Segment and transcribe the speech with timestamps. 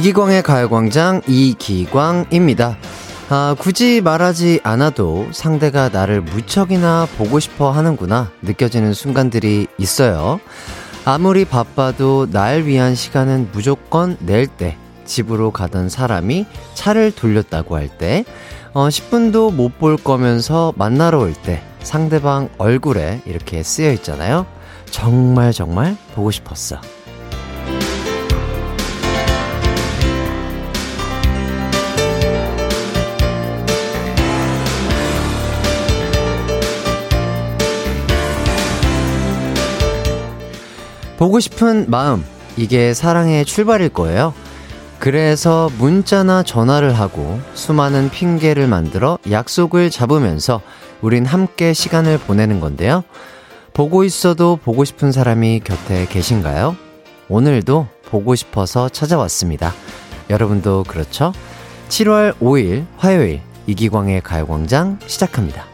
[0.00, 2.78] 이기광의 가요광장 이기광입니다.
[3.28, 10.40] 아, 굳이 말하지 않아도 상대가 나를 무척이나 보고 싶어 하는구나 느껴지는 순간들이 있어요.
[11.04, 18.24] 아무리 바빠도 날 위한 시간은 무조건 낼 때, 집으로 가던 사람이 차를 돌렸다고 할 때,
[18.72, 24.46] 어, 10분도 못 볼 거면서 만나러 올 때, 상대방 얼굴에 이렇게 쓰여 있잖아요.
[24.90, 26.80] 정말 정말 보고 싶었어.
[41.20, 42.24] 보고 싶은 마음,
[42.56, 44.32] 이게 사랑의 출발일 거예요.
[44.98, 50.62] 그래서 문자나 전화를 하고 수많은 핑계를 만들어 약속을 잡으면서
[51.02, 53.04] 우린 함께 시간을 보내는 건데요.
[53.74, 56.74] 보고 있어도 보고 싶은 사람이 곁에 계신가요?
[57.28, 59.74] 오늘도 보고 싶어서 찾아왔습니다.
[60.30, 61.34] 여러분도 그렇죠?
[61.90, 65.69] 7월 5일 화요일 이기광의 가요광장 시작합니다.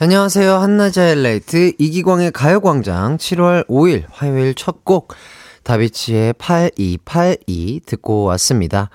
[0.00, 0.54] 안녕하세요.
[0.56, 5.14] 한낮의 데이트 이기광의 가요광장 7월 5일 화요일 첫 곡
[5.62, 8.90] 다비치의 8282 듣고 왔습니다.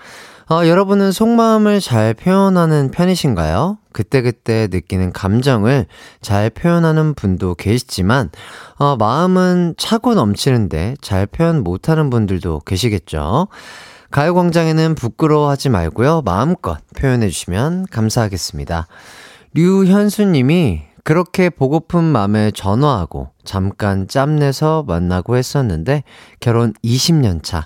[0.52, 3.78] 어, 여러분은 속마음을 잘 표현하는 편이신가요?
[3.94, 5.86] 그때그때 느끼는 감정을
[6.22, 8.30] 잘 표현하는 분도 계시지만,
[8.78, 13.48] 어, 마음은 차고 넘치는데 잘 표현 못하는 분들도 계시겠죠?
[14.12, 16.24] 가요광장에는 부끄러워하지 말고요.
[16.26, 18.88] 마음껏 표현해주시면 감사하겠습니다.
[19.54, 26.04] 류현수님이 그렇게 보고픈 맘에 전화하고 잠깐 짬내서 만나고 했었는데
[26.40, 27.66] 결혼 20년 차.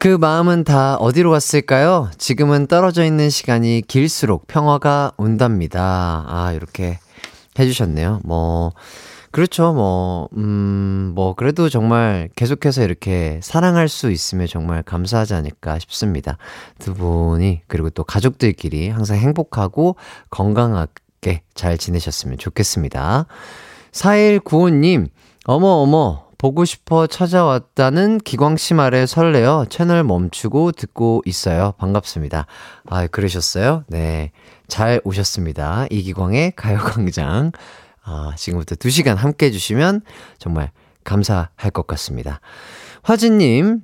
[0.00, 2.10] 그 마음은 다 어디로 갔을까요?
[2.18, 6.24] 지금은 떨어져 있는 시간이 길수록 평화가 온답니다.
[6.26, 6.98] 아, 이렇게
[7.56, 8.22] 해주셨네요.
[8.24, 8.72] 뭐,
[9.30, 9.72] 그렇죠.
[9.72, 16.36] 뭐, 음, 뭐, 그래도 정말 계속해서 이렇게 사랑할 수 있으면 정말 감사하지 않을까 싶습니다.
[16.80, 19.94] 두 분이, 그리고 또 가족들끼리 항상 행복하고
[20.30, 23.26] 건강하게 즐겁게 잘 지내셨으면 좋겠습니다.
[23.90, 25.08] 4195님,
[25.46, 31.72] 어머, 어머, 보고 싶어 찾아왔다는 기광씨 말에 설레어 채널 멈추고 듣고 있어요.
[31.78, 32.46] 반갑습니다.
[32.88, 33.84] 아, 그러셨어요?
[33.88, 34.30] 네.
[34.68, 35.86] 잘 오셨습니다.
[35.90, 37.52] 이기광의 가요광장.
[38.04, 40.02] 아, 지금부터 2시간 함께 해주시면
[40.38, 40.70] 정말
[41.04, 42.40] 감사할 것 같습니다.
[43.02, 43.80] 화진님,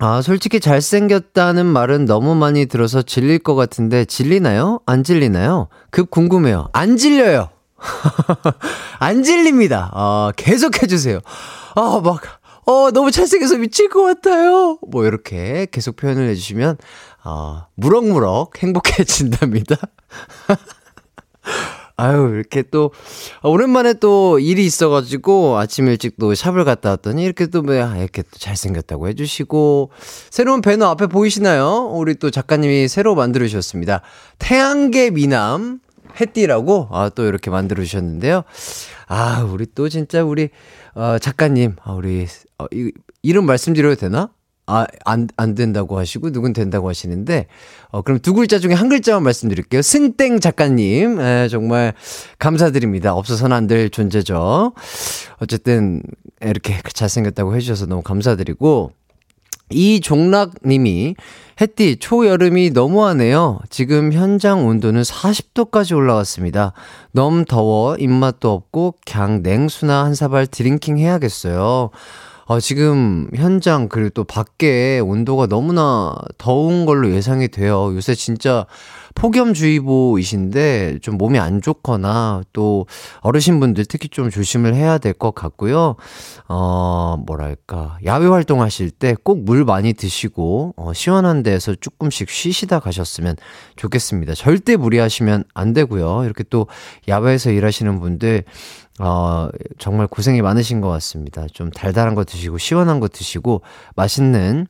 [0.00, 4.80] 아, 솔직히 잘생겼다는 말은 너무 많이 들어서 질릴 것 같은데, 질리나요?
[4.86, 5.68] 안 질리나요?
[5.90, 6.68] 급 궁금해요.
[6.72, 7.48] 안 질려요!
[9.00, 9.90] 안 질립니다.
[9.94, 11.18] 아, 계속 해주세요.
[11.74, 12.20] 아, 막,
[12.66, 14.78] 어, 너무 잘생겨서 미칠 것 같아요.
[14.88, 16.76] 뭐, 이렇게 계속 표현을 해주시면,
[17.24, 19.76] 아, 무럭무럭 행복해진답니다.
[22.00, 22.92] 아유, 이렇게 또,
[23.42, 28.38] 오랜만에 또 일이 있어가지고 아침 일찍 또 샵을 갔다 왔더니 이렇게 또, 뭐, 이렇게 또
[28.38, 29.90] 잘생겼다고 해주시고,
[30.30, 31.90] 새로운 배너 앞에 보이시나요?
[31.92, 34.02] 우리 또 작가님이 새로 만들어주셨습니다.
[34.38, 35.80] 태양계 미남,
[36.20, 38.44] 해띠라고, 아, 또 이렇게 만들어주셨는데요.
[39.08, 40.50] 아, 우리 또 진짜 우리,
[40.94, 42.28] 어, 작가님, 아, 우리,
[42.58, 42.92] 어, 이,
[43.22, 44.30] 이름 말씀드려도 되나?
[44.68, 47.46] 아, 안, 안 된다고 하시고, 누군 된다고 하시는데,
[47.90, 49.80] 어, 그럼 두 글자 중에 한 글자만 말씀드릴게요.
[49.80, 51.94] 승땡 작가님, 에, 예, 정말
[52.38, 53.14] 감사드립니다.
[53.14, 54.72] 없어서는 안 될 존재죠.
[55.40, 56.02] 어쨌든,
[56.42, 58.92] 이렇게 잘생겼다고 해주셔서 너무 감사드리고,
[59.70, 61.14] 이종락 님이,
[61.60, 63.58] 햇디, 초여름이 너무하네요.
[63.68, 66.72] 지금 현장 온도는 40도까지 올라왔습니다.
[67.12, 71.90] 너무 더워, 입맛도 없고, 그냥 냉수나 한 사발 drinking 해야겠어요.
[72.50, 77.94] 아, 지금 현장 그리고 또 밖에 온도가 너무나 더운 걸로 예상이 돼요.
[77.94, 78.64] 요새 진짜
[79.18, 82.86] 폭염주의보이신데 좀 몸이 안 좋거나 또
[83.20, 85.96] 어르신분들 특히 좀 조심을 해야 될 것 같고요.
[86.48, 87.98] 어, 뭐랄까.
[88.04, 93.36] 야외 활동하실 때 꼭 물 많이 드시고 어, 시원한 데에서 조금씩 쉬시다 가셨으면
[93.76, 94.34] 좋겠습니다.
[94.34, 96.24] 절대 무리하시면 안 되고요.
[96.24, 96.66] 이렇게 또
[97.08, 98.44] 야외에서 일하시는 분들
[99.00, 99.48] 어,
[99.78, 101.46] 정말 고생이 많으신 것 같습니다.
[101.52, 103.62] 좀 달달한 거 드시고, 시원한 거 드시고,
[103.94, 104.66] 맛있는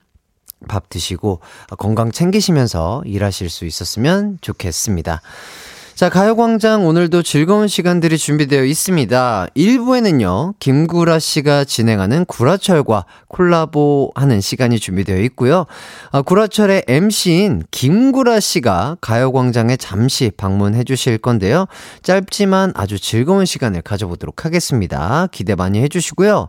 [0.66, 1.40] 밥 드시고,
[1.78, 5.20] 건강 챙기시면서 일하실 수 있었으면 좋겠습니다.
[5.98, 9.48] 자, 가요광장 오늘도 즐거운 시간들이 준비되어 있습니다.
[9.56, 15.66] 1부에는요, 김구라 씨가 진행하는 구라철과 콜라보 하는 시간이 준비되어 있고요.
[16.12, 21.66] 아, 구라철의 MC인 김구라 씨가 가요광장에 잠시 방문해 주실 건데요.
[22.04, 25.26] 짧지만 아주 즐거운 시간을 가져보도록 하겠습니다.
[25.32, 26.48] 기대 많이 해주시고요.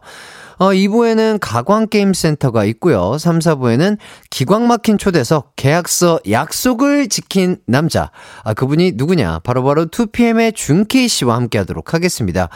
[0.60, 3.18] 어, 2부에는 가광게임센터가 있고요.
[3.18, 3.98] 3, 4부에는
[4.30, 8.12] 기광 막힌 초대석 계약서 약속을 지킨 남자.
[8.44, 9.40] 아, 그분이 누구냐?
[9.40, 12.50] 바로 바로 2PM의 준케이 씨와 함께 하도록 하겠습니다.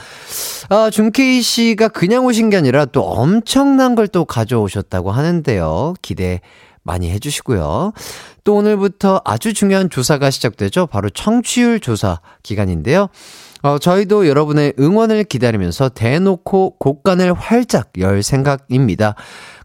[0.70, 5.96] 아, 준케이 씨가 그냥 오신 게 아니라 또 엄청난 걸 또 가져오셨다고 하는데요.
[6.02, 6.42] 기대
[6.84, 7.94] 많이 해주시고요.
[8.44, 10.86] 또 오늘부터 아주 중요한 조사가 시작되죠.
[10.88, 13.08] 바로 청취율 조사 기간인데요.
[13.64, 19.16] 어, 저희도 여러분의 응원을 기다리면서 대놓고 곡간을 활짝 열 생각입니다.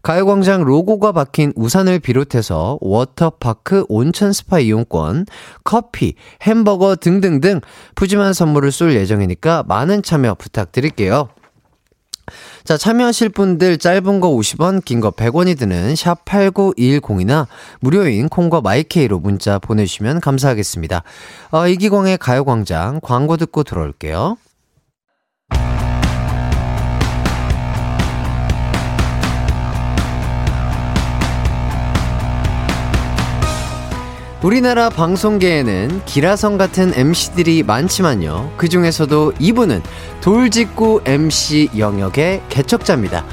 [0.03, 5.25] 가요광장 로고가 박힌 우산을 비롯해서 워터파크 온천 스파 이용권,
[5.65, 7.59] 커피, 햄버거 등등등
[7.95, 11.27] 푸짐한 선물을 쏠 예정이니까 많은 참여 부탁드릴게요.
[12.63, 17.47] 자, 참여하실 분들 짧은 거 50원, 긴 거 100원이 드는 샵 8910이나
[17.79, 21.03] 무료인 콩과 마이케이로 문자 보내주시면 감사하겠습니다.
[21.51, 24.37] 어, 이기광의 가요광장 광고 듣고 들어올게요.
[34.41, 38.53] 우리나라 방송계에는 기라성 같은 MC들이 많지만요.
[38.55, 39.81] 그 중에서도 이분은
[40.21, 43.25] 돌직구 MC 영역의 개척자입니다.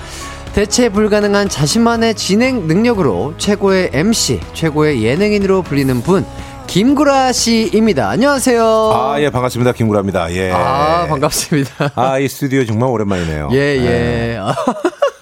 [0.52, 6.24] 대체 불가능한 자신만의 진행 능력으로 최고의 MC, 최고의 예능인으로 불리는 분,
[6.66, 8.08] 김구라 씨입니다.
[8.08, 8.64] 안녕하세요.
[8.64, 9.72] 아, 예, 반갑습니다.
[9.72, 10.32] 김구라입니다.
[10.32, 10.50] 예.
[10.50, 11.92] 아, 반갑습니다.
[11.94, 13.50] 아, 이 스튜디오 정말 오랜만이네요.
[13.52, 13.80] 예, 예.
[13.80, 14.38] 네.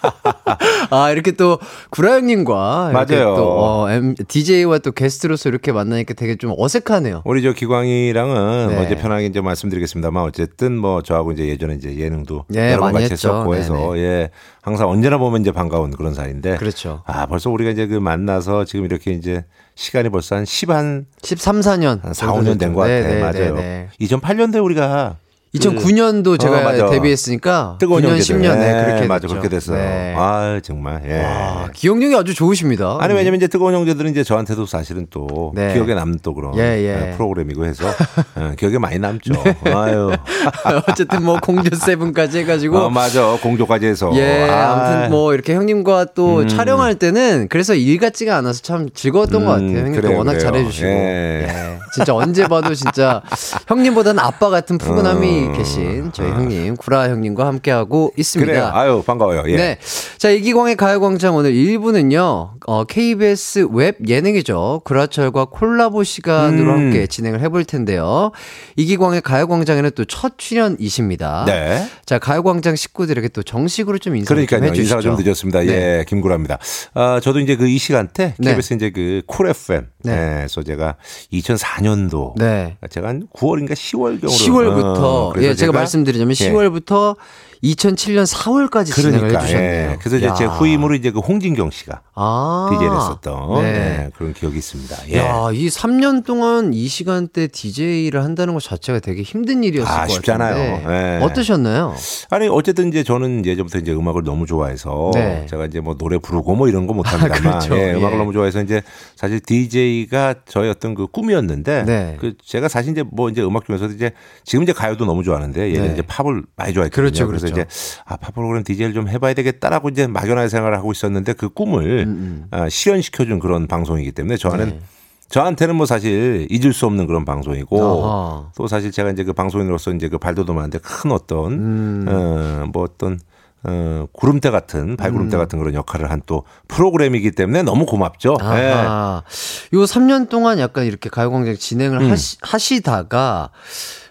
[0.90, 1.58] 아, 이렇게 또,
[1.90, 2.90] 구라 형님과.
[2.92, 3.34] 맞아요.
[3.36, 7.22] 또, 어, M, DJ와 또 게스트로서 이렇게 만나니까 되게 좀 어색하네요.
[7.24, 8.78] 우리 저 기광이랑은 네.
[8.84, 13.12] 어제 편하게 이제 말씀드리겠습니다만 어쨌든 뭐 저하고 이제 예전에 이제 예능도 네, 여러 번 같이
[13.12, 14.30] 했었고 해서 예.
[14.62, 16.56] 항상 언제나 보면 이제 반가운 그런 사이인데.
[16.56, 17.02] 그렇죠.
[17.06, 19.44] 아, 벌써 우리가 이제 그 만나서 지금 이렇게 이제
[19.74, 22.02] 시간이 벌써 한 10, 한 13, 14년.
[22.02, 23.02] 한 4, 5년 된 것 같아요.
[23.02, 23.54] 네, 네, 맞아요.
[23.56, 25.16] 네, 2008년도에 우리가
[25.54, 29.76] 2009년도 그, 제가 어, 데뷔했으니까 뜨거운 9년 10년 네, 그렇게 맞아 그렇게 됐어요.
[29.76, 30.14] 네.
[30.16, 31.22] 아 정말 예.
[31.22, 32.98] 와, 기억력이 아주 좋으십니다.
[33.00, 35.72] 아니 왜냐면 이제 뜨거운 형제들은 이제 저한테도 사실은 또 네.
[35.72, 37.10] 기억에 남는 또 그런 예, 예.
[37.10, 37.86] 예 프로그램이고 해서
[38.34, 39.32] 어, 기억에 많이 남죠.
[39.44, 39.72] 네.
[39.72, 40.10] 아유
[40.88, 44.72] 어쨌든 뭐 공조 세븐까지 해가지고 어, 맞아 공조까지 해서 예 아.
[44.72, 46.48] 아무튼 뭐 이렇게 형님과 또 음.
[46.48, 49.78] 촬영할 때는 그래서 일 같지가 않아서 참 즐거웠던 음, 것 같아요.
[49.78, 50.50] 형님도 그래요, 워낙 그래요.
[50.50, 51.46] 잘해주시고 예.
[51.48, 51.78] 예.
[51.94, 53.22] 진짜 언제 봐도 진짜
[53.68, 55.52] 형님보다는 아빠 같은 푸근함이 어.
[55.52, 56.36] 계신 저희 아.
[56.36, 58.50] 형님 구라 형님과 함께하고 있습니다.
[58.52, 58.70] 그래요.
[58.72, 59.42] 아유 반가워요.
[59.48, 59.56] 예.
[59.56, 59.78] 네.
[60.18, 62.50] 자 이기광의 가요광장 오늘 1부는요.
[62.66, 64.82] 어, KBS 웹 예능이죠.
[64.84, 66.78] 구라철과 콜라보 시간으로 음.
[66.78, 68.30] 함께 진행을 해볼 텐데요.
[68.76, 71.44] 이기광의 가요광장에는 또 첫 출연이십니다.
[71.46, 71.86] 네.
[72.06, 74.60] 자 가요광장 식구들에게 또 정식으로 좀 인사 그러니까요.
[74.60, 74.82] 좀 해주시죠.
[74.96, 75.60] 인사가 좀 늦었습니다.
[75.60, 75.98] 네.
[76.00, 76.58] 예, 김구라입니다.
[76.94, 78.76] 아 저도 이제 그 이 시간대 KBS 네.
[78.76, 80.14] 이제 그 쿨 FM 네.
[80.14, 80.34] 네.
[80.36, 80.96] 그래서 제가
[81.32, 82.76] 2004년도 네.
[82.90, 87.53] 제가 한 9월인가 10월 경으로 10월부터 어, 예, 제가, 제가 말씀드리자면 10월부터 예.
[87.64, 89.90] 2007년 4월까지 그러니까, 진행을 해주셨네요.
[89.90, 89.96] 예.
[89.98, 93.72] 그래서 이제 제 후임으로 이제 그 홍진경 씨가 아~ DJ를 했었던 네.
[93.72, 94.96] 네, 그런 기억이 있습니다.
[95.08, 95.18] 예.
[95.18, 100.12] 야, 이 3년 동안 이 시간대 DJ를 한다는 것 자체가 되게 힘든 일이었을 아, 것
[100.12, 100.88] 쉽잖아요.
[100.88, 101.24] 네.
[101.24, 101.94] 어떠셨나요?
[102.30, 105.46] 아니 어쨌든 이제 저는 예전부터 이제 음악을 너무 좋아해서 네.
[105.48, 107.78] 제가 이제 뭐 노래 부르고 뭐 이런 거 못합니다만 아, 그렇죠.
[107.78, 108.18] 예, 음악을 예.
[108.18, 108.82] 너무 좋아해서 이제
[109.16, 112.16] 사실 DJ가 저의 어떤 그 꿈이었는데 네.
[112.20, 114.12] 그 제가 사실 이제 뭐 이제 음악 중에서도 이제
[114.44, 115.92] 지금 이제 가요도 너무 좋아하는데 예전에 네.
[115.94, 116.90] 이제 팝을 많이 좋아했거든요.
[116.90, 117.53] 그렇죠, 그렇죠.
[117.54, 117.66] 이제
[118.04, 122.08] 아, 팝 프로그램 DJ를 좀 해봐야 되겠다라고 이제 막연하게 생각을 하고 있었는데 그 꿈을 음,
[122.08, 122.46] 음.
[122.50, 124.80] 아, 실현시켜준 그런 방송이기 때문에 저는 네.
[125.28, 128.50] 저한테는 뭐 사실 잊을 수 없는 그런 방송이고 어허.
[128.56, 132.06] 또 사실 제가 이제 그 방송인으로서 이제 그 발돋움하는데 큰 어떤 음.
[132.08, 133.18] 어, 뭐 어떤
[133.66, 135.38] 어, 구름대 같은 발구름대 음.
[135.38, 138.36] 같은 그런 역할을 한 또 프로그램이기 때문에 너무 고맙죠.
[138.40, 139.76] 아, 네.
[139.76, 142.10] 요 3년 동안 약간 이렇게 가요광장 진행을 음.
[142.10, 143.50] 하시, 하시다가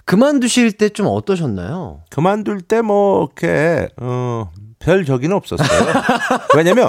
[0.05, 2.01] 그만두실 때 좀 어떠셨나요?
[2.09, 5.67] 그만둘 때 뭐 이렇게 어별 적이는 없었어요.
[6.55, 6.87] 왜냐면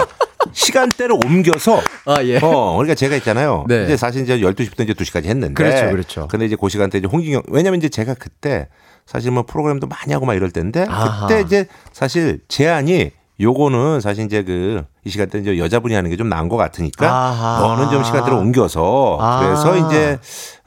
[0.51, 2.37] 시간대를 옮겨서 아, 예.
[2.37, 3.65] 어, 그러니까 제가 있잖아요.
[3.67, 3.85] 네.
[3.85, 5.89] 이제 사실 이제 12시부터 이제 2시까지 했는데 그렇죠.
[5.89, 6.27] 그렇죠.
[6.27, 8.67] 근데 이제 그 시간대 이제 홍진경 왜냐면 이제 제가 그때
[9.05, 11.27] 사실 뭐 프로그램도 많이 하고 막 이럴 때인데 아하.
[11.27, 16.29] 그때 이제 사실 제안이 요거는 사실 이제 그 이 시간대 이제 여자분이 하는 게 좀
[16.29, 17.59] 나은 것 같으니까 아하.
[17.61, 19.39] 너는 좀 시간대를 옮겨서 아.
[19.41, 20.17] 그래서 이제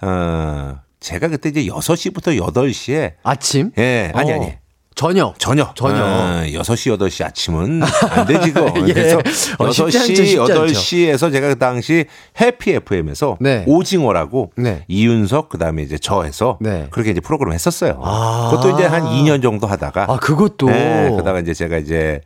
[0.00, 0.76] 어
[1.09, 3.71] 제가 그때 이제 6시부터 8시에 아침?
[3.79, 4.35] 예, 아니 어.
[4.35, 4.53] 아니.
[4.95, 5.38] 저녁.
[5.38, 5.75] 저녁.
[5.77, 6.03] 저녁.
[6.03, 8.93] 어, 6시, 8시 아침은 안 되지, 그 예.
[8.93, 9.19] 그래서
[9.59, 12.05] 어, 6시, 8시에서 제가 그 당시
[12.38, 13.65] 해피 FM에서 네.
[13.67, 14.85] 오징어라고 네.
[14.88, 16.88] 이윤석, 그 다음에 이제 저 해서 네.
[16.91, 18.00] 그렇게 이제 프로그램 했었어요.
[18.03, 18.50] 아.
[18.50, 20.07] 그것도 이제 한 2년 정도 하다가.
[20.11, 20.67] 아, 그것도.
[20.69, 22.21] 네, 그러다가 이제 제가 이제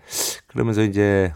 [0.49, 1.31] 그러면서 이제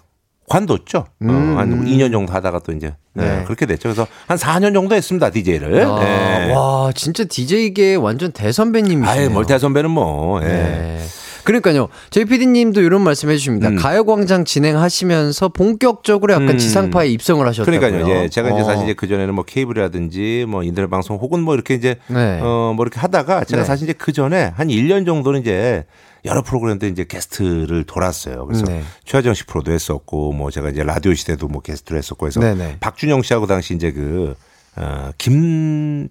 [0.49, 0.99] 관뒀죠.
[0.99, 1.57] 어, 음.
[1.57, 3.25] 어, 한 2년 정도 하다가 또 이제 네.
[3.39, 3.45] 네.
[3.45, 3.89] 그렇게 됐죠.
[3.89, 5.83] 그래서 한 4년 정도 했습니다 DJ를.
[5.85, 6.53] 아, 네.
[6.55, 9.09] 와 진짜 DJ계 완전 대선배님이시네요.
[9.11, 10.41] 아예 멀대 선배는 뭐.
[10.43, 10.47] 예.
[10.47, 10.99] 네.
[11.47, 11.89] 그러니까요.
[12.11, 13.69] 저희 PD님도 이런 말씀 해주십니다.
[13.69, 13.77] 음.
[13.77, 16.59] 가요광장 진행하시면서 본격적으로 약간 음.
[16.59, 17.81] 지상파에 입성을 하셨다고요.
[17.81, 18.11] 그러니까요.
[18.11, 18.65] 예, 제가 이제 어.
[18.65, 22.41] 사실 이제 그 전에는 뭐 케이블이라든지 뭐 인터넷 방송 혹은 뭐 이렇게 이제 네.
[22.41, 23.67] 어뭐 이렇게 하다가 제가 네.
[23.67, 25.87] 사실 이제 그 전에 한 1년 정도는 이제
[26.25, 28.45] 여러 프로그램들 이제 게스트를 돌았어요.
[28.47, 28.83] 그래서 네.
[29.05, 32.79] 최하정 씨 프로도 했었고 뭐 제가 이제 라디오 시대도 뭐 게스트를 했었고 해서 네네.
[32.81, 34.35] 박준영 씨하고 당시 이제 그
[34.75, 36.09] 어, 김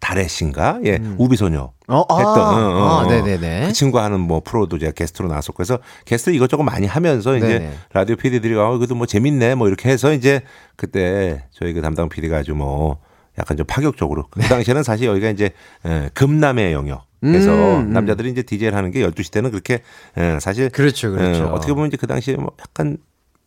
[0.00, 0.80] 달의 씨인가?
[0.84, 1.16] 예, 음.
[1.18, 3.66] 우비소녀 어, 아, 했던 어, 어, 아, 네네네.
[3.66, 7.74] 그 친구 하는 뭐 프로도 제가 게스트로 나왔었고 그래서 게스트 이것저것 많이 하면서 이제 네네.
[7.92, 10.42] 라디오 PD들이 어, 그래도 뭐 재밌네 뭐 이렇게 해서 이제
[10.76, 12.98] 그때 저희 그 담당 PD가 아주 뭐
[13.38, 15.50] 약간 좀 파격적으로 그 당시에는 사실 여기가 이제
[15.86, 17.92] 예, 금남의 영역 그래서 음, 음.
[17.92, 19.82] 남자들이 이제 디제이를 하는 게 12시 때는 그렇게
[20.18, 21.44] 예, 사실 그렇죠, 그렇죠.
[21.44, 22.98] 어, 어떻게 보면 이제 그 당시에 뭐 약간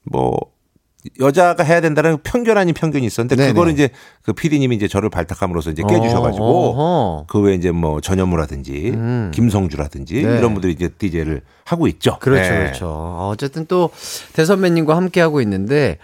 [0.03, 0.37] 뭐
[1.19, 3.53] 여자가 해야 된다는 편견 아닌 편견이 있었는데 네네.
[3.53, 3.89] 그거를 이제
[4.23, 9.31] 그 PD님이 이제 저를 발탁함으로써 이제 깨주셔가지고 어, 그 외에 이제 뭐 전현무라든지 음.
[9.33, 10.37] 김성주라든지 네.
[10.37, 12.17] 이런 분들이 이제 DJ를 하고 있죠.
[12.19, 12.59] 그렇죠, 네.
[12.59, 13.17] 그렇죠.
[13.31, 13.89] 어쨌든 또
[14.33, 15.97] 대선배님과 함께 하고 있는데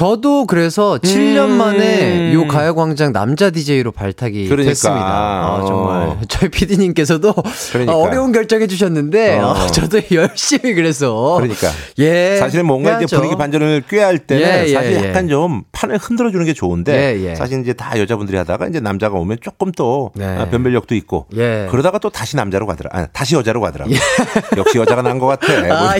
[0.00, 1.50] 저도 그래서 7년 음.
[1.52, 4.68] 만에 요 가요광장 남자 DJ로 발탁이 그러니까.
[4.70, 5.06] 됐습니다.
[5.06, 6.20] 아, 정말 어.
[6.28, 7.32] 저희 PD님께서도
[7.72, 7.96] 그러니까.
[7.96, 9.52] 어려운 결정해 주셨는데 어.
[9.52, 13.04] 어, 저도 열심히 그래서 그러니까 예 사실은 뭔가 해야죠.
[13.06, 15.08] 이제 분위기 반전을 꾀할 때는 예, 예, 사실 예.
[15.08, 17.34] 약간 좀 판을 흔들어 주는 게 좋은데 예, 예.
[17.34, 20.26] 사실 이제 다 여자분들이 하다가 이제 남자가 오면 조금 또 네.
[20.26, 21.68] 아, 변별력도 있고 예.
[21.70, 22.90] 그러다가 또 다시 남자로 가더라.
[22.92, 23.90] 아, 다시 여자로 가더라고.
[24.58, 25.46] 역시 여자가 난 것 같아.
[25.62, 25.94] 뭐 아,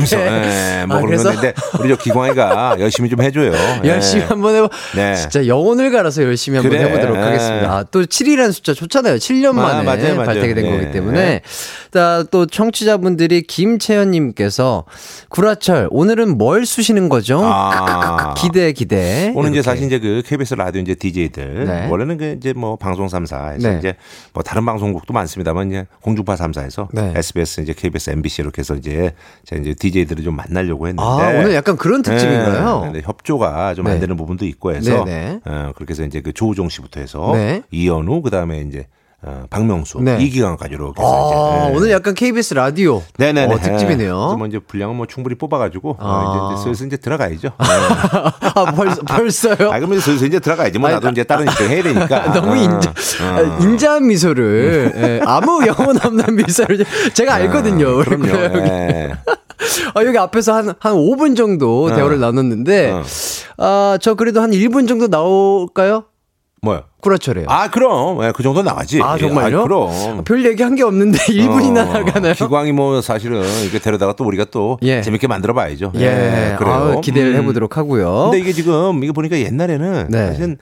[0.87, 3.53] 뭐 아, 그런 건데 우리 저 기광이가 열심히 좀 해줘요.
[3.87, 3.95] 네.
[3.95, 4.69] 열심히 한번 해보.
[4.95, 5.15] 네.
[5.17, 6.85] 진짜 영혼을 갈아서 열심히 한번 그래.
[6.85, 7.23] 해보도록 네.
[7.23, 7.73] 하겠습니다.
[7.73, 9.17] 아, 또 7이라는 숫자 좋잖아요.
[9.17, 10.27] 7년 만에 아, 맞아요, 맞아요.
[10.27, 10.71] 발탁이 된 네.
[10.71, 11.41] 거기 때문에.
[11.93, 14.85] 자, 또 청취자분들이 김채연님께서
[15.29, 17.41] 구라철 오늘은 뭘 쑤시는 거죠?
[17.43, 18.35] 아.
[18.37, 19.33] 기대 기대.
[19.35, 21.89] 오늘 이제 사실 이제 그 KBS 라디오 이제 DJ들 네.
[21.89, 23.77] 원래는 그 이제 뭐 방송 3사에서 네.
[23.79, 23.95] 이제
[24.33, 27.13] 뭐 다른 방송국도 많습니다만 이제 공중파 3사에서 네.
[27.17, 29.13] SBS 이제 KBS MBC 이렇게 해서 이제
[29.45, 32.91] 제가 이제 DJ들을 좀 만나려고 했는데 아, 오늘 약간 그런 특집인가요?
[32.93, 33.01] 네.
[33.05, 34.01] 협조가 좀안 네.
[34.01, 37.63] 되는 부분도 있고 해서 어, 그렇게 해서 이제 그 조우종 씨부터 해서 네.
[37.71, 38.87] 이현우 그다음에 이제
[39.23, 40.19] 어, 박명수 네.
[40.21, 41.77] 이기강까지 이렇게 해서 아, 네.
[41.77, 43.55] 오늘 약간 KBS 라디오 네네네.
[43.55, 44.15] 어, 특집이네요.
[44.15, 46.51] 그래서 뭐 이제 분량은 뭐 충분히 뽑아가지고 어, 아.
[46.51, 47.49] 어, 이제, 슬슬 이제 들어가야죠.
[47.59, 47.67] 네.
[48.55, 49.73] 아 벌써 벌써요?
[49.73, 50.79] 아 그러면 슬슬 이제 들어가야지.
[50.79, 52.33] 뭐 나도 아니, 이제 다른 일을 해야 되니까.
[52.35, 52.57] 너무 어.
[52.57, 53.59] 인자 어.
[53.63, 57.97] 인자한 미소를 예, 아무 영혼 없는 미소를 제가 알거든요.
[57.97, 59.37] 그럼요.
[59.95, 62.93] 아, 여기 앞에서 한, 한 5분 정도 대화를 나눴는데,
[63.59, 66.05] 아, 저 그래도 한 1분 정도 나올까요?
[66.63, 66.83] 뭐요?
[67.07, 67.47] 구라철이에요.
[67.49, 68.23] 아, 그럼.
[68.25, 69.01] 예, 그 정도 나가지.
[69.03, 69.61] 아, 정말요?
[69.61, 70.25] 아, 그럼.
[70.25, 72.35] 별 얘기 한 게 없는데 1분이나 어, 나가나요?
[72.35, 75.01] 기광이 뭐 사실은 이렇게 데려다가 또 우리가 또 예.
[75.01, 75.93] 재밌게 만들어 봐야죠.
[75.97, 76.01] 예.
[76.53, 76.95] 예 그래요.
[76.99, 77.41] 아, 기대를 음.
[77.43, 78.31] 해보도록 하고요.
[78.31, 80.27] 근데 이게 지금 이거 보니까 옛날에는 네.
[80.27, 80.59] 사실은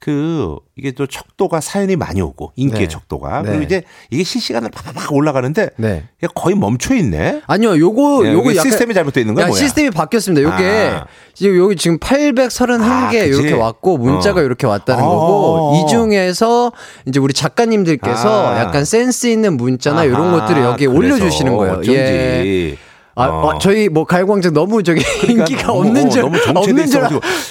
[0.00, 2.88] 그 이게 또 척도가 사연이 많이 오고 인기의 네.
[2.88, 3.48] 척도가 네.
[3.50, 6.02] 그리고 이제 이게 실시간으로 팍팍 올라가는데 네.
[6.34, 7.42] 거의 멈춰 있네.
[7.46, 9.48] 아니요, 요거 네, 요거 시스템이 잘못되어 있는 거야.
[9.52, 10.42] 시스템이 바뀌었습니다.
[10.42, 11.06] 요게 아.
[11.34, 12.82] 지금 여기 지금 831개
[13.20, 14.42] 아, 이렇게 왔고 문자가 어.
[14.42, 15.06] 이렇게 왔다는 아.
[15.06, 16.72] 거고 이 중에서
[17.06, 18.60] 이제 우리 작가님들께서 아.
[18.60, 21.74] 약간 센스 있는 문자나 이런 것들을 여기에 올려주시는 거예요.
[21.74, 21.92] 어쩐지.
[21.92, 22.76] 예.
[23.14, 23.46] 아, 어.
[23.48, 27.02] 어, 저희 뭐 가요광장 너무 저기 그러니까 인기가 너무, 없는 줄 너무 없는 줄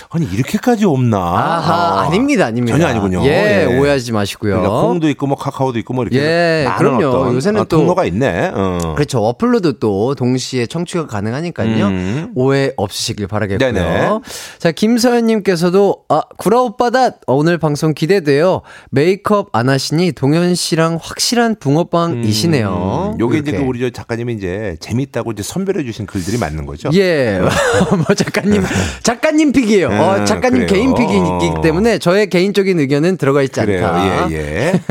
[0.10, 1.18] 아니 이렇게까지 없나?
[1.18, 2.10] 아하, 아.
[2.10, 2.78] 닙니다 아닙니다.
[2.78, 3.24] 전혀 아니군요.
[3.26, 4.56] 예, 예, 오해하지 마시고요.
[4.58, 7.34] 그러니까 콩도 있고 뭐 카카오도 있고 뭐 이렇게 예, 그럼요.
[7.36, 8.52] 요새는 아, 또 통로가 있네.
[8.54, 8.94] 어.
[8.96, 9.20] 그렇죠.
[9.20, 11.86] 어플로도 또 동시에 청취가 가능하니까요.
[11.88, 12.32] 음.
[12.36, 13.72] 오해 없으시길 바라겠고요.
[13.72, 14.10] 네네.
[14.58, 18.62] 자, 김서연님께서도 아 구라 오빠다 오늘 방송 기대돼요.
[18.90, 23.14] 메이크업 안 하시니 동현 씨랑 확실한 붕어빵이시네요.
[23.14, 23.20] 음.
[23.20, 26.90] 요게 이제 그 우리 저 작가님이 이제 재밌다고 이제 선별해 주신 글들이 맞는 거죠?
[26.94, 27.42] 예.
[27.92, 28.64] 뭐 작가님
[29.04, 29.90] 작가님 픽이에요.
[29.90, 30.68] 어, 음, 작가님 그래요.
[30.68, 33.86] 개인 픽이기 때문에 저의 개인적인 의견은 들어가 있지 그래요.
[33.86, 34.32] 않다.
[34.32, 34.82] 예, 예.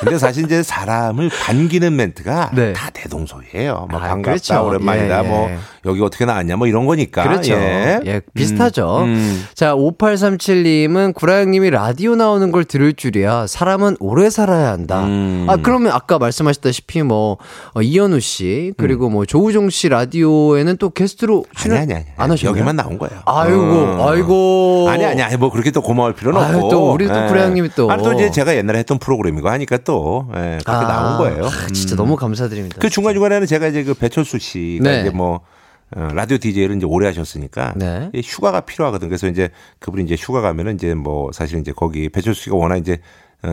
[0.00, 2.72] 근데 사실 이제 사람을 반기는 멘트가 네.
[2.72, 3.88] 다 대동소이해요.
[3.90, 4.66] 뭐 아, 반갑다, 그렇죠.
[4.66, 5.58] 오랜만이다, 예, 뭐 예.
[5.84, 7.24] 여기 어떻게 나왔냐, 뭐 이런 거니까.
[7.24, 7.52] 그렇죠.
[7.52, 9.02] 예, 예 비슷하죠.
[9.02, 9.44] 음, 음.
[9.54, 13.46] 자, 5837님은 구라형님이 라디오 나오는 걸 들을 줄이야.
[13.46, 15.04] 사람은 오래 살아야 한다.
[15.04, 15.46] 음.
[15.48, 17.36] 아, 그러면 아까 말씀하셨다시피 뭐
[17.74, 22.04] 어, 이현우 씨 그리고 뭐 조우종 씨 라디오에는 또 게스트로 아니, 아니, 아니.
[22.16, 22.50] 안 하셨나요?
[22.50, 23.20] 여기만 나온 거예요.
[23.24, 24.10] 아이고, 어.
[24.10, 24.86] 아이고.
[24.88, 26.68] 아니 아니 아니 뭐 그렇게 또 고마울 필요는 아유, 없고.
[26.68, 27.28] 또 우리 또 예.
[27.28, 27.90] 구라형님이 또.
[27.90, 31.46] 아니 또 이제 제가 옛날에 했던 프로그램이고 하니까 또 예, 그렇게 아, 나온 거예요.
[31.46, 31.96] 아, 진짜 음.
[31.96, 32.76] 너무 감사드립니다.
[32.80, 35.00] 그 중간 중간에는 제가 이제 그 배철수 씨가 네.
[35.00, 35.40] 이제 뭐
[35.94, 38.10] 어, 라디오 DJ를 이제 오래 하셨으니까 네.
[38.24, 39.08] 휴가가 필요하거든.
[39.08, 42.98] 그래서 이제 그분이 이제 휴가 가면은 이제 뭐 사실 이제 거기 배철수 씨가 워낙 이제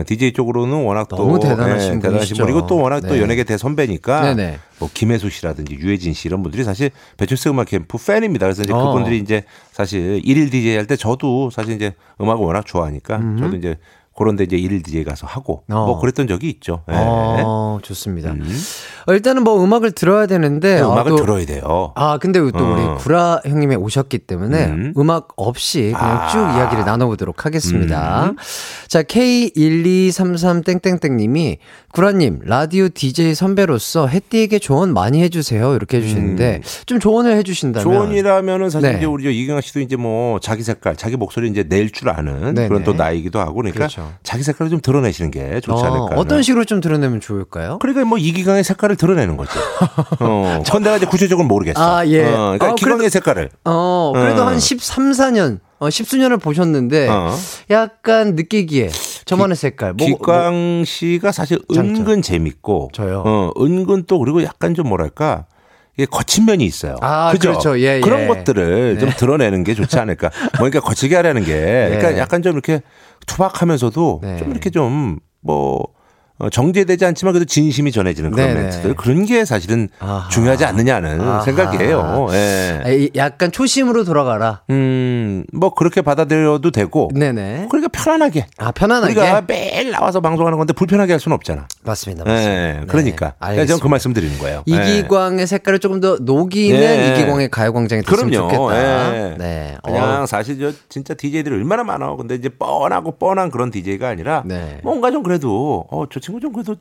[0.06, 3.08] DJ 어, 쪽으로는 워낙 또 대단하신, 네, 대단하신 분이고 또 워낙 네.
[3.08, 4.58] 또 연예계 대선배니까 네네.
[4.78, 8.46] 뭐 김혜수 씨라든지 유해진 씨 이런 분들이 사실 배철수 음악 캠프 팬입니다.
[8.46, 8.86] 그래서 이제 어.
[8.86, 9.42] 그분들이 이제
[9.72, 13.76] 사실 일일 DJ 할 때 저도 사실 이제 음악을 워낙 좋아하니까 음 저도 이제
[14.16, 15.86] 그런데 이제 일일 DJ 가서 하고 어.
[15.86, 16.82] 뭐 그랬던 적이 있죠.
[16.86, 16.94] 네.
[16.96, 18.32] 어, 좋습니다.
[18.32, 18.46] 음.
[19.06, 21.92] 어, 일단은 뭐 음악을 들어야 되는데 네, 음악을 아, 또, 들어야 돼요.
[21.94, 22.72] 아 근데 또 어.
[22.72, 25.10] 우리 구라 형님이 오셨기 때문에 음.
[25.10, 26.28] 악 없이 그냥 아.
[26.28, 28.26] 쭉 이야기를 나눠보도록 하겠습니다.
[28.30, 28.36] 음.
[28.86, 31.58] 자 K1233 땡땡땡님이
[31.92, 36.62] 구라님 라디오 DJ 선배로서 햇띠에게 조언 많이 해주세요 이렇게 해주시는데 음.
[36.86, 38.98] 좀 조언을 해주신다면 조언이라면은 사실 네.
[38.98, 42.68] 이제 우리 이경아 씨도 이제 뭐 자기 색깔 자기 목소리 이제 낼 줄 아는 네네.
[42.68, 43.78] 그런 또 나이기도 하고 그러니까.
[43.78, 43.99] 그렇죠.
[44.22, 46.20] 자기 색깔을 좀 드러내시는 게 좋지 어, 않을까.
[46.20, 47.78] 어떤 식으로 좀 드러내면 좋을까요?
[47.80, 49.52] 그러니까 뭐 이기광의 색깔을 드러내는 거죠.
[50.20, 51.80] 어, 전 내가 이제 구체적으로 모르겠어.
[51.98, 52.24] 아, 예.
[52.26, 53.50] 어, 그러니까 어, 기광의 그래도, 색깔을.
[53.64, 54.46] 어, 그래도 어.
[54.46, 57.34] 한 13, 14년, 어, 10수년을 보셨는데 어.
[57.70, 58.90] 약간 느끼기에
[59.24, 59.94] 저만의 색깔.
[59.94, 61.96] 뭐, 기광 뭐, 씨가 사실 장점.
[61.96, 63.22] 은근 재밌고 저요.
[63.24, 65.46] 어, 은근 또 그리고 약간 좀 뭐랄까
[66.06, 66.96] 거친 면이 있어요.
[67.00, 67.50] 아, 그죠?
[67.50, 67.78] 그렇죠.
[67.80, 68.00] 예, 예.
[68.00, 69.00] 그런 것들을 네.
[69.00, 70.30] 좀 드러내는 게 좋지 않을까.
[70.58, 72.18] 뭐 그러니까 거치게 하려는 게 그러니까 네.
[72.18, 72.82] 약간 좀 이렇게
[73.26, 74.36] 투박하면서도 네.
[74.38, 75.82] 좀 이렇게 좀뭐 어,
[76.50, 78.60] 정제되지 않지만 그래도 진심이 전해지는 그런 네네.
[78.62, 80.28] 멘트들 그런 게 사실은 아하.
[80.30, 81.40] 중요하지 않느냐는 아하.
[81.42, 82.28] 생각이에요.
[82.32, 83.08] 예.
[83.16, 84.62] 약간 초심으로 돌아가라.
[84.70, 87.10] 음, 뭐 그렇게 받아들여도 되고.
[87.14, 87.66] 네네.
[87.70, 88.46] 그러니까 편안하게.
[88.58, 89.12] 아 편안하게.
[89.12, 91.66] 우리가 매일 나와서 방송하는 건데 불편하게 할 수는 없잖아.
[91.82, 92.24] 맞습니다.
[92.24, 92.50] 맞습니다.
[92.52, 92.72] 예.
[92.80, 92.86] 네.
[92.86, 93.34] 그러니까.
[93.48, 93.66] 네.
[93.66, 94.62] 제가 그 말씀 드리는 거예요.
[94.66, 95.46] 이기광의 예.
[95.46, 97.12] 색깔을 조금 더 녹이는 네.
[97.12, 98.50] 이기광의 가요광장이 됐으면 그럼요.
[98.50, 99.16] 좋겠다.
[99.16, 99.34] 예.
[99.38, 99.76] 네.
[99.82, 100.26] 그냥 어.
[100.26, 102.14] 사실 저 진짜 DJ들이 얼마나 많아.
[102.16, 104.78] 근데 이제 뻔하고 뻔한 그런 DJ가 아니라 네.
[104.82, 106.76] 뭔가 좀 그래도 어저 친구 좀 그래도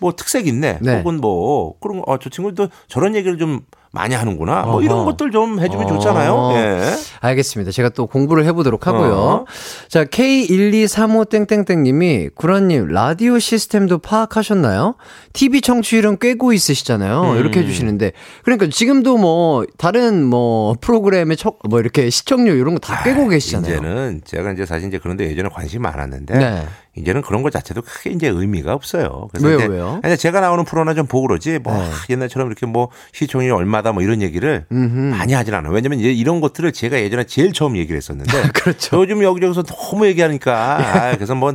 [0.00, 0.78] 뭐 특색 있네.
[0.82, 0.98] 네.
[0.98, 3.60] 혹은 뭐 그런 어, 저 친구도 저런 얘기를 좀
[3.92, 4.62] 많이 하는구나.
[4.62, 4.82] 뭐 어허.
[4.82, 6.50] 이런 것들 좀 해주면 어 좋잖아요.
[6.54, 6.94] 예.
[7.20, 7.72] 알겠습니다.
[7.72, 9.14] 제가 또 공부를 해보도록 하고요.
[9.14, 9.44] 어.
[9.88, 14.94] 자, K1235땡땡땡님이 구라님 라디오 시스템도 파악하셨나요?
[15.32, 17.32] TV 청취율은 꿰고 있으시잖아요.
[17.32, 17.38] 음.
[17.38, 18.12] 이렇게 해주시는데
[18.44, 23.74] 그러니까 지금도 뭐 다른 뭐 프로그램의 척, 뭐 이렇게 시청률 이런 거 다 꿰고 계시잖아요.
[23.74, 26.66] 이제는 제가 이제 사실 이제 그런데 예전에 관심이 많았는데 네.
[26.96, 29.28] 이제는 그런 것 자체도 크게 이제 의미가 없어요.
[29.32, 30.00] 그래서 왜요, 왜요?
[30.02, 31.88] 아니 제가 나오는 프로나 좀 보고 그러지 뭐 네.
[32.10, 34.98] 옛날처럼 이렇게 뭐 시청률 얼마 다 뭐 이런 얘기를 음흠.
[35.16, 35.72] 많이 하진 않아요.
[35.72, 39.00] 왜냐면 이제 이런 것들을 제가 예전에 제일 처음 얘기를 했었는데 그렇죠.
[39.02, 41.54] 요즘 여기저기서 너무 얘기하니까 아, 그래서 뭐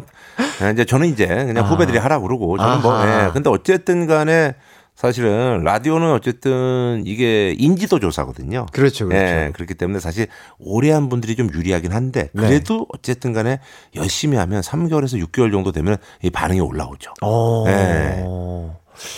[0.73, 1.67] 이제 저는 이제 그냥 아.
[1.67, 3.05] 후배들이 하라고 그러고 저는 뭐, 아하.
[3.17, 3.31] 뭐 예.
[3.31, 4.55] 근데 어쨌든 간에
[4.95, 8.65] 사실은 라디오는 어쨌든 이게 인지도 조사거든요.
[8.71, 9.25] 그렇죠, 그렇죠.
[9.25, 12.41] 예, 그렇기 때문에 사실 오래 한 분들이 좀 유리하긴 한데 네.
[12.41, 12.85] 그래도 네.
[12.93, 13.59] 어쨌든 간에
[13.95, 17.11] 열심히 하면 3개월에서 6개월 정도 되면 이 반응이 올라오죠.
[17.23, 17.65] 오.
[17.67, 18.23] 예.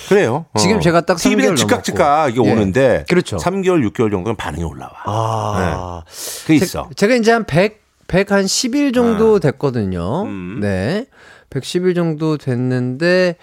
[0.10, 0.46] 그래요.
[0.58, 0.80] 지금 어.
[0.80, 2.52] 제가 딱 TV에 즉각 즉각 이게 예.
[2.52, 3.38] 오는데 그렇죠.
[3.38, 4.92] 3개월, 6개월 정도는 반응이 올라와.
[5.06, 6.04] 아.
[6.06, 6.44] 네.
[6.44, 6.90] 그게 있어.
[6.96, 9.40] 제, 가 이제 한 100, 100한 10일 정도 아.
[9.40, 10.24] 됐거든요.
[10.24, 10.60] 음.
[10.62, 11.06] 네.
[11.50, 13.38] 110일 정도 됐는데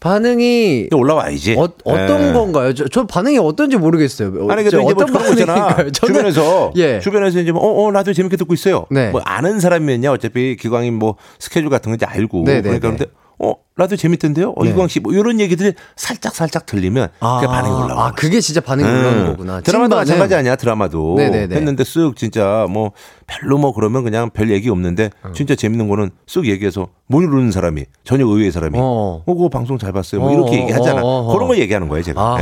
[0.00, 1.56] 반응이 올라와야지.
[1.58, 2.32] 어, 떤 네.
[2.32, 2.74] 건가요?
[2.74, 4.48] 저, 저, 반응이 어떤지 모르겠어요.
[4.50, 5.90] 아니 근데 뭐 어떤 반응인가요?
[5.90, 7.00] 주변에서 예.
[7.00, 8.86] 주변에서 이제 뭐, 어, 어 라디오 재밌게 듣고 있어요.
[8.90, 9.10] 네.
[9.10, 12.70] 뭐 아는 사람이면요 어차피 기광이 뭐 스케줄 같은 거 이제 알고 네네네.
[12.70, 12.96] 네, 그러니까 네.
[12.96, 14.54] 근데 어, 라디오 재밌던데요?
[14.56, 14.70] 어, 네.
[14.70, 18.06] 이광 씨, 뭐, 이런 얘기들이 살짝, 살짝 들리면, 아, 그게 반응이 올라와.
[18.06, 18.98] 아, 그게 진짜 반응이 음.
[18.98, 19.60] 올라오는 거구나.
[19.60, 19.94] 드라마도.
[19.94, 21.14] 마찬가지 아니야, 드라마도.
[21.16, 21.54] 네네네.
[21.54, 22.90] 했는데 쓱, 진짜, 뭐,
[23.28, 25.32] 별로 뭐, 그러면 그냥 별 얘기 없는데, 음.
[25.32, 29.78] 진짜 재밌는 거는 쓱 얘기해서, 못 누르는 사람이, 전혀 의외의 사람이, 어, 어 그거 방송
[29.78, 30.20] 잘 봤어요.
[30.20, 31.00] 뭐, 이렇게 어, 얘기하잖아.
[31.00, 32.36] 어, 어, 어, 그런 거 얘기하는 거예요, 제가.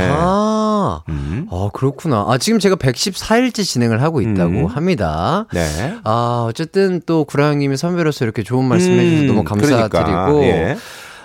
[1.07, 1.13] 네.
[1.13, 1.47] 음.
[1.51, 2.25] 아, 그렇구나.
[2.27, 4.65] 아, 지금 제가 114일째 진행을 하고 있다고 음.
[4.65, 5.45] 합니다.
[5.53, 5.95] 네.
[6.03, 9.27] 아, 어쨌든 또 구라형님이 선배로서 이렇게 좋은 말씀 해주셔서 음.
[9.27, 10.41] 너무 감사드리고, 그러니까.
[10.43, 10.77] 예.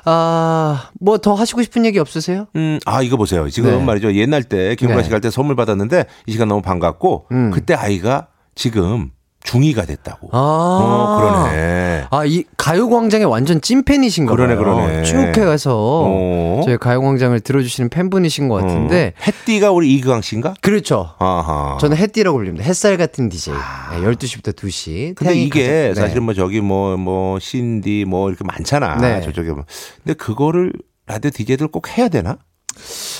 [0.04, 2.46] 아, 뭐 더 하시고 싶은 얘기 없으세요?
[2.56, 3.48] 음, 아, 이거 보세요.
[3.48, 3.84] 지금 네.
[3.84, 4.12] 말이죠.
[4.14, 7.50] 옛날 때 김구라 씨갈 때 선물 받았는데 이 시간 너무 반갑고 음.
[7.52, 9.10] 그때 아이가 지금
[9.44, 10.28] 중2가 됐다고.
[10.32, 12.04] 아, 어, 그러네.
[12.10, 14.36] 아, 이 가요광장의 완전 찐팬이신 거예요.
[14.36, 15.02] 그러네, 그러네.
[15.04, 16.62] 쭉 해가서 어.
[16.64, 19.14] 저희 가요광장을 들어주시는 팬분이신 것 같은데.
[19.16, 19.22] 어.
[19.26, 20.54] 햇띠가 우리 이기광 씨인가?
[20.60, 21.14] 그렇죠.
[21.18, 21.78] 아하.
[21.80, 22.64] 저는 햇띠라고 불립니다.
[22.64, 23.54] 햇살 같은 DJ.
[23.54, 23.90] 아.
[23.92, 25.14] 네, 12시부터 2시.
[25.14, 25.94] 근데 이게 가장, 네.
[25.94, 28.96] 사실은 뭐 저기 뭐, 뭐, 신디 뭐 이렇게 많잖아.
[28.96, 29.20] 네.
[29.22, 29.64] 저쪽에 뭐.
[30.04, 30.72] 근데 그거를
[31.06, 32.38] 라디오 DJ들 꼭 해야 되나?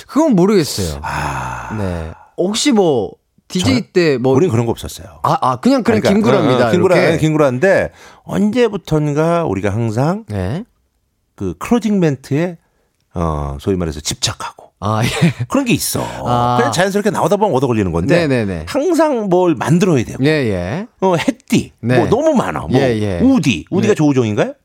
[0.07, 0.99] 그건 모르겠어요.
[1.03, 1.75] 아.
[1.77, 2.11] 네.
[2.37, 3.11] 혹시 뭐
[3.59, 4.33] DJ 때 뭐.
[4.33, 5.19] 우린 그런 거 없었어요.
[5.23, 6.67] 아, 아 그냥 그냥 그러니까, 김구라입니다.
[6.67, 7.91] 어, 김구라, 김구라인데
[8.23, 10.63] 언제부턴가 우리가 항상 네.
[11.35, 12.57] 그 closing 멘트에
[13.13, 14.71] 어, 소위 말해서 집착하고.
[14.79, 15.07] 아, 예.
[15.47, 16.03] 그런 게 있어.
[16.25, 16.57] 아.
[16.57, 18.27] 그냥 자연스럽게 나오다 보면 얻어 걸리는 건데.
[18.27, 18.65] 네네네.
[18.67, 20.23] 항상 뭘 만들어야 되고.
[20.25, 20.87] 예, 예.
[20.99, 21.71] 어, 햇디.
[21.79, 21.97] 네.
[21.97, 22.61] 뭐 너무 많아.
[22.61, 23.19] 뭐 예, 예.
[23.21, 23.67] 우디.
[23.69, 23.95] 우디가 네.
[23.95, 24.55] 조우종인가요?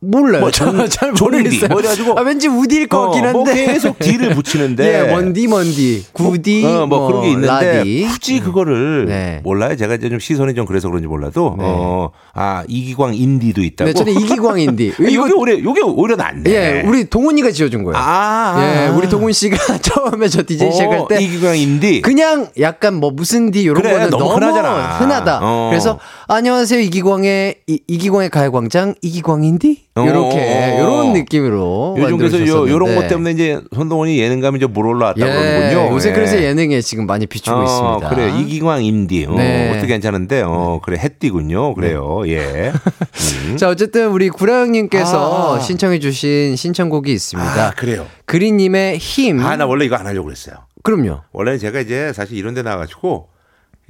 [0.00, 0.42] 몰라요.
[0.42, 1.68] 뭐 전, 잘 모르겠어요.
[1.70, 3.32] 뭐 이래가지고 아, 왠지 우디일 것 어, 같긴 한데.
[3.32, 4.84] 뭐 계속 D를 붙이는데.
[5.08, 8.06] 예, 먼디 먼디, 구디, 뭐, 어, 뭐, 뭐, 그런 게 있는데 라디.
[8.10, 9.40] 굳이 그거를 네.
[9.42, 9.74] 몰라요.
[9.74, 11.64] 제가 이제 좀 시선이 좀 그래서 그런지 몰라도 네.
[11.66, 13.88] 어, 아 이기광 인디도 있다고.
[13.88, 14.92] 네, 저는 이기광 인디.
[15.00, 16.50] 아, 요게 오히려 요게 오히려 낫네.
[16.50, 17.96] 예, 우리 동훈이가 지어준 거예요.
[17.96, 22.02] 아, 예, 우리 동훈 씨가 처음에 저 DJ 어, 시작할 때 이기광 인디.
[22.02, 24.98] 그냥 약간 뭐 무슨 디 이런 그래, 거는 너무, 너무 흔하잖아.
[24.98, 25.40] 흔하다.
[25.42, 25.68] 어.
[25.70, 26.80] 그래서 안녕하세요.
[26.80, 29.86] 이기광의, 이, 이기광의 가요광장, 이기광 인디?
[29.96, 31.96] 요렇게, 요런 느낌으로.
[31.98, 35.94] 요즘 그래서 요, 요런 것 때문에 이제 손동원이 예능감이 좀 물올라왔다고 예, 그러는군요.
[35.94, 36.12] 요새 예.
[36.12, 38.08] 그래서 예능에 지금 많이 비추고 어, 있습니다.
[38.10, 38.36] 그래요.
[38.38, 39.24] 이기광 인디.
[39.24, 39.70] 어, 네.
[39.70, 41.74] 어떻게 괜찮은데, 어, 그래, 햇띠군요.
[41.74, 42.22] 그래요.
[42.24, 42.32] 네.
[42.32, 42.72] 예.
[43.48, 43.56] 음.
[43.56, 45.60] 자, 어쨌든 우리 구라형님께서 아.
[45.60, 47.66] 신청해주신 신청곡이 있습니다.
[47.66, 48.06] 아, 그래요.
[48.26, 49.40] 그린님의 힘.
[49.40, 50.56] 아, 나 원래 이거 안 하려고 그랬어요.
[50.82, 51.20] 그럼요.
[51.32, 53.28] 원래는 제가 이제 사실 이런 데 나와가지고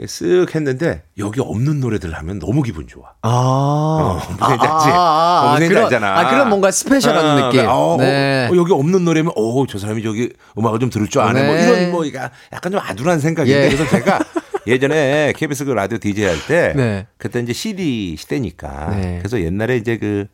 [0.00, 3.14] 쓱 했는데 여기 없는 노래들 하면 너무 기분 좋아.
[3.22, 4.64] 아, 어, 무슨 아, 알지?
[4.66, 6.18] 아, 아, 어, 무슨 알잖아.
[6.18, 7.64] 아, 그런 뭔가 스페셜한 아, 느낌.
[7.66, 8.48] 어, 네.
[8.50, 11.44] 어, 여기 없는 노래면 어, 저 사람이 저기 음악을 좀 들을 줄 아네.
[11.44, 11.66] 뭐 네.
[11.90, 13.68] 뭐 이런 뭐 약간 좀 아둔한 생각인데 예.
[13.68, 14.18] 그래서 제가
[14.66, 17.06] 예전에 KBS 그 라디오 DJ 할때 네.
[17.16, 19.18] 그때 이제 CD 시대니까 네.
[19.18, 20.26] 그래서 옛날에 이제 그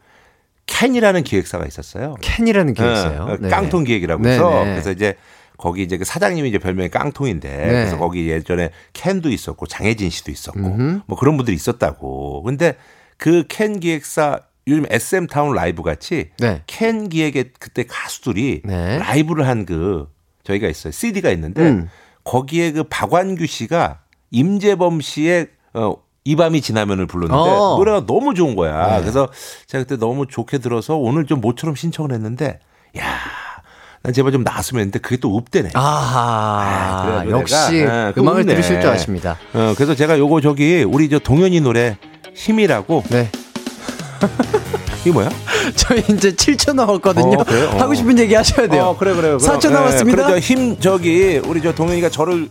[0.67, 2.15] 캔이라는 기획사가 있었어요.
[2.21, 3.23] 캔이라는 기획사요.
[3.23, 3.49] 어, 네.
[3.49, 5.17] 깡통 기획이라고 해서 네, 그래서 이제
[5.59, 7.67] 거기 이제 그 사장님이 이제 별명이 깡통인데 네.
[7.67, 11.01] 그래서 거기 예전에 캔도 있었고 장혜진 씨도 있었고 음흠.
[11.07, 12.43] 뭐 그런 분들이 있었다고.
[12.43, 12.77] 근데
[13.17, 16.63] 그 캔 기획사 요즘 SM 타운 라이브 같이 네.
[16.67, 18.99] 캔 기획의 그때 가수들이 네.
[18.99, 20.09] 라이브를 한 그
[20.45, 20.91] 저희가 있어요.
[20.93, 21.89] CD가 있는데 음.
[22.25, 24.01] 거기에 그 박완규 씨가
[24.33, 27.77] 임재범 씨의 어, 이 밤이 지나면을 불렀는데 어.
[27.79, 28.97] 노래가 너무 좋은 거야.
[28.97, 29.01] 네.
[29.01, 29.29] 그래서
[29.67, 32.59] 제가 그때 너무 좋게 들어서 오늘 좀 모처럼 신청을 했는데
[32.99, 33.03] 야.
[34.03, 35.71] 난 제발 좀 나왔으면 했는데 그게 또 없대네.
[35.75, 37.21] 아하.
[37.21, 38.55] 아, 역시 아, 음악을 없네.
[38.55, 39.39] 들으실 줄 아십니다.
[39.53, 41.97] 어, 그래서 제가 요거 저기 우리 저 동현이 노래
[42.35, 43.05] 힘이라고.
[43.11, 43.31] 네.
[45.03, 45.29] 이게 뭐야?
[45.77, 47.39] 저희 이제 7초 남았거든요.
[47.41, 47.63] 어, 그래?
[47.67, 47.77] 어.
[47.79, 48.87] 하고 싶은 얘기 하셔야 돼요.
[48.87, 49.37] 어, 그래, 그래.
[49.37, 50.27] 4초 네, 남았습니다.
[50.27, 52.49] 그래, 힘, 저기, 우리 저 동현이가 저를.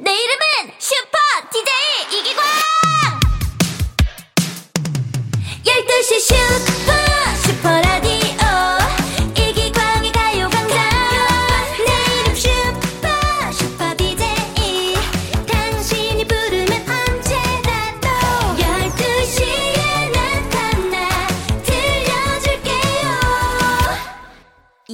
[0.00, 1.18] 내 이름은 슈퍼
[1.50, 2.44] DJ 이기광!
[5.64, 6.92] 12시 슈퍼,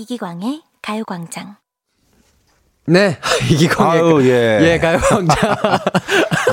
[0.04, 1.56] 이기광의 가요광장.
[2.86, 3.16] 네,
[3.50, 4.58] 이기광의 아유, 예.
[4.62, 5.56] 예, 가요광장.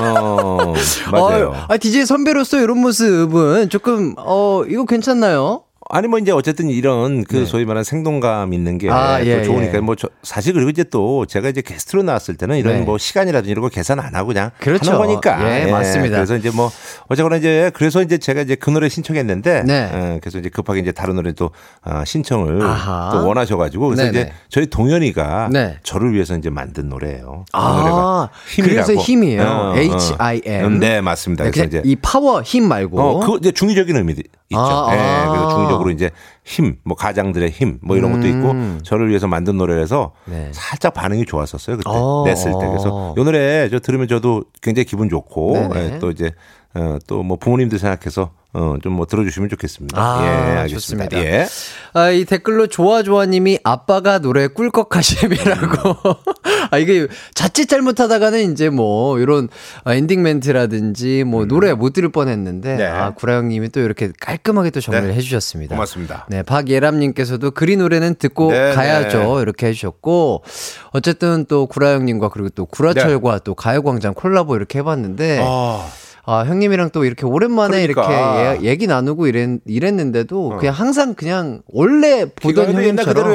[0.00, 0.72] 어,
[1.10, 1.50] 맞아요.
[1.50, 5.64] 어, 아, DJ 선배로서 이런 모습은 조금, 어, 이거 괜찮나요?
[5.94, 7.44] 아니 뭐 이제 어쨌든 이런 그 네.
[7.44, 9.80] 소위 말하는 생동감 있는 게 아, 예, 좋으니까 예.
[9.80, 12.80] 뭐 저, 사실 그리고 이제 또 제가 이제 게스트로 나왔을 때는 이런 네.
[12.80, 14.90] 뭐 시간이라든지 이런 거 계산 안 하고 그냥 그렇죠.
[14.90, 16.16] 하는 거니까 예, 예, 맞습니다.
[16.16, 16.70] 그래서 이제 뭐
[17.08, 19.90] 어쨌거나 이제 그래서 이제 제가 이제 그 노래 신청했는데 네.
[19.92, 21.50] 예, 그래서 이제 급하게 이제 다른 노래 또
[21.84, 23.10] 어, 신청을 아하.
[23.12, 24.18] 또 원하셔가지고 그래서 네네.
[24.18, 25.76] 이제 저희 동현이가 네.
[25.82, 27.44] 저를 위해서 이제 만든 노래예요.
[27.52, 28.86] 그 아, 노래가 힘이라고.
[28.86, 29.42] 그래서 힘이에요.
[29.42, 29.76] 어, 어.
[29.76, 30.78] H I M.
[30.78, 31.44] 네 맞습니다.
[31.44, 34.14] 그래서 이제 이 파워 힘 말고 어, 그 이제 중의적인 의미
[34.52, 34.60] 있죠.
[34.60, 35.28] 아, 예, 아.
[35.28, 36.10] 그래서 중의적으로 이제
[36.44, 38.80] 힘, 뭐 가장들의 힘, 뭐 이런 것도 있고 음.
[38.82, 40.50] 저를 위해서 만든 노래라서 네.
[40.52, 42.24] 살짝 반응이 좋았었어요 그때 어.
[42.26, 42.66] 냈을 때.
[42.66, 46.32] 그래서 이 노래 저 들으면 저도 굉장히 기분 좋고 예, 또 이제
[46.74, 49.98] 어, 또뭐 부모님들 생각해서 어, 좀 뭐 들어주시면 좋겠습니다.
[49.98, 51.08] 아, 예, 알겠습니다.
[51.08, 51.18] 좋습니다.
[51.18, 51.46] 예.
[51.94, 55.90] 아, 이 댓글로 좋아좋아님이 아빠가 노래 꿀꺽하심이라고.
[55.90, 56.14] 음.
[56.70, 59.48] 아, 이게 자칫 잘못하다가는 이제 뭐, 이런
[59.86, 61.48] 엔딩 멘트라든지 뭐, 음.
[61.48, 62.84] 노래 못 들을 뻔 했는데, 네.
[62.86, 65.14] 아, 구라형님이 또 이렇게 깔끔하게 또 정리를 네.
[65.14, 65.74] 해주셨습니다.
[65.74, 66.26] 고맙습니다.
[66.28, 68.74] 네, 박예람님께서도 그리 노래는 듣고 네, 네.
[68.74, 69.40] 가야죠.
[69.40, 70.44] 이렇게 해주셨고,
[70.90, 73.40] 어쨌든 또 구라형님과 그리고 또 구라철과 네.
[73.44, 75.88] 또 가요광장 콜라보 이렇게 해봤는데, 아.
[76.24, 78.46] 아, 형님이랑 또 이렇게 오랜만에 그러니까.
[78.46, 80.56] 이렇게 예, 얘기 나누고 이랬, 이랬는데도 어.
[80.56, 83.34] 그냥 항상 그냥 원래 보던 형님처럼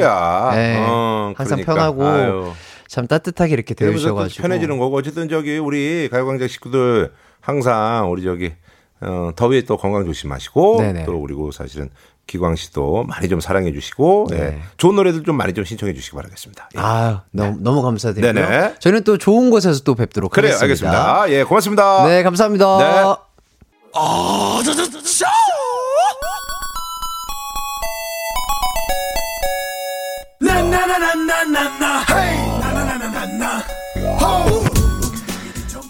[0.54, 1.74] 네, 어, 항상 그러니까.
[1.74, 2.52] 편하고 아유.
[2.86, 8.52] 참 따뜻하게 이렇게 대해주셔가지고 편해지는 거고 어쨌든 저기 우리 가요광장 식구들 항상 우리 저기
[9.00, 11.04] 어, 더위에 또 건강 조심하시고 네네.
[11.04, 11.90] 또 그리고 사실은
[12.28, 14.36] 기광 씨도 많이 좀 사랑해 주시고 네.
[14.36, 14.62] 네.
[14.76, 16.68] 좋은 노래들 좀 많이 좀 신청해 주시기 바라겠습니다.
[16.76, 16.78] 예.
[16.80, 17.56] 아 너무 네.
[17.60, 18.32] 너무 감사드리고요.
[18.32, 18.74] 네네.
[18.78, 21.20] 저희는 또 좋은 곳에서 또 뵙도록 그래요, 하겠습니다.
[21.22, 21.30] 알겠습니다.
[21.30, 22.06] 예, 고맙습니다.
[22.06, 22.78] 네, 감사합니다.
[22.78, 22.84] 네.
[23.94, 25.24] 아, 저, 저, 저, 저.
[30.40, 32.04] 나나나나나나 나나나나나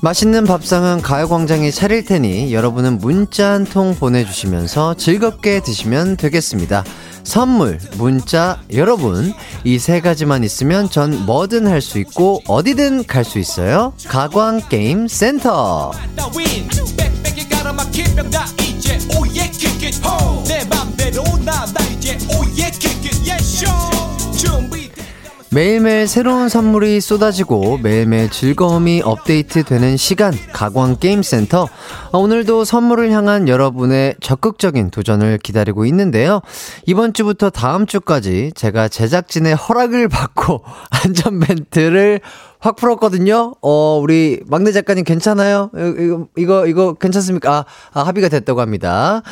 [0.00, 6.84] 맛있는 밥상은 가요광장이 차릴 테니 여러분은 문자 한 통 보내주시면서 즐겁게 드시면 되겠습니다.
[7.24, 9.34] 선물, 문자, 여러분,
[9.64, 13.92] 이 세 가지만 있으면 전 뭐든 할 수 있고 어디든 갈 수 있어요.
[14.06, 15.90] 가광게임 센터.
[25.50, 31.68] 매일매일 새로운 선물이 쏟아지고 매일매일 즐거움이 업데이트되는 시간 가광 게임 센터
[32.12, 36.42] 오늘도 선물을 향한 여러분의 적극적인 도전을 기다리고 있는데요
[36.84, 40.62] 이번 주부터 다음 주까지 제가 제작진의 허락을 받고
[41.04, 42.20] 안전벨트를
[42.60, 43.54] 확 풀었거든요.
[43.62, 45.70] 어, 우리 막내 작가님 괜찮아요?
[45.74, 47.52] 이거, 이거, 이거 괜찮습니까?
[47.52, 49.22] 아, 아 합의가 됐다고 합니다.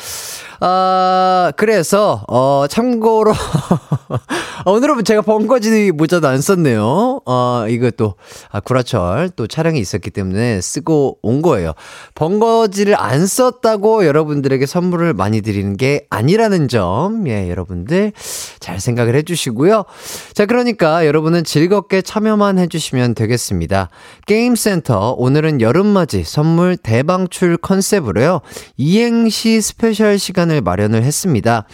[0.60, 3.32] 아, 그래서, 어, 참고로,
[4.64, 7.20] 오늘은 제가 번거지 모자도 안 썼네요.
[7.26, 8.14] 어, 이거 또,
[8.50, 11.72] 아, 구라철 또 촬영이 있었기 때문에 쓰고 온 거예요.
[12.14, 18.12] 벙거지를 안 썼다고 여러분들에게 선물을 많이 드리는 게 아니라는 점, 예, 여러분들
[18.58, 19.84] 잘 생각을 해주시고요.
[20.32, 23.90] 자, 그러니까 여러분은 즐겁게 참여만 해주시면 되겠습니다.
[24.26, 28.40] 게임센터, 오늘은 여름맞이 선물 대방출 컨셉으로요.
[28.76, 31.66] 이행시 스페셜 시간 을 마련을 했습니다.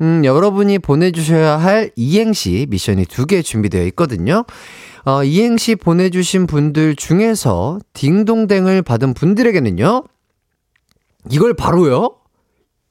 [0.00, 4.44] 음, 여러분이 보내주셔야 할 이행시 미션이 두 개 준비되어 있거든요.
[5.04, 10.04] 어, 이행시 보내주신 분들 중에서 딩동댕을 받은 분들에게는요,
[11.30, 12.16] 이걸 바로요?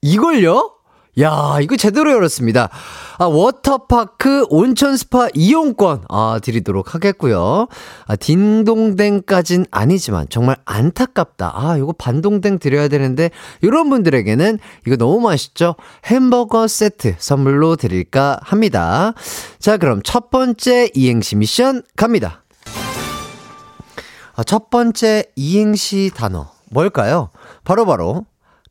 [0.02, 0.72] 이걸요?
[1.19, 2.69] 야, 이거 제대로 열었습니다.
[3.17, 7.67] 아, 워터파크 온천 스파 이용권, 아, 드리도록 하겠고요.
[8.08, 11.52] 아, 딩동댕까진 아니지만, 정말 안타깝다.
[11.54, 13.30] 아, 이거 반동댕 드려야 되는데,
[13.62, 15.76] 이런 분들에게는 이거 너무 맛있죠?
[16.06, 19.13] 햄버거 세트 선물로 드릴까 합니다.
[19.60, 22.43] 자, 그럼 첫 번째 이행시 미션 갑니다.
[24.34, 27.32] 아, 첫 번째 이행시 단어, 뭘까요?
[27.65, 28.26] 바로바로,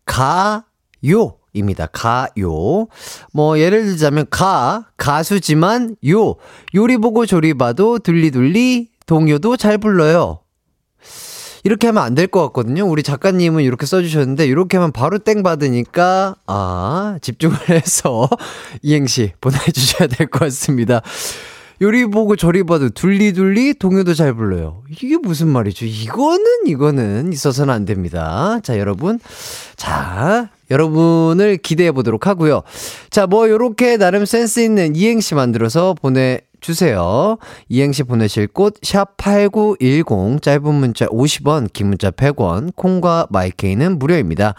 [0.07, 0.63] 바로
[1.03, 1.40] 가요.
[1.53, 1.87] 입니다.
[1.87, 2.87] 가요.
[3.33, 6.37] 뭐, 예를 들자면, 가, 가수지만, 요.
[6.75, 10.41] 요리 보고 조리 봐도 둘리둘리, 동요도 잘 불러요.
[11.63, 12.87] 이렇게 하면 안 될 것 같거든요.
[12.89, 18.29] 우리 작가님은 이렇게 써주셨는데, 이렇게 하면 바로 땡 받으니까, 아, 집중을 해서
[18.83, 21.03] 이행시 보내주셔야 될 것 같습니다.
[21.83, 24.83] 요리 보고 저리 봐도 둘리둘리 동요도 잘 불러요.
[24.91, 25.87] 이게 무슨 말이죠?
[25.87, 28.61] 이거는 이거는 있어서는 안 됩니다.
[28.63, 29.19] 자, 여러분.
[29.77, 32.63] 자, 여러분을 기대해 보도록 하고요.
[33.09, 37.39] 자, 뭐 요렇게 나름 센스 있는 이행시 만들어서 보내 주세요.
[37.69, 44.55] 이행시 보내실 곳, 샵8910, 짧은 문자 50원, 긴 문자 100원, 콩과 마이케이는 무료입니다.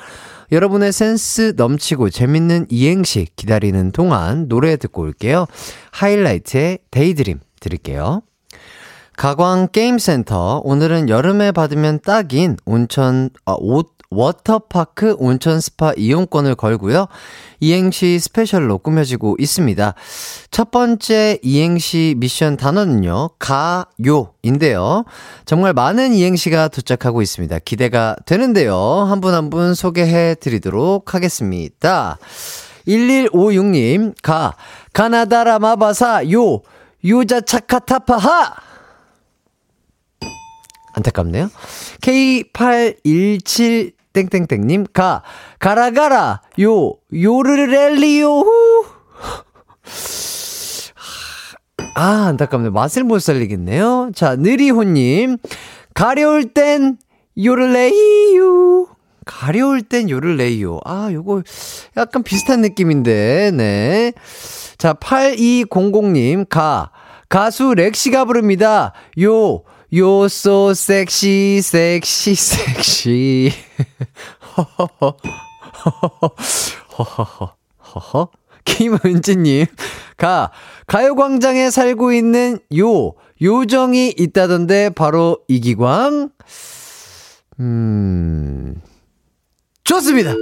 [0.52, 5.46] 여러분의 센스 넘치고 재밌는 이행시 기다리는 동안 노래 듣고 올게요.
[5.92, 8.22] 하이라이트의 Daydream 드릴게요.
[9.16, 17.08] 가광 게임센터 오늘은 여름에 받으면 딱인 온천 아, 옷 워터파크 온천 스파 이용권을 걸고요.
[17.62, 19.94] 이행시 스페셜로 꾸며지고 있습니다.
[20.52, 25.06] 첫 번째 이행시 미션 단어는요, 가요인데요.
[25.46, 27.60] 정말 많은 이행시가 도착하고 있습니다.
[27.60, 28.76] 기대가 되는데요.
[28.76, 32.18] 한 분 한분 소개해 드리도록 하겠습니다.
[32.88, 34.56] 1156님, 가,
[34.94, 36.62] 가나다라 마바사, 요,
[37.06, 38.56] 요자 차카타파하!
[40.94, 41.50] 안타깝네요.
[42.02, 45.24] K817 땡땡땡님, 가,
[45.60, 48.86] 가라, 가라, 요, 요르렐리요, 후.
[51.96, 52.70] 아, 안타깝네.
[52.70, 54.12] 맛을 못 살리겠네요.
[54.16, 55.38] 자, 느리호님,
[55.94, 56.98] 가려울 땐
[57.42, 58.88] 요를 레이유.
[59.26, 60.80] 가려울 땐 요를 레이유.
[60.86, 61.44] 아, 요거
[61.98, 64.14] 약간 비슷한 느낌인데, 네.
[64.78, 66.92] 자, 8200님, 가,
[67.30, 68.94] 가수 렉시가 부릅니다.
[69.22, 73.52] 요, 요소 섹시 섹시 섹시
[74.58, 75.18] 허허
[76.98, 77.56] 허허허
[77.94, 78.30] 허허
[78.64, 79.66] 김은지님
[80.16, 80.52] 가
[80.88, 86.30] 가요광장에 살고 있는 요 요정이 있다던데 바로 이기광?
[87.60, 88.82] 음
[89.84, 90.34] 좋습니다.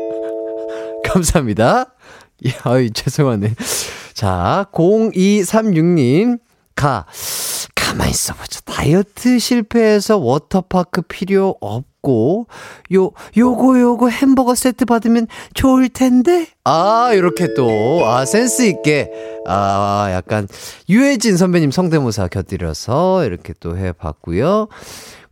[1.04, 1.92] 감사합니다.
[2.46, 3.54] 예, 아유 죄송하네
[4.14, 6.38] 자 0236님
[6.74, 7.04] 가
[7.96, 8.60] 가만히 있어보자.
[8.64, 12.46] 다이어트 실패해서 워터파크 필요 없고,
[12.94, 16.46] 요, 요거, 요거 햄버거 세트 받으면 좋을 텐데?
[16.64, 17.68] 아, 이렇게 또,
[18.04, 19.10] 아, 센스있게,
[19.46, 20.46] 아, 약간,
[20.88, 24.68] 유해진 선배님 성대모사 곁들여서 이렇게 또 해봤고요.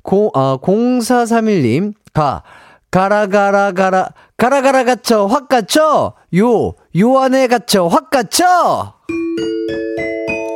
[0.02, 2.42] 고, 아, 0431님, 가,
[2.90, 6.14] 가라, 가라, 가라, 가라, 가라, 갇혀, 확 갇혀!
[6.36, 8.94] 요, 요 안에 갇혀, 확 갇혀!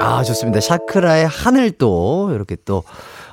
[0.00, 0.60] 아, 좋습니다.
[0.60, 2.84] 샤크라의 하늘도 이렇게 또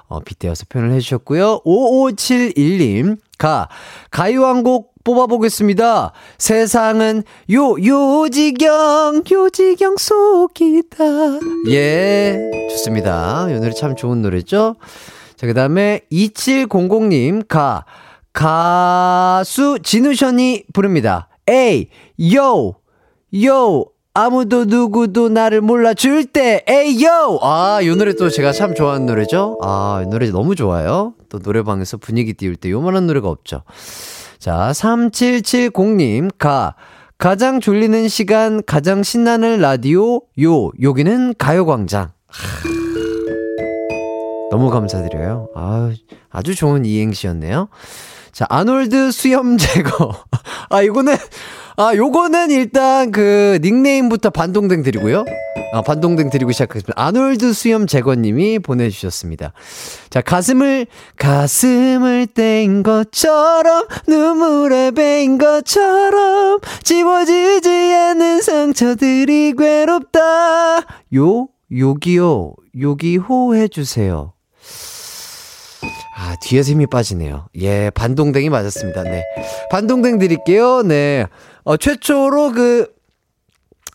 [0.08, 1.62] 어, 빗대어서 표현을 해주셨고요.
[1.66, 3.70] 5571님, 가,
[4.12, 6.14] 가요 한 곡 뽑아보겠습니다.
[6.40, 11.06] 세상은 요, 요지경, 요지경 속이다.
[11.70, 12.36] 예,
[12.72, 13.46] 좋습니다.
[13.52, 14.78] 이 노래 참 좋은 노래죠?
[15.36, 17.86] 자, 그 다음에 2700님, 가,
[18.34, 21.28] 가수 진우션이 부릅니다.
[21.48, 21.90] 에이,
[22.34, 22.74] 요,
[23.44, 23.86] 요,
[24.18, 27.40] 아무도 누구도 나를 몰라줄 때, 에이요!
[27.42, 29.60] 아, 이 노래 또 제가 참 좋아하는 노래죠?
[29.62, 31.14] 아, 이 노래 너무 좋아요.
[31.28, 33.64] 또 노래방에서 분위기 띄울 때 요만한 노래가 없죠.
[34.40, 36.76] 자, 3770님, 가.
[37.18, 40.72] 가장 졸리는 시간, 가장 신나는 라디오, 요.
[40.82, 42.12] 여기는 가요광장.
[44.50, 45.50] 너무 감사드려요.
[45.56, 45.92] 아,
[46.30, 47.68] 아주 좋은 이행시였네요.
[48.32, 50.14] 자, 아놀드 수염 제거.
[50.70, 51.18] 아, 이거는,
[51.78, 55.26] 아, 요거는 일단 그 닉네임부터 반동댕 드리고요.
[55.74, 56.94] 아, 반동댕 드리고 시작하겠습니다.
[56.96, 59.52] 아놀드 수염 제거님이 보내주셨습니다.
[60.10, 70.78] 자, 가슴을, 가슴을 뗀 것처럼, 눈물에 베인 것처럼, 지워지지 않는 상처들이 괴롭다.
[71.16, 74.35] 요, 요기요, 요기호 해주세요.
[76.18, 77.48] 아, 뒤에서 힘이 빠지네요.
[77.62, 79.04] 예, 반동댕이 맞았습니다.
[79.04, 79.24] 네.
[79.70, 80.82] 반동댕 드릴게요.
[80.82, 81.26] 네.
[81.66, 82.88] 어, 최초로 그,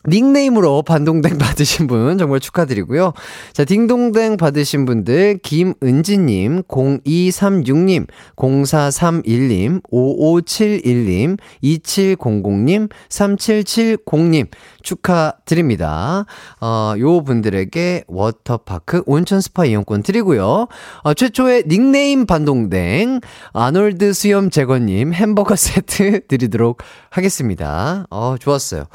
[0.09, 3.13] 닉네임으로 반동댕 받으신 분 정말 축하드리고요.
[3.53, 14.47] 자, 딩동댕 받으신 분들 김은지님, 0236님, 0431님, 5571님, 2700님, 3770님
[14.83, 16.25] 축하드립니다.
[16.61, 20.69] 어, 요 분들에게 워터파크 온천 스파 이용권 드리고요.
[21.03, 23.21] 어, 최초의 닉네임 반동댕
[23.53, 28.07] 아놀드 수염 제거님 햄버거 세트 드리도록 하겠습니다.
[28.11, 28.87] 어, 좋았어요.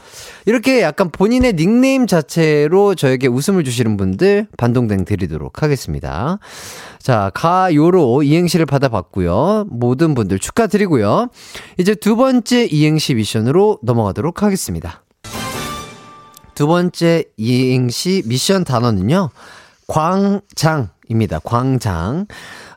[0.47, 6.39] 이렇게 약간 본인의 닉네임 자체로 저에게 웃음을 주시는 분들 반동댕 드리도록 하겠습니다.
[6.99, 9.67] 자, 가요로 이행시를 받아봤고요.
[9.69, 11.27] 모든 분들 축하드리고요.
[11.77, 15.03] 이제 두 번째 이행시 미션으로 넘어가도록 하겠습니다.
[16.55, 19.29] 두 번째 이행시 미션 단어는요.
[19.87, 21.39] 광장입니다.
[21.43, 22.25] 광장.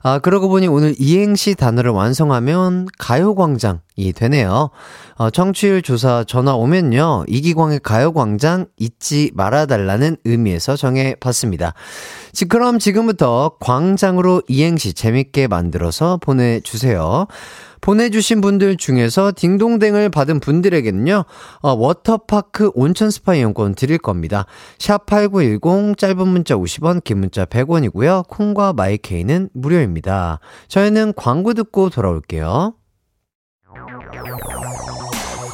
[0.03, 4.71] 아, 그러고 보니 오늘 이행시 단어를 완성하면 가요광장이 되네요.
[5.17, 7.25] 어, 청취율 조사 전화 오면요.
[7.27, 11.75] 이기광의 가요광장 잊지 말아달라는 의미에서 정해봤습니다.
[12.33, 17.27] 지, 그럼 지금부터 광장으로 이행시 재밌게 만들어서 보내주세요.
[17.81, 21.25] 보내주신 분들 중에서 딩동댕을 받은 분들에게는요,
[21.63, 24.47] 어, 워터파크 온천 스파 이용권 드릴 겁니다.
[24.79, 28.27] 샵8910 짧은 문자 50원, 긴 문자 100원이고요.
[28.29, 29.88] 콩과 my K는 무료입니다.
[30.69, 32.75] 저희는 광고 듣고 돌아올게요.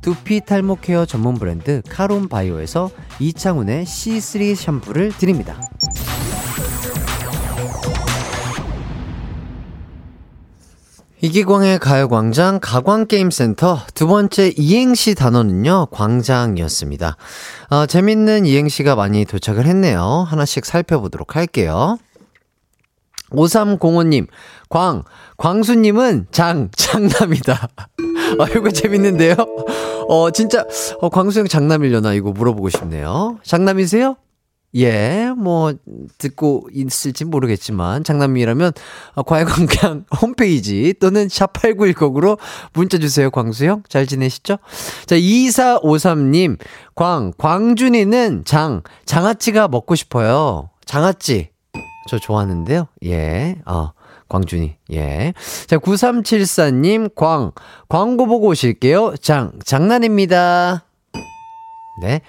[0.00, 5.60] 두피 탈모 케어 전문 브랜드 카론 바이오에서 이창훈의 C3 샴푸를 드립니다.
[11.20, 17.16] 이기광의 가요광장 가광게임센터 두 번째 이행시 단어는요, 광장이었습니다.
[17.70, 20.00] 어, 재밌는 이행시가 많이 도착을 했네요.
[20.28, 21.98] 하나씩 살펴보도록 할게요.
[23.30, 24.28] 5305님,
[24.68, 25.02] 광,
[25.36, 27.68] 광수님은 장, 장남이다.
[28.38, 29.34] 아, 이거 재밌는데요?
[30.08, 30.64] 어, 진짜,
[31.00, 33.38] 어, 광수 형 장남이려나 이거 물어보고 싶네요.
[33.42, 34.16] 장남이세요?
[34.76, 35.72] 예, 뭐,
[36.18, 38.72] 듣고 있을지 모르겠지만, 장남이라면,
[39.14, 42.38] 어, 과외광장 홈페이지 또는 샵8910으로
[42.74, 43.84] 문자 주세요, 광수형.
[43.88, 44.58] 잘 지내시죠?
[45.06, 46.58] 자, 2453님,
[46.94, 50.68] 광, 광준이는 장, 장아찌가 먹고 싶어요.
[50.84, 51.48] 장아찌.
[52.08, 52.88] 저 좋아하는데요.
[53.04, 53.92] 예, 어.
[54.28, 54.76] 광준이.
[54.92, 55.32] 예.
[55.66, 57.52] 자, 9374님, 광.
[57.88, 59.14] 광고 보고 오실게요.
[59.20, 60.84] 장, 장난입니다.
[62.02, 62.20] 네.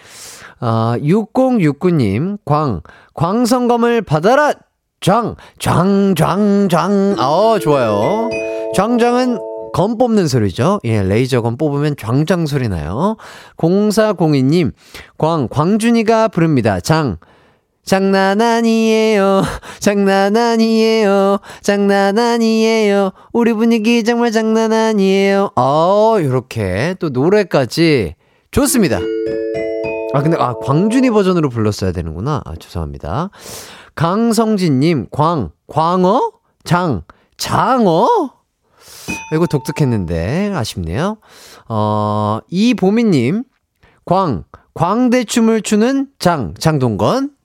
[0.61, 2.81] 어, 6069님, 광.
[3.13, 4.53] 광성검을 받아라!
[5.01, 7.15] 장, 장, 장, 장.
[7.17, 8.29] 어, 좋아요.
[8.75, 9.39] 장장은
[9.71, 10.79] 검 뽑는 소리죠.
[10.83, 13.15] 예, 레이저 검 뽑으면 장장 소리 나요.
[13.57, 14.71] 0402님,
[15.17, 16.79] 광, 광준이가 부릅니다.
[16.79, 17.17] 장,
[17.89, 19.41] 장난 아니에요.
[19.81, 21.39] 장난 아니에요.
[21.63, 23.09] 장난 아니에요.
[23.33, 25.49] 우리 분위기 정말 장난 아니에요.
[25.55, 28.13] 어, 요렇게 또 노래까지
[28.51, 28.99] 좋습니다.
[30.13, 32.43] 아, 근데, 아, 광준이 버전으로 불렀어야 되는구나.
[32.45, 33.31] 아, 죄송합니다.
[33.95, 36.33] 강성진님, 광, 광어?
[36.63, 37.01] 장,
[37.37, 38.07] 장어?
[39.33, 41.17] 이거 독특했는데, 아쉽네요.
[41.67, 43.45] 어, 이보미님,
[44.05, 44.43] 광,
[44.75, 47.38] 광대춤을 추는 장, 장동건.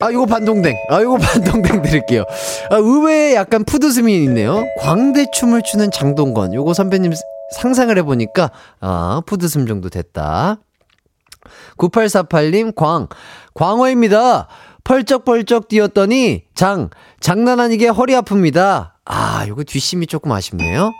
[0.00, 0.76] 아, 이거 반동댕.
[0.90, 2.24] 아, 이거 반동댕 드릴게요.
[2.70, 4.64] 아, 의외에 약간 푸드스미 있네요.
[4.80, 6.52] 광대춤을 추는 장동건.
[6.54, 7.12] 요거 선배님
[7.56, 10.58] 상상을 해보니까, 아, 푸드슴 정도 됐다.
[11.78, 13.08] 9848님, 광.
[13.54, 14.48] 광어입니다.
[14.82, 16.90] 펄쩍펄쩍 뛰었더니, 장.
[17.20, 18.92] 장난 아니게 허리 아픕니다.
[19.04, 20.92] 아, 요거 뒷심이 조금 아쉽네요.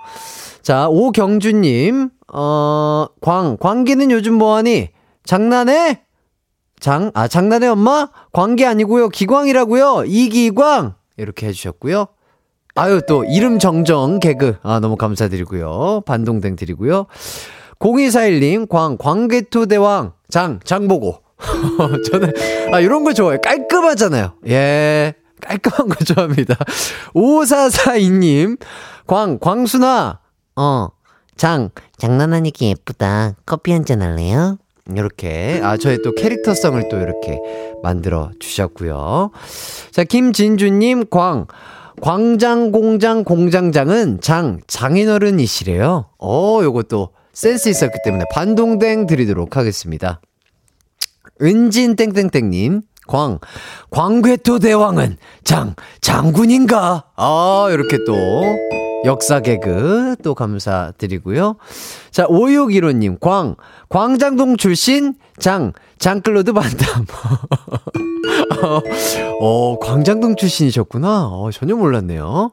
[0.62, 3.56] 자, 오경주님, 어, 광.
[3.58, 4.88] 광기는 요즘 뭐하니?
[5.24, 6.03] 장난해?
[6.80, 8.08] 장, 아, 장난해 엄마?
[8.32, 9.08] 광기 아니고요.
[9.08, 10.04] 기광이라고요.
[10.06, 10.94] 이기광.
[11.16, 12.06] 이렇게 해주셨고요.
[12.74, 14.56] 아유, 또, 이름 정정 개그.
[14.62, 16.02] 아, 너무 감사드리고요.
[16.06, 17.06] 반동댕 드리고요.
[17.78, 21.22] 0241님, 광, 광개토 대왕, 장, 장보고.
[22.10, 22.32] 저는,
[22.72, 23.40] 아, 이런 거 좋아해요.
[23.42, 24.34] 깔끔하잖아요.
[24.48, 25.14] 예.
[25.40, 26.54] 깔끔한 거 좋아합니다.
[27.14, 28.58] 5442님,
[29.06, 30.18] 광, 광순아,
[30.56, 30.88] 어,
[31.36, 33.34] 장, 장난하니까 예쁘다.
[33.46, 34.56] 커피 한 잔 할래요?
[34.90, 37.38] 이렇게 아 저의 또 캐릭터성을 또 이렇게
[37.82, 39.30] 만들어 주셨고요.
[39.90, 41.46] 자 김진주님 광
[42.02, 46.10] 광장 공장 공장장은 장 장인어른이시래요.
[46.18, 50.20] 어 요것도 센스 있었기 때문에 반동댕 드리도록 하겠습니다.
[51.40, 53.38] 은진 땡땡땡님 광
[53.90, 57.04] 광괴토 대왕은 장 장군인가?
[57.16, 58.14] 아 이렇게 또
[59.04, 61.56] 역사 개그 또 감사드리고요.
[62.10, 63.56] 자, 5615님, 광,
[63.88, 67.04] 광장동 출신 장, 장클로드 반담.
[68.62, 68.80] 어,
[69.40, 71.28] 어, 광장동 출신이셨구나.
[71.28, 72.52] 어, 전혀 몰랐네요.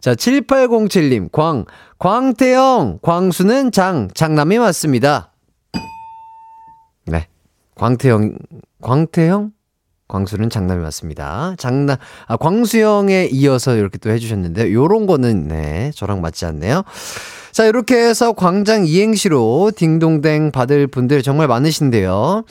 [0.00, 1.66] 자, 7807님, 광,
[1.98, 5.32] 광태영, 광수는 장, 장남이 맞습니다.
[7.06, 7.26] 네.
[7.74, 8.36] 광태영,
[8.80, 9.52] 광태영?
[10.10, 11.54] 광수는 장남이 맞습니다.
[11.56, 11.96] 장남,
[12.26, 16.82] 아, 광수형에 이어서 이렇게 또 해주셨는데, 요런 거는, 네, 저랑 맞지 않네요.
[17.52, 22.44] 자, 이렇게 해서 광장 이행시로 딩동댕 받을 분들 정말 많으신데요.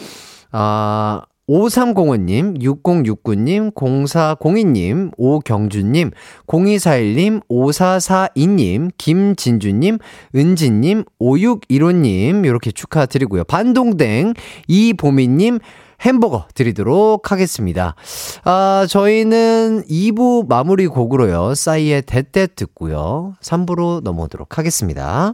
[0.51, 6.11] 아, 5305님, 6069님, 0402님, 오경주님,
[6.45, 9.97] 0241님, 5442님, 김진주님,
[10.35, 13.45] 은진님, 5615님, 이렇게 축하드리고요.
[13.45, 14.33] 반동댕,
[14.67, 15.59] 이보미님,
[16.01, 17.95] 햄버거 드리도록 하겠습니다.
[18.43, 21.55] 아, 저희는 2부 마무리 곡으로요.
[21.55, 23.35] 싸이의 대때 듣고요.
[23.41, 25.33] 3부로 넘어오도록 하겠습니다.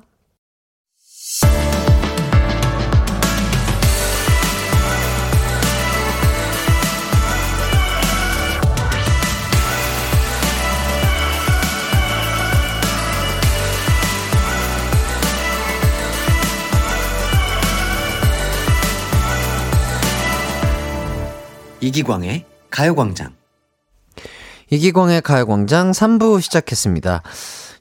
[21.86, 23.36] 이기광의 가요광장.
[24.72, 27.22] 이기광의 가요광장 3부 시작했습니다.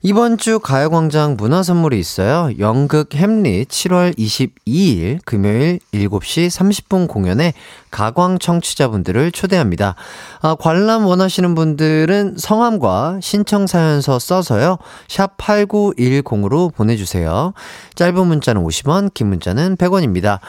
[0.07, 2.51] 이번 주 가요광장 문화 선물이 있어요.
[2.59, 7.55] 연극 햄릿 7월 22일 금요일 7시 30분 공연에
[7.91, 9.95] 가광 청취자분들을 초대합니다.
[10.43, 14.77] 아, 관람 원하시는 분들은 성함과 신청 사연서 써서요.
[15.09, 17.55] 샵 8910으로 보내주세요.
[17.95, 20.41] 짧은 문자는 50원, 긴 문자는 100원입니다.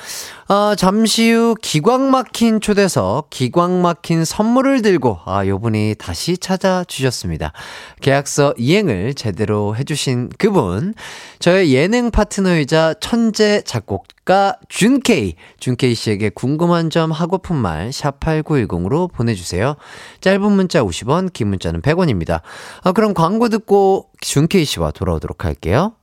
[0.47, 7.51] 아, 잠시 후 기광 막힌 초대석, 기광 막힌 선물을 들고, 아, 요 분이 다시 찾아주셨습니다.
[8.01, 10.93] 계약서 이행을 제대로 해주신 그분,
[11.39, 19.77] 저의 예능 파트너이자 천재 작곡가 준케이, 준케이 씨에게 궁금한 점 하고픈 말, 샵8910으로 보내주세요.
[20.21, 22.41] 짧은 문자 50원, 긴 문자는 100원입니다.
[22.83, 25.95] 아, 그럼 광고 듣고 준케이 씨와 돌아오도록 할게요.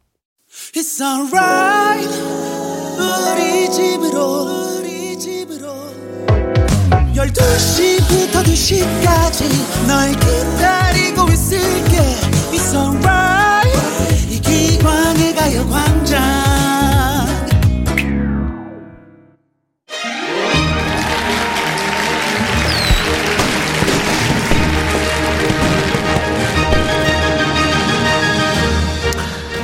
[0.74, 2.41] It's alright.
[2.98, 4.78] 우리 집으로.
[4.78, 5.72] 우리 집으로
[7.14, 11.98] 12시부터 2시까지 널 기다리고 있을게.
[12.52, 16.42] It's alright 이 기광의 가요 광장.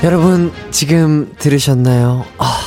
[0.04, 2.24] 여러분 지금 들으셨나요?
[2.38, 2.60] 아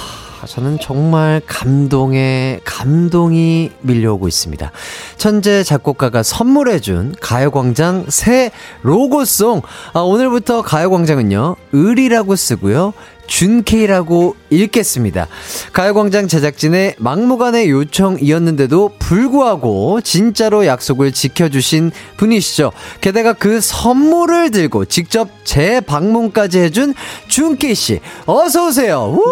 [0.52, 4.70] 저는 정말 감동에 감동이 밀려오고 있습니다.
[5.16, 9.62] 천재 작곡가가 선물해준 가요광장 새 로고송.
[9.94, 12.92] 아, 오늘부터 가요광장은요, 을이라고 쓰고요.
[13.32, 15.28] 준케이라고 읽겠습니다.
[15.72, 22.74] 가요광장 제작진의 막무가내 요청이었는데도 불구하고 진짜로 약속을 지켜주신 분이시죠.
[23.00, 26.94] 게다가 그 선물을 들고 직접 제 방문까지 해준
[27.30, 29.16] 준케이 씨, 어서 오세요.
[29.18, 29.24] 우!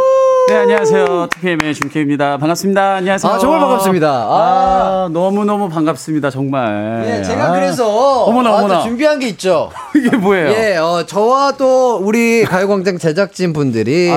[0.47, 1.27] 네, 안녕하세요.
[1.29, 2.37] 투피엠의 준케입니다.
[2.37, 2.95] 반갑습니다.
[2.95, 3.31] 안녕하세요.
[3.31, 4.09] 아, 정말 반갑습니다.
[4.09, 6.31] 아, 아 너무너무 반갑습니다.
[6.31, 7.03] 정말.
[7.05, 7.51] 예, 제가 아.
[7.51, 8.81] 그래서 어머나, 어머나.
[8.81, 9.69] 준비한 게 있죠.
[9.99, 10.49] 이게 뭐예요?
[10.51, 14.09] 예, 어, 저와 또 우리 가요광장 제작진 분들이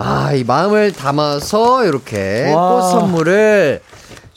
[0.00, 2.72] 아, 이 마음을 담아서 이렇게 와.
[2.72, 3.80] 꽃 선물을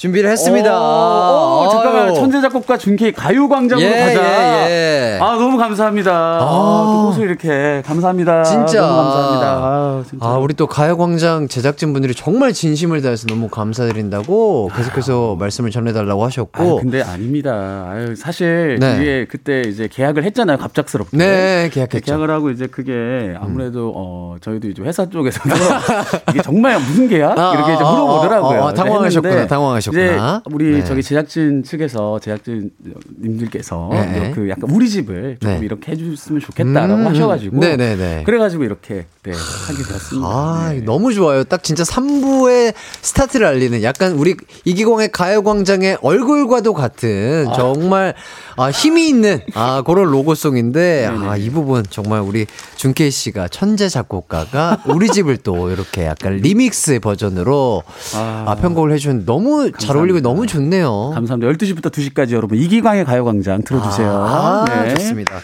[0.05, 0.79] 준비를 했습니다.
[0.79, 4.69] 오, 오, 잠깐만 천재 작곡가 준케 가요광장으로 예, 가자.
[4.69, 5.19] 예, 예.
[5.19, 6.11] 아 너무 감사합니다.
[6.11, 8.43] 아, 아또 이렇게 감사합니다.
[8.43, 9.47] 진짜 너무 감사합니다.
[9.47, 15.39] 아, 아, 우리 또 가요광장 제작진 분들이 정말 진심을 다해서 너무 감사드린다고 계속해서 아.
[15.39, 16.77] 말씀을 전해달라고 하셨고.
[16.77, 17.87] 아 근데 아닙니다.
[17.89, 18.97] 아유, 사실 네.
[19.01, 20.57] 이게 그때 이제 계약을 했잖아요.
[20.57, 21.17] 갑작스럽게.
[21.17, 22.05] 네, 계약했죠.
[22.05, 23.93] 계약을 하고 이제 그게 아무래도 음.
[23.95, 25.49] 어 저희도 이제 회사 쪽에서도
[26.29, 28.63] 이게 정말 무슨 계약 아, 이렇게 이제 물어보더라고요.
[28.65, 29.47] 아, 당황하셨구나.
[29.47, 29.94] 당황하셨구나.
[29.95, 30.17] 이제
[30.51, 30.83] 우리 네.
[30.83, 34.31] 저기 제작진 측에서 제작진님들께서 네.
[34.35, 35.65] 그 약간 우리 집을 조금 네.
[35.65, 37.07] 이렇게 해줬으면 좋겠다라고 음.
[37.07, 38.23] 하셔가지고 네네네.
[38.25, 40.27] 그래가지고 이렇게 네, 하게 되었습니다.
[40.27, 40.81] 아 네.
[40.81, 41.45] 너무 좋아요.
[41.45, 44.35] 딱 진짜 3부의 스타트를 알리는 약간 우리
[44.65, 47.53] 이기광의 가요광장의 얼굴과도 같은 아.
[47.53, 48.13] 정말
[48.57, 52.45] 아, 힘이 있는 아 그런 로고송인데 아 이 부분 정말 우리
[52.75, 57.83] 준케이 씨가 천재 작곡가가 우리 집을 또 이렇게 약간 리믹스 버전으로
[58.15, 59.77] 아, 아 편곡을 해주는 너무 감사합니다.
[59.79, 61.11] 잘 어울리고 너무 좋네요.
[61.13, 61.51] 감사합니다.
[61.51, 64.09] 12시부터 2시까지 여러분 이기광의 가요광장 들어주세요.
[64.09, 64.95] 아, 네.
[64.95, 65.39] 좋습니다.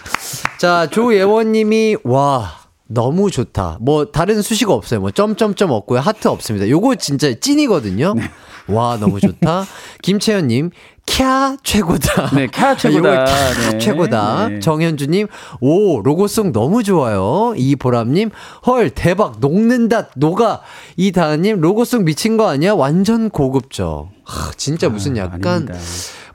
[0.58, 2.62] 자 조예원님이 와.
[2.94, 3.78] 너무 좋다.
[3.80, 5.00] 뭐 다른 수식어 없어요.
[5.00, 6.02] 뭐 점점점 없고요.
[6.02, 6.68] 하트 없습니다.
[6.68, 8.16] 요거 진짜 찐이거든요.
[8.16, 8.24] 네.
[8.68, 9.66] 와 너무 좋다.
[10.04, 10.72] 김채연님
[11.06, 12.32] 캬 최고다.
[12.36, 13.26] 네, 캬 최고다.
[13.26, 13.78] 캬 네.
[13.80, 14.48] 최고다.
[14.50, 14.60] 네.
[14.60, 15.28] 정현주님,
[15.60, 17.54] 오 로고송 너무 좋아요.
[17.58, 18.30] 이보람님,
[18.68, 20.62] 헐 대박 녹는다 녹아.
[20.98, 22.74] 이다은님 로고송 미친 거 아니야?
[22.74, 24.10] 완전 고급져.
[24.24, 25.68] 하, 진짜 무슨 아, 약간.
[25.72, 25.78] 아,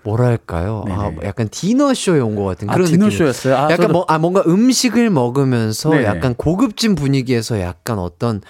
[0.02, 0.84] 뭐랄까요?
[0.86, 0.98] 네네.
[1.00, 3.56] 아, 약간 디너쇼에 온 것 같은 아, 그런 아, 디너쇼였어요.
[3.56, 3.92] 아, 약간 저도...
[3.92, 6.04] 뭐, 아, 뭔가 음식을 먹으면서 네네.
[6.04, 8.40] 약간 고급진 분위기에서 약간 어떤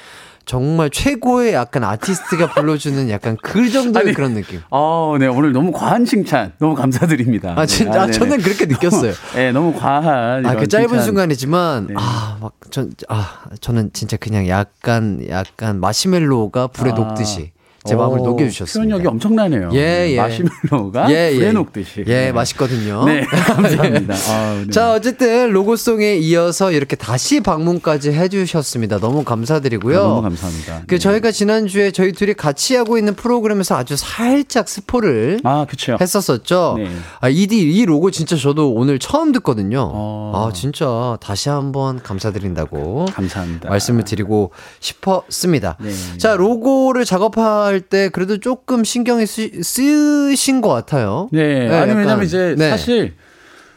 [0.46, 4.60] 정말 최고의 약간 아티스트가 불러주는 약간 그 정도의 아니, 그런 느낌.
[4.70, 5.26] 아, 네.
[5.26, 7.54] 오늘 너무 과한 칭찬 너무 감사드립니다.
[7.56, 7.92] 아, 진짜.
[7.92, 7.98] 네.
[7.98, 9.12] 아, 저는 그렇게 느꼈어요.
[9.34, 10.46] 네, 너무 과한.
[10.46, 11.04] 아, 그 짧은 칭찬.
[11.04, 11.94] 순간이지만, 네.
[11.98, 16.94] 아, 막, 전, 아, 저는 진짜 그냥 약간, 약간 마시멜로가 불에 아.
[16.94, 17.50] 녹듯이.
[17.86, 18.96] 제 마음을 녹여주셨습니다.
[18.96, 19.70] 표현력이 엄청나네요.
[19.74, 20.16] 예, 예.
[20.16, 21.52] 마시멜로가 예, 예.
[21.52, 22.00] 녹듯이.
[22.06, 22.32] 예, 네.
[22.32, 23.04] 맛있거든요.
[23.04, 24.14] 네, 감사합니다.
[24.14, 24.70] 아, 네.
[24.70, 28.98] 자, 어쨌든 로고송에 이어서 이렇게 다시 방문까지 해주셨습니다.
[28.98, 29.98] 너무 감사드리고요.
[29.98, 30.82] 아, 너무 감사합니다.
[30.86, 30.98] 그 네.
[30.98, 35.96] 저희가 지난주에 저희 둘이 같이 하고 있는 프로그램에서 아주 살짝 스포를 아, 그쵸.
[36.00, 36.74] 했었었죠.
[36.78, 36.88] 네.
[37.20, 39.90] 아, 이, 이 로고 진짜 저도 오늘 처음 듣거든요.
[39.92, 40.32] 어.
[40.34, 43.06] 아, 진짜 다시 한번 감사드린다고.
[43.12, 43.68] 감사합니다.
[43.68, 45.76] 말씀을 드리고 싶었습니다.
[45.80, 45.90] 네.
[46.18, 51.28] 자, 로고를 작업할 때 그래도 조금 신경이 쓰, 쓰신 것 같아요.
[51.32, 51.68] 네.
[51.68, 52.70] 네 아니, 왜냐면 이제 네.
[52.70, 53.14] 사실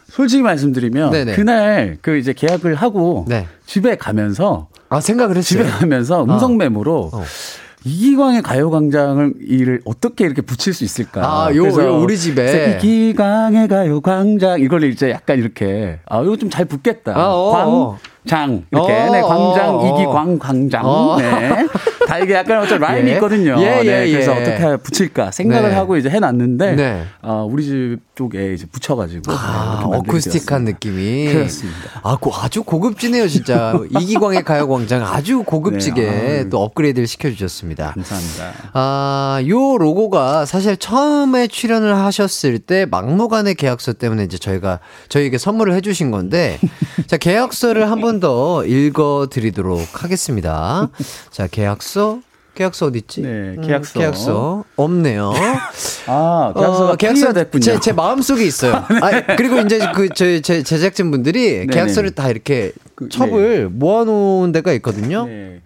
[0.09, 1.35] 솔직히 말씀드리면 네네.
[1.35, 3.47] 그날 그 이제 계약을 하고 네.
[3.65, 5.63] 집에 가면서 아 생각을 했어요.
[5.63, 7.19] 집에 가면서 음성 메모로 어.
[7.19, 7.23] 어.
[7.85, 11.21] 이기광의 가요광장을 이를 어떻게 이렇게 붙일 수 있을까?
[11.23, 16.65] 아, 요, 요 우리 집에 이기광의 가요광장 이걸 이제 약간 이렇게 아 이거 좀 잘
[16.65, 17.13] 붙겠다.
[17.15, 17.97] 아, 어, 광 어.
[18.27, 21.17] 장 이렇게 어, 네 광장 어, 이기광 광장 어.
[21.19, 21.49] 네.
[22.09, 23.13] 다 이게 약간 어떤 라임이 예.
[23.15, 23.55] 있거든요.
[23.59, 24.41] 예, 예, 네, 그래서 예.
[24.41, 25.75] 어떻게 붙일까 생각을 네.
[25.75, 27.03] 하고 이제 해놨는데 네.
[27.21, 31.79] 어, 우리 집 쪽에 이제 붙여가지고 아, 네, 어쿠스틱한 느낌이 그렇습니다.
[32.03, 37.91] 아, 고, 아주 고급지네요 진짜 이기광의 가요광장 아주 고급지게 네, 아, 또 업그레이드를 시켜주셨습니다.
[37.93, 38.53] 감사합니다.
[38.73, 44.79] 아, 요 로고가 사실 처음에 출연을 하셨을 때 막무가내 계약서 때문에 이제 저희가
[45.09, 46.59] 저희에게 선물을 해주신 건데
[47.07, 50.89] 자 계약서를 한 번 더 읽어드리도록 하겠습니다.
[51.31, 51.98] 자, 계약서.
[52.55, 53.21] 계약서 어디 있지?
[53.21, 53.99] 네, 음, 계약서.
[53.99, 55.31] 음, 계약서 없네요.
[56.07, 57.61] 아, 계약서가 어, 계약서 됐군요.
[57.61, 58.73] 제, 제 마음 속에 있어요.
[59.01, 63.65] 아, 그리고 이제 그제 제 제작진 분들이 계약서를 다 이렇게 그, 첩을 네.
[63.65, 65.25] 모아 놓은 데가 있거든요.
[65.25, 65.61] 네.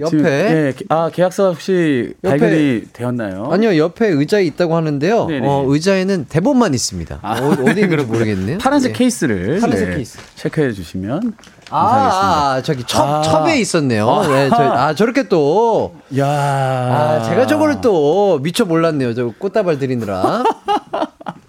[0.00, 3.48] 옆에 지금, 예, 아 계약서 혹시 옆에, 발견이 되었나요?
[3.52, 5.28] 아니요 옆에 의자에 있다고 하는데요.
[5.42, 7.18] 어, 의자에는 대본만 있습니다.
[7.22, 8.58] 아, 어, 디 있는지 모르겠네요.
[8.58, 8.98] 파란색 네.
[8.98, 11.34] 케이스를 파란색 네, 케이스 체크해 주시면
[11.70, 13.22] 아, 아, 저기 첩 아.
[13.22, 14.08] 첩에 있었네요.
[14.08, 14.26] 아.
[14.28, 19.14] 네, 저, 아 저렇게 또 야, 아, 제가 저거를 또 미처 몰랐네요.
[19.14, 20.42] 저 꽃다발 드리느라.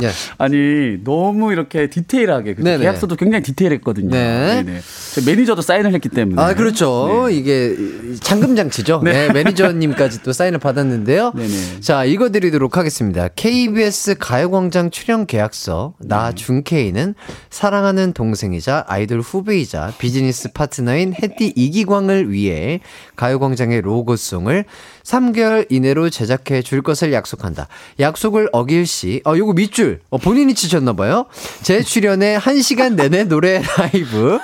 [0.00, 0.10] 네.
[0.38, 4.10] 아니 너무 이렇게 디테일하게 계약서도 굉장히 디테일했거든요.
[4.10, 4.62] 네.
[4.62, 4.80] 네네.
[5.26, 6.40] 매니저도 사인을 했기 때문에.
[6.40, 7.26] 아 그렇죠.
[7.28, 7.34] 네.
[7.34, 7.76] 이게
[8.20, 9.02] 잠금 장치죠.
[9.04, 9.28] 네.
[9.28, 9.32] 네.
[9.32, 11.32] 매니저님까지 또 사인을 받았는데요.
[11.34, 11.80] 네네.
[11.80, 13.28] 자 읽어드리도록 하겠습니다.
[13.28, 16.34] KBS 가요광장 출연 계약서 나 네.
[16.34, 17.14] 준케이는
[17.50, 22.80] 사랑하는 동생이자 아이돌 후배이자 비즈니스 파트너인 해띠 이기광을 위해
[23.16, 24.64] 가요광장의 로고송을
[25.04, 27.68] 3개월 이내로 제작해 줄 것을 약속한다.
[28.00, 31.26] 약속을 어길 시, 어, 요거 밑줄, 어, 본인이 치셨나봐요.
[31.62, 34.38] 제 출연에 1시간 내내 노래 라이브,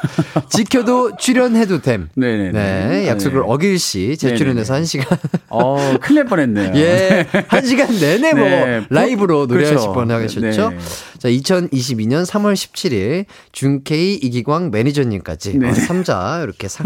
[0.51, 2.09] 지켜도 출연해도 됨.
[2.15, 2.53] 네네.
[2.53, 3.09] 네.
[3.09, 3.47] 약속을 네.
[3.47, 5.19] 어길 시, 제 출연해서 1시간.
[5.49, 6.73] 어, 큰일 날 뻔했네요.
[6.77, 7.27] 예.
[7.49, 8.87] 1시간 내내 뭐, 네.
[8.91, 9.93] 라이브로 노래하실 그렇죠.
[9.93, 10.41] 뻔 하셨죠.
[10.71, 10.79] 네.
[11.19, 15.69] 자, 2022년 3월 17일 준케이 이기광 매니저님까지 네.
[15.69, 16.85] 어, 3자 이렇게 사,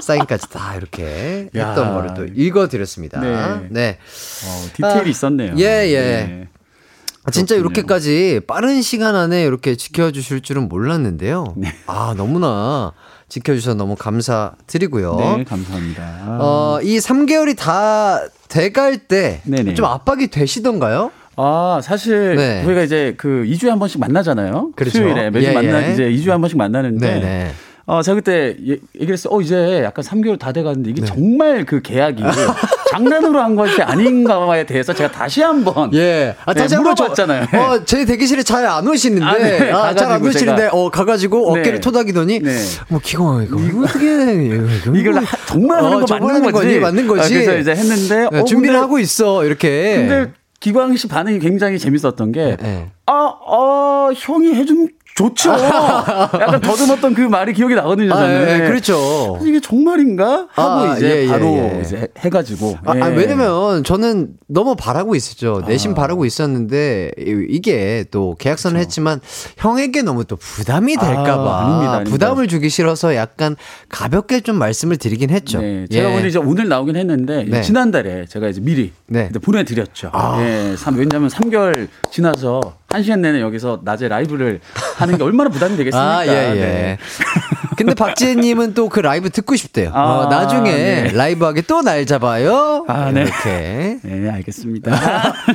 [0.00, 1.68] 사인까지 다 이렇게 야.
[1.68, 3.11] 했던 거를 또 읽어드렸습니다.
[3.20, 3.66] 네.
[3.70, 3.98] 네.
[4.46, 5.54] 어, 디테일이 아, 있었네요.
[5.58, 6.00] 예, 예.
[6.00, 6.48] 네.
[7.24, 11.54] 아, 진짜 이렇게까지 빠른 시간 안에 이렇게 지켜주실 줄은 몰랐는데요.
[11.56, 11.72] 네.
[11.86, 12.92] 아, 너무나
[13.28, 15.16] 지켜주셔서 너무 감사드리고요.
[15.16, 16.38] 네, 감사합니다.
[16.40, 19.40] 어, 이 3개월이 다 돼갈 때
[19.74, 21.10] 좀 압박이 되시던가요?
[21.36, 22.62] 아, 사실 네.
[22.64, 24.72] 우리가 이제 그 2주에 한 번씩 만나잖아요.
[24.76, 24.98] 그렇죠.
[24.98, 25.92] 수요일에 매주 예, 만나 예.
[25.92, 27.52] 이제 2주에 한 번씩 만나는데 네네.
[27.86, 27.92] 네.
[27.92, 28.56] 어, 제가 그때
[28.94, 29.34] 얘기를 했어요.
[29.34, 31.06] 어, 이제 약간 3개월 다 돼가는데 이게 네.
[31.06, 32.22] 정말 그 계약이
[32.92, 37.46] 장난으로 한 것이 아닌가에 대해서 제가 다시 한번 예, 아, 다시 네, 물어봤잖아요.
[37.50, 39.70] 저, 어, 제 대기실에 잘 안 오시는데, 아, 네.
[39.72, 41.80] 아, 잘안 오시는데, 어, 가가지고 어깨를 네.
[41.80, 42.56] 토닥이더니, 네.
[42.88, 44.06] 뭐 기광 이거 이거 어떻게
[44.94, 45.14] 이걸
[45.46, 47.22] 정말 하는 거 어, 맞는 거지, 맞는 거지.
[47.22, 49.96] 아, 그래서 이제 했는데 네, 어, 준비를 근데, 하고 있어 이렇게.
[49.96, 52.90] 근데 기광 씨 반응이 굉장히 재밌었던 게, 네.
[53.06, 53.12] 아,
[53.46, 54.88] 어, 형이 해준
[55.22, 55.52] 좋죠.
[55.52, 58.08] 약간 더듬었던 그 말이 기억이 나거든요.
[58.08, 58.48] 저는.
[58.48, 59.38] 아, 예, 그렇죠.
[59.44, 62.78] 이게 정말인가 하고 아, 이제 예, 예 바로 예, 이제 해가지고.
[62.84, 63.16] 아, 아, 예.
[63.16, 65.62] 왜냐면 저는 너무 바라고 있었죠.
[65.66, 65.94] 내심 아.
[65.94, 67.12] 바라고 있었는데
[67.48, 68.86] 이게 또 계약서는 그렇죠.
[68.86, 69.20] 했지만
[69.58, 72.10] 형에게 너무 또 부담이 될까봐 아, 아닙니다, 아닙니다.
[72.10, 73.56] 부담을 주기 싫어서 약간
[73.88, 75.60] 가볍게 좀 말씀을 드리긴 했죠.
[75.60, 77.62] 네, 제가 오늘 이제 오늘 나오긴 했는데 네.
[77.62, 79.28] 지난달에 제가 이제 미리 네.
[79.30, 80.10] 보내드렸죠.
[80.12, 80.38] 아.
[80.40, 84.60] 예, 왜냐하면 3개월 지나서 한 시간 내내 여기서 낮에 라이브를
[84.96, 86.18] 하는 게 얼마나 부담이 되겠습니까?
[86.18, 86.54] 아, 예, 예.
[86.54, 86.98] 네.
[87.84, 89.90] 근데 박지혜님은 또 그 라이브 듣고 싶대요.
[89.94, 91.10] 아, 어, 나중에 네.
[91.12, 92.84] 라이브하게 또 날 잡아요.
[92.88, 93.22] 아, 네.
[93.22, 93.98] 이렇게.
[94.04, 94.92] 네, 알겠습니다.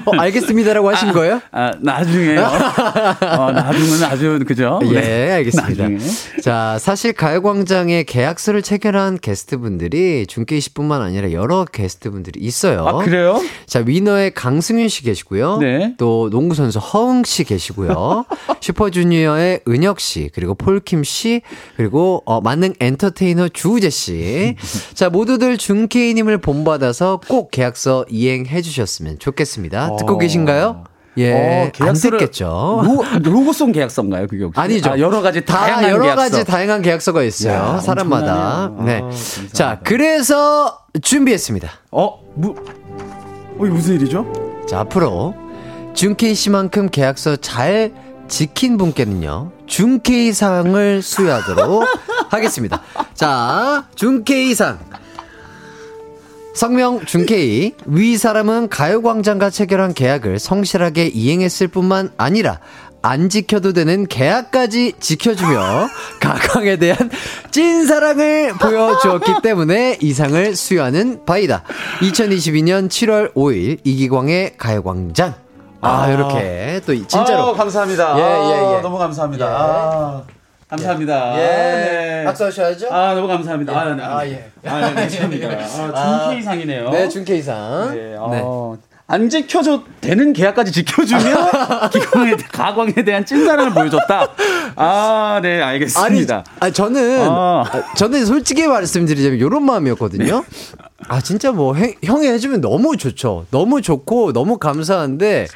[0.06, 1.40] 어, 알겠습니다라고 하신 거예요?
[1.52, 2.42] 아, 나중에요.
[3.38, 4.80] 어, 나중은 아주, 그죠?
[4.86, 5.32] 예, 네.
[5.34, 5.84] 알겠습니다.
[5.90, 6.00] 나중에.
[6.42, 12.88] 자, 사실 가요광장에 계약서를 체결한 게스트분들이 중계 20분만 아니라 여러 게스트분들이 있어요.
[12.88, 13.40] 아, 그래요?
[13.68, 15.58] 자, 위너의 강승윤 씨 계시고요.
[15.60, 15.94] 네.
[15.98, 18.26] 또 농구선수 허웅 씨 계시고요.
[18.62, 21.42] 슈퍼주니어의 은혁 씨, 그리고 폴킴 씨,
[21.76, 24.56] 그리고 어, 만능 엔터테이너 주우재 씨.
[24.94, 29.96] 자, 모두들 준케이 님을 본받아서 꼭 계약서 이행해 주셨으면 좋겠습니다.
[29.98, 30.18] 듣고 어.
[30.18, 30.84] 계신가요?
[31.18, 32.84] 예, 어, 안 듣겠죠.
[33.24, 34.60] 로, 고송 계약서인가요, 그게 혹시?
[34.60, 34.92] 아니죠.
[34.92, 36.22] 아, 여러 가지 다양한 여러 계약서.
[36.22, 37.54] 가지 다양한 계약서가 있어요.
[37.54, 38.72] 야, 사람마다.
[38.86, 39.02] 네.
[39.04, 39.10] 아,
[39.52, 41.70] 자, 그래서 준비했습니다.
[41.92, 44.32] 어, 무, 어, 무슨 일이죠?
[44.70, 45.34] 자, 앞으로
[45.96, 47.92] 준케이 씨만큼 계약서 잘
[48.28, 51.84] 지킨 분께는요, 준케이상을 수여하도록
[52.30, 52.82] 하겠습니다.
[53.14, 54.80] 자, 준케이상.
[56.54, 57.74] 성명 준케이.
[57.86, 62.60] 위 사람은 가요광장과 체결한 계약을 성실하게 이행했을 뿐만 아니라
[63.04, 65.88] 안 지켜도 되는 계약까지 지켜주며
[66.20, 67.12] 가광에 대한
[67.52, 71.64] 찐 사랑을 보여주었기 때문에 이상을 수여하는 바이다.
[72.02, 75.36] 2022년 7월 5일 이기광의 가요광장.
[75.82, 77.50] 아, 아, 이렇게 또 진짜로.
[77.50, 78.18] 아, 감사합니다.
[78.18, 78.82] 예, 예, 예.
[78.82, 79.46] 너무 감사합니다.
[79.46, 79.50] 예.
[79.52, 80.24] 아,
[80.70, 81.34] 감사합니다.
[81.38, 81.46] 예.
[81.46, 82.24] 네.
[82.26, 82.88] 박수 하셔야죠.
[82.92, 83.74] 아, 너무 감사합니다.
[83.74, 83.78] 예.
[83.78, 84.04] 아, 네.
[84.04, 84.52] 아, 예.
[84.66, 86.00] 아, 네, 감사합니다.
[86.00, 86.90] 아, 준케이상이네요.
[86.90, 87.92] 네, 준케이상.
[87.96, 88.16] 네.
[88.18, 88.44] 어, 네.
[89.10, 91.22] 안 지켜줘 되는 계약까지 지켜주며
[91.94, 94.28] 기광의 가광에 대한 찐사랑을 보여줬다.
[94.76, 96.36] 아, 네, 알겠습니다.
[96.36, 97.64] 아니, 아, 저는 아.
[97.96, 100.44] 저는 솔직히 말씀드리자면 이런 마음이었거든요.
[101.00, 101.06] 네.
[101.08, 103.46] 아 진짜 뭐 해, 형이 해주면 너무 좋죠.
[103.52, 105.48] 너무 좋고 너무 감사한데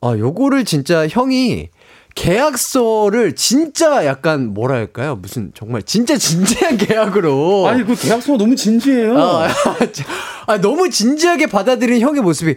[0.00, 1.68] 아 요거를 진짜 형이
[2.14, 9.18] 계약서를 진짜 약간 뭐랄까요 무슨 정말 진짜 진지한 계약으로 아니 그 계약서 너무 진지해요.
[9.18, 9.48] 아,
[10.46, 12.54] 아, 너무 진지하게 받아들인 형의 모습이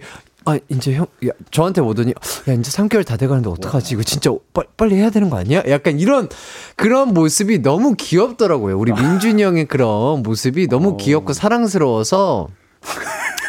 [0.50, 2.12] 아, 이제 형, 야, 저한테 오더니,
[2.48, 3.94] 야, 이제 3개월 다 돼가는데 어떡하지?
[3.94, 5.62] 이거 진짜 빨리, 빨리 해야 되는 거 아니야?
[5.68, 6.28] 약간 이런,
[6.76, 8.78] 그런 모습이 너무 귀엽더라고요.
[8.80, 10.98] 우리 민준이 형의 그런 모습이 너무 어.
[10.98, 12.48] 귀엽고 사랑스러워서,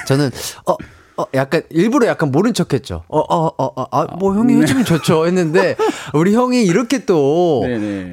[0.07, 0.31] 저는,
[0.67, 0.77] 어,
[1.21, 3.03] 어, 약간 일부러 약간 모른 척했죠.
[3.09, 4.63] 어, 어, 어, 어, 아, 뭐 형이 네.
[4.63, 5.27] 해주면 좋죠.
[5.27, 5.77] 했는데
[6.15, 7.63] 우리 형이 이렇게 또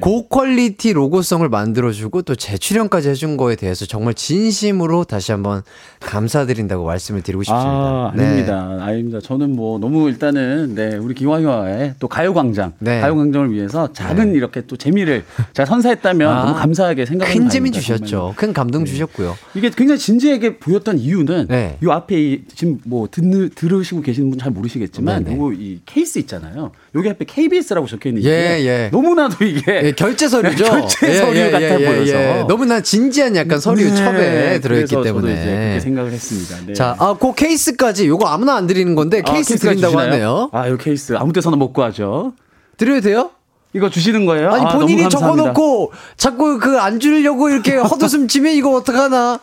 [0.00, 5.62] 고퀄리티 로고성을 만들어주고 또 재출연까지 해준 거에 대해서 정말 진심으로 다시 한번
[6.00, 7.68] 감사드린다고 말씀을 드리고 싶습니다.
[7.68, 8.24] 아, 네.
[8.24, 8.78] 아닙니다.
[8.80, 9.20] 아닙니다.
[9.22, 13.00] 저는 뭐 너무 일단은 네 우리 기화유화의 또 가요광장, 네.
[13.00, 14.36] 가요광장을 위해서 작은 네.
[14.36, 17.44] 이렇게 또 재미를 제가 선사했다면 아, 너무 감사하게 생각합니다.
[17.44, 18.34] 큰 재미 주셨죠.
[18.36, 18.90] 큰 감동 네.
[18.90, 19.36] 주셨고요.
[19.54, 21.78] 이게 굉장히 진지하게 보였던 이유는 네.
[21.82, 26.72] 이 앞에 지금 뭐 듣는 들으시고 계시는 분 잘 모르시겠지만 요거 이 케이스 있잖아요.
[26.94, 28.88] 여기 앞에 KBS라고 적혀 있는 게 예, 예.
[28.92, 30.64] 너무나도 이게 예, 결제 서류죠.
[30.64, 34.96] 결제 서류 예, 예, 같아 예, 보여서 너무나 진지한 약간 서류 네, 첩에 들어 있기
[35.02, 36.56] 때문에 그렇게 생각을 했습니다.
[36.66, 36.72] 네.
[36.74, 40.06] 자, 아, 그 케이스까지 요거 아무나 안 드리는 건데 아, 케이스 드린다고 주시나요?
[40.12, 40.50] 하네요.
[40.52, 42.32] 아, 요 케이스 아무 데서나 못 구하죠.
[42.76, 43.30] 드려도 돼요?
[43.74, 44.50] 이거 주시는 거예요?
[44.50, 49.40] 아니 아, 본인이 적어놓고 자꾸 그 안 주려고 이렇게 헛웃음 치면 이거 어떡하나?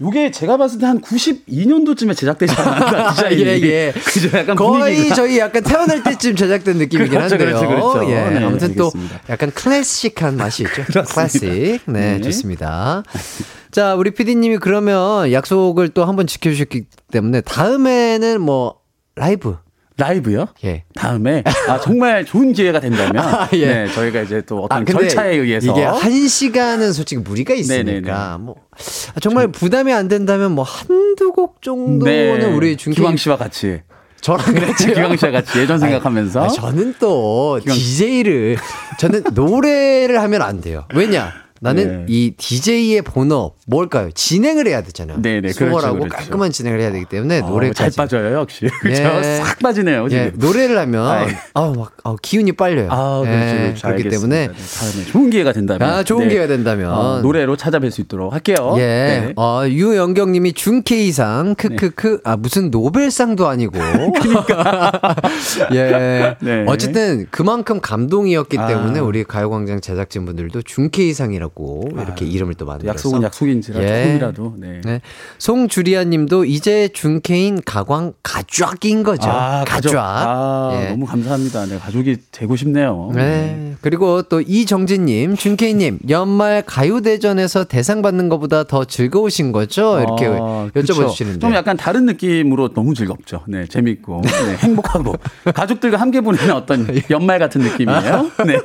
[0.00, 3.42] 요게 제가 봤을 때 한 92년도쯤에 제작되지 않았나 디자인이.
[3.44, 3.92] 예, 예.
[3.92, 4.36] 그죠?
[4.36, 5.14] 약간 거의 분위기가.
[5.14, 7.58] 저희 약간 태어날 때쯤 제작된 느낌이긴 그렇죠, 한데요.
[7.58, 8.10] 그렇죠, 그렇죠.
[8.10, 8.14] 예.
[8.14, 8.76] 네, 아무튼 알겠습니다.
[8.82, 8.92] 또
[9.30, 10.82] 약간 클래식한 맛이 있죠.
[11.14, 11.42] 클래식.
[11.86, 13.02] 네, 네, 좋습니다.
[13.70, 18.76] 자, 우리 피디님이 그러면 약속을 또 한번 지켜주셨기 때문에 다음에는 뭐
[19.16, 19.56] 라이브
[19.96, 20.48] 라이브요?
[20.64, 20.82] 예.
[20.94, 23.66] 다음에 아 정말 좋은 기회가 된다면 아, 예.
[23.66, 28.10] 네, 저희가 이제 또 어떤 아, 절차에 의해서 이게 한 시간은 솔직히 무리가 있으니까 네네네.
[28.40, 28.56] 뭐
[29.14, 32.44] 아, 정말 부담이 안 된다면 뭐 한두 곡 정도는 네.
[32.46, 33.82] 우리 중기 기광 씨와 같이
[34.20, 37.76] 저랑 같이 기광 씨와 같이 예전 생각하면서 아니, 저는 또 기광...
[37.76, 38.56] DJ를
[38.98, 40.86] 저는 노래를 하면 안 돼요.
[40.92, 41.43] 왜냐?
[41.64, 42.06] 나는 네.
[42.08, 44.10] 이 DJ의 본업 뭘까요?
[44.14, 45.22] 진행을 해야 되잖아요.
[45.22, 45.52] 네네.
[45.52, 46.16] 수월하고 그렇죠, 그렇죠.
[46.16, 48.68] 깔끔한 진행을 해야 되기 때문에 어, 노래 잘 빠져요 역시.
[48.82, 49.02] 그렇죠.
[49.22, 49.36] 네.
[49.36, 50.06] 싹 빠지네요.
[50.10, 50.24] 지금.
[50.24, 50.32] 네.
[50.34, 52.88] 노래를 하면 아막 아, 기운이 빨려요.
[52.90, 53.54] 아 그렇죠.
[53.54, 53.62] 네.
[53.68, 53.88] 그렇죠.
[53.88, 54.08] 그렇기.
[54.10, 56.34] 때문에 네, 다음에 좋은 기회가 된다면 아 좋은 네.
[56.34, 58.74] 기회가 된다면 어, 노래로 찾아뵐 수 있도록 할게요.
[58.76, 58.82] 예.
[58.82, 59.32] 네.
[59.36, 63.78] 어, 유영경님이 준케이상 크크크 아 무슨 노벨상도 아니고.
[64.20, 65.14] 그러니까.
[65.72, 66.36] 예.
[66.66, 68.66] 어쨌든 그만큼 감동이었기 아.
[68.66, 71.53] 때문에 우리 가요광장 제작진분들도 준케이상이라고.
[71.56, 74.02] 아, 이렇게 이름을 또 만들어서 약속은 약속인지라 예.
[74.04, 74.80] 조금이라도 네.
[74.84, 75.00] 네.
[75.38, 79.30] 송주리아님도 이제 중케인 가광 가족인 거죠.
[79.30, 79.94] 아, 가족.
[79.96, 80.90] 아, 예.
[80.90, 81.66] 너무 감사합니다.
[81.66, 83.10] 네, 가족이 되고 싶네요.
[83.14, 83.22] 네.
[83.22, 83.74] 네.
[83.80, 90.00] 그리고 또 이정진님, 준케이님 연말 가요대전에서 대상 받는 것보다 더 즐거우신 거죠?
[90.00, 93.42] 이렇게 아, 여쭤봐 주시는데 좀 약간 다른 느낌으로 너무 즐겁죠.
[93.46, 95.14] 네, 재밌고 네, 행복하고
[95.54, 98.30] 가족들과 함께 보내는 어떤 연말 같은 느낌이에요.
[98.46, 98.58] 네.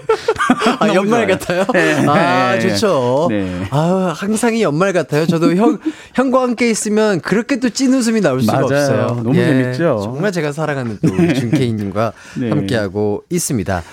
[0.79, 1.27] 아, 연말 좋아요.
[1.27, 1.65] 같아요?
[1.73, 2.07] 네.
[2.07, 2.68] 아, 좋죠.
[2.69, 3.27] 그렇죠.
[3.29, 3.67] 네.
[3.69, 5.25] 아, 항상 이 연말 같아요.
[5.25, 5.77] 저도 형,
[6.15, 8.65] 형과 함께 있으면 그렇게 또 찐 웃음이 나올 수가 맞아요.
[8.65, 9.07] 없어요.
[9.23, 9.99] 너무 예, 재밌죠.
[10.03, 12.49] 정말 제가 사랑하는 또 준케이님과 네.
[12.49, 13.83] 함께하고 있습니다.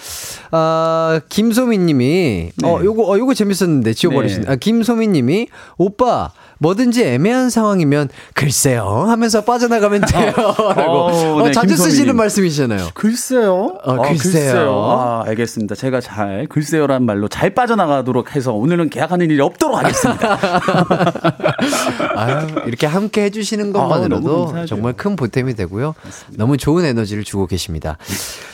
[0.53, 2.68] 아, 김소민 님이, 네.
[2.68, 4.53] 어, 요거, 어, 요거 재밌었는데 지워버리신, 네.
[4.53, 10.33] 아, 김소민 님이, 오빠, 뭐든지 애매한 상황이면 글쎄요 하면서 빠져나가면 돼요.
[10.37, 11.77] 라고 어, 네, 자주.
[11.77, 12.89] 쓰시는 말씀이시잖아요.
[12.95, 13.79] 글쎄요.
[13.85, 14.03] 어, 글쎄요.
[14.03, 14.83] 아, 글쎄요.
[14.83, 15.75] 아, 알겠습니다.
[15.75, 20.39] 제가 잘 글쎄요란 말로 잘 빠져나가도록 해서 오늘은 계약하는 일이 없도록 하겠습니다.
[22.17, 25.95] 아유, 이렇게 함께 해주시는 것만으로도 아, 정말 큰 보탬이 되고요.
[26.03, 26.43] 맞습니다.
[26.43, 27.99] 너무 좋은 에너지를 주고 계십니다.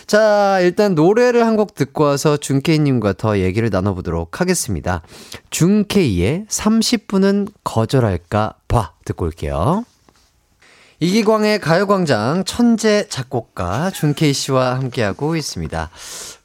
[0.06, 5.02] 자, 일단 노래를 한 곡 듣고 와서 준케이님과 더 얘기를 나눠보도록 하겠습니다.
[5.50, 9.84] 준케이의 30분은 거절 할까 봐 듣고 올게요.
[11.00, 15.90] 이기광의 가요광장 천재 작곡가 준케이 씨와 함께하고 있습니다.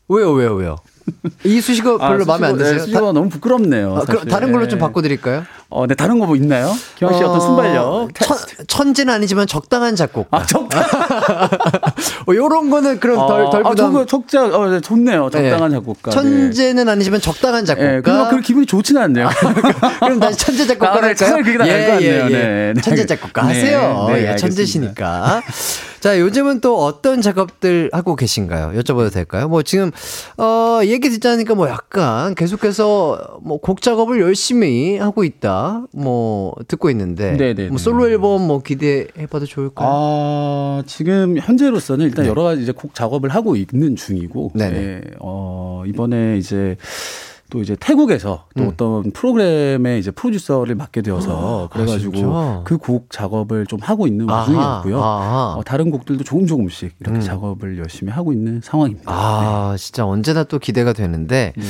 [0.09, 0.77] 왜요, 왜요, 왜요?
[1.45, 2.73] 이 수식어 아, 별로 아, 마음에 안 드세요?
[2.73, 3.95] 네, 수식어 너무 부끄럽네요.
[3.97, 4.85] 아, 그, 다른 걸로 좀 네.
[4.85, 5.45] 바꿔드릴까요?
[5.69, 6.73] 어, 네, 다른 거 뭐 있나요?
[6.95, 8.09] 기왕 씨 어, 어떤 순발력?
[8.15, 8.37] 천,
[8.67, 10.27] 천재는 아니지만 적당한 작곡.
[10.31, 10.81] 아, 적당.
[10.81, 13.95] 어, 요런 거는 그럼 덜, 어, 덜 부담.
[13.95, 15.29] 아, 적자, 어, 네, 좋네요.
[15.29, 15.77] 적당한 네.
[15.77, 16.11] 작곡가.
[16.11, 16.91] 천재는 네.
[16.91, 17.87] 아니지만 적당한 작곡가.
[17.89, 19.29] 네, 그럼 그 기분이 좋지는 않네요.
[19.99, 21.99] 그럼 다시 천재 작곡가 아, 네, 할까요?
[22.01, 22.05] 예.
[22.05, 22.73] 예, 예.
[22.75, 22.81] 네.
[22.81, 24.07] 천재 작곡가 하세요.
[24.11, 25.41] 예, 천재시니까.
[25.99, 28.79] 자, 요즘은 또 어떤 작업들 하고 계신가요?
[28.79, 29.47] 여쭤봐도 될까요?
[29.47, 29.91] 뭐 지금,
[30.37, 35.85] 어, 얘기 듣자니까 뭐 약간 계속해서 뭐 곡 작업을 열심히 하고 있다.
[35.91, 37.35] 뭐 듣고 있는데.
[37.35, 37.67] 네네.
[37.69, 39.87] 뭐 솔로 앨범 뭐 기대해봐도 좋을까요?
[39.91, 42.29] 아, 지금 현재로서는 일단 네.
[42.29, 44.51] 여러 가지 이제 곡 작업을 하고 있는 중이고.
[44.53, 44.69] 네.
[44.69, 45.01] 네.
[45.19, 46.77] 어, 이번에 이제
[47.49, 48.67] 또 이제 태국에서 또 음.
[48.69, 54.99] 어떤 프로그램의 이제 프로듀서를 맡게 되어서 아, 그래가지고 아, 그곡 작업을 좀 하고 있는 와중이었고요.
[54.99, 57.21] 어, 다른 곡들도 조금 조금씩 이렇게 음.
[57.21, 59.09] 작업을 열심히 하고 있는 상황입니다.
[59.11, 59.81] 아 네.
[59.81, 61.67] 진짜 언제나 또 기대가 되는데 네네.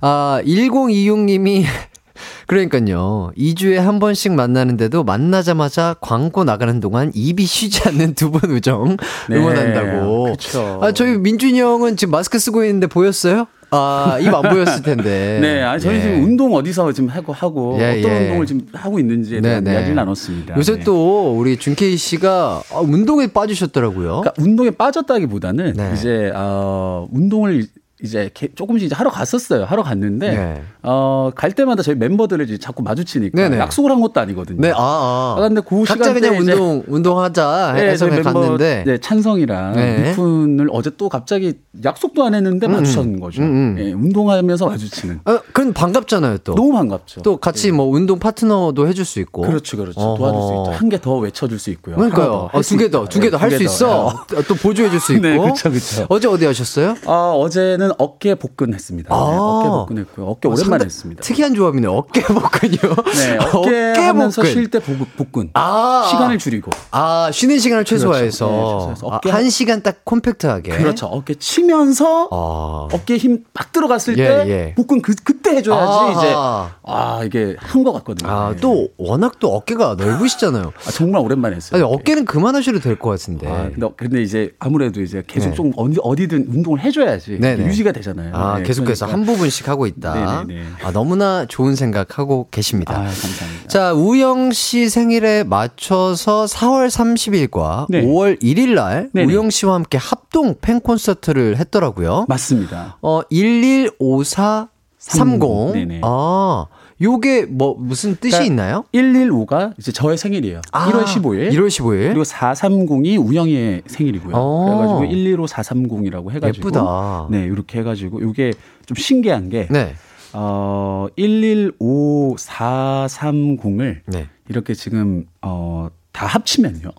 [0.00, 1.64] 아 1026님이
[2.46, 3.30] 그러니까요.
[3.38, 8.96] 2주에 한 번씩 만나는데도 만나자마자 광고 나가는 동안 입이 쉬지 않는 두 분 우정
[9.28, 9.36] 네.
[9.36, 10.26] 응원한다고.
[10.26, 10.80] 네, 그렇죠.
[10.82, 13.46] 아, 저희 민준이 형은 지금 마스크 쓰고 있는데 보였어요?
[13.70, 15.38] 아, 입 안 보였을 텐데.
[15.42, 16.00] 네, 아니, 저희 예.
[16.02, 18.18] 지금 운동 어디서 지금 하고 하고 예, 어떤 예.
[18.26, 19.76] 운동을 지금 하고 있는지에 대한 네, 네.
[19.76, 20.56] 이야기를 나눴습니다.
[20.56, 20.84] 요새 네.
[20.84, 24.20] 또 우리 준케이 씨가 아, 운동에 빠지셨더라고요.
[24.20, 25.92] 그러니까 운동에 빠졌다기보다는 네.
[25.94, 27.66] 이제 어, 운동을
[28.02, 29.64] 이제 조금씩 이제 하러 갔었어요.
[29.64, 30.62] 하러 갔는데 네.
[30.82, 33.58] 어갈 때마다 저희 멤버들을 이제 자꾸 마주치니까 네네.
[33.58, 34.60] 약속을 한 것도 아니거든요.
[34.60, 35.34] 네, 아, 아.
[35.38, 40.12] 아 근데 그 각자 그냥 운동 운동하자 해서 네, 갔는데 네, 찬성이랑 네.
[40.14, 42.76] 푼을 어제 또 갑자기 약속도 안 했는데 음, 음.
[42.78, 43.42] 마주쳤는 거죠.
[43.42, 43.74] 음, 음.
[43.76, 45.20] 네, 운동하면서 마주치는.
[45.24, 46.54] 아, 그건 반갑잖아요, 또.
[46.54, 47.22] 너무 반갑죠.
[47.22, 47.76] 또 같이 네.
[47.76, 49.42] 뭐 운동 파트너도 해줄 수 있고.
[49.42, 50.00] 그렇죠, 그렇죠.
[50.00, 50.16] 어허.
[50.18, 50.70] 도와줄 수 있죠.
[50.78, 51.96] 한 개 더 외쳐줄 수 있고요.
[51.96, 52.50] 그러니까요.
[52.52, 54.24] 아, 두개 더, 두 개 더 할 수 있어.
[54.48, 55.22] 또 보조해줄 수 있고.
[55.22, 56.06] 네, 그렇죠, 그렇죠.
[56.08, 56.96] 어제 어디 하셨어요?
[57.06, 59.14] 아, 어제는 어깨 복근 했습니다.
[59.14, 60.26] 아~ 네, 어깨 복근했고요.
[60.26, 61.22] 어깨 어, 오랜만에 했습니다.
[61.22, 61.86] 특이한 조합이네.
[61.88, 62.80] 어깨 복근이요.
[62.80, 64.80] 네, 어깨, 어깨 하면서 쉴때
[65.16, 65.50] 복근.
[65.54, 66.70] 아~ 시간을 줄이고.
[66.90, 68.46] 아, 쉬는 시간을 최소화해서.
[68.46, 68.94] 그렇죠.
[68.94, 70.70] 네, 어깨 아, 한 시간 딱 콤팩트하게.
[70.76, 71.06] 그렇죠.
[71.06, 74.74] 어깨 치면서 아~ 어깨 힘 빡 들어갔을 예, 때 예.
[74.74, 76.34] 복근 그, 그때 해줘야지 아~ 이제
[76.82, 78.30] 아 이게 한 것 같거든요.
[78.30, 78.60] 아, 네.
[78.60, 80.72] 또 워낙 또 어깨가 넓으시잖아요.
[80.86, 81.82] 아, 정말 오랜만에 했어요.
[81.82, 83.48] 아니, 어깨 는 그만하셔도 될 것 같은데.
[83.48, 85.54] 아, 근데, 근데 이제 아무래도 이제 계속 네.
[85.54, 87.38] 좀 어디, 어디든 운동을 해줘야지
[87.80, 88.34] 유지가 되잖아요.
[88.34, 89.18] 아, 네, 계속해서 그러니까.
[89.18, 90.44] 한 부분씩 하고 있다.
[90.44, 90.66] 네네네.
[90.84, 92.92] 아, 너무나 좋은 생각하고 계십니다.
[92.94, 93.68] 아, 감사합니다.
[93.68, 98.02] 자, 우영 씨 생일에 맞춰서 4월 30일과 네.
[98.02, 99.32] 5월 1일 날 네네.
[99.32, 102.26] 우영 씨와 함께 합동 팬 콘서트를 했더라고요.
[102.28, 102.98] 맞습니다.
[103.02, 105.72] 어, 115430.
[105.72, 106.00] 네네.
[106.04, 106.66] 아.
[107.00, 108.84] 요게 뭐 무슨 뜻이 그러니까 있나요?
[108.92, 110.60] 115가 이제 저의 생일이에요.
[110.72, 111.50] 아, 1월 15일.
[111.52, 112.08] 1월 15일.
[112.08, 114.34] 그리고 430이 우영이의 생일이고요.
[114.36, 114.64] 어.
[114.66, 117.28] 그래가지고 115 430이라고 해가지고 예쁘다.
[117.30, 118.52] 네, 이렇게 해가지고 요게
[118.86, 119.94] 좀 신기한 게 네.
[120.32, 124.28] 어 115 430을 네.
[124.48, 126.90] 이렇게 지금 어 다 합치면요.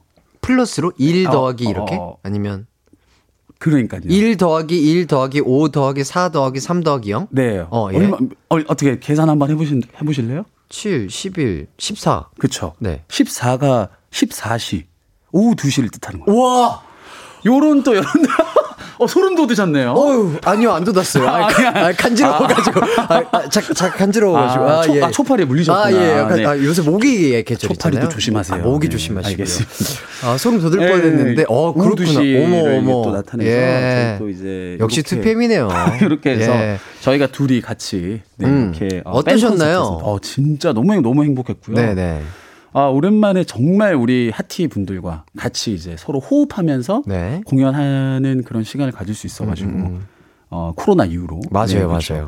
[0.42, 2.66] 플러스로 1 더하기 어, 이렇게 어, 아니면
[3.62, 4.02] 그러니까요.
[4.06, 7.28] 1 더하기 1 더하기 5 더하기 4 더하기 3 더하기 0?
[7.30, 7.64] 네.
[7.70, 7.98] 어, 예.
[7.98, 10.46] 얼마, 어, 어떻게 계산 한번 해보신, 해보실래요?
[10.70, 12.30] 7, 11, 14.
[12.40, 12.74] 그쵸.
[12.80, 13.04] 네.
[13.08, 14.86] 14가 14시,
[15.32, 16.42] 오후 2시를 뜻하는 거예요.
[16.42, 16.82] 와!
[17.46, 18.08] 요런 또, 요런.
[19.02, 19.96] 어, 소름 돋으셨네요.
[19.98, 21.28] 어유 아니요, 안 돋았어요.
[21.28, 22.82] 아, 아, 간지러워가지고.
[23.10, 24.64] 아, 아, 자, 자, 간지러워가지고.
[24.64, 25.02] 아, 아, 초, 예.
[25.02, 25.86] 아, 초파리에 물리셨구나.
[25.86, 26.18] 아, 예.
[26.20, 26.46] 약간, 네.
[26.46, 28.62] 아, 요새 모기 개철 초파리도 조심하세요.
[28.62, 28.92] 아, 모기 네.
[28.92, 29.48] 조심하시고요.
[30.24, 30.92] 아, 소름 돋을 네.
[30.92, 32.20] 뻔했는데, 어, 그렇구나.
[32.20, 33.02] 어머, 어머.
[33.04, 34.16] 또 나타내서 예.
[34.20, 35.68] 또 이제 역시 투팸이네요.
[36.06, 36.78] 이렇게 해서 예.
[37.02, 38.74] 저희가 둘이 같이 네, 음.
[38.78, 39.80] 이렇게 어, 어떠셨나요?
[39.80, 41.76] 어, 진짜 너무 너무 행복했고요.
[41.76, 42.22] 네, 네.
[42.74, 47.42] 아, 오랜만에 정말 우리 하티 분들과 같이 이제 서로 호흡하면서 네.
[47.46, 49.76] 공연하는 그런 시간을 가질 수 있어가지고 음.
[49.86, 50.08] 음.
[50.50, 52.14] 어, 코로나 이후로 맞아요, 네, 그렇죠.
[52.14, 52.28] 맞아요.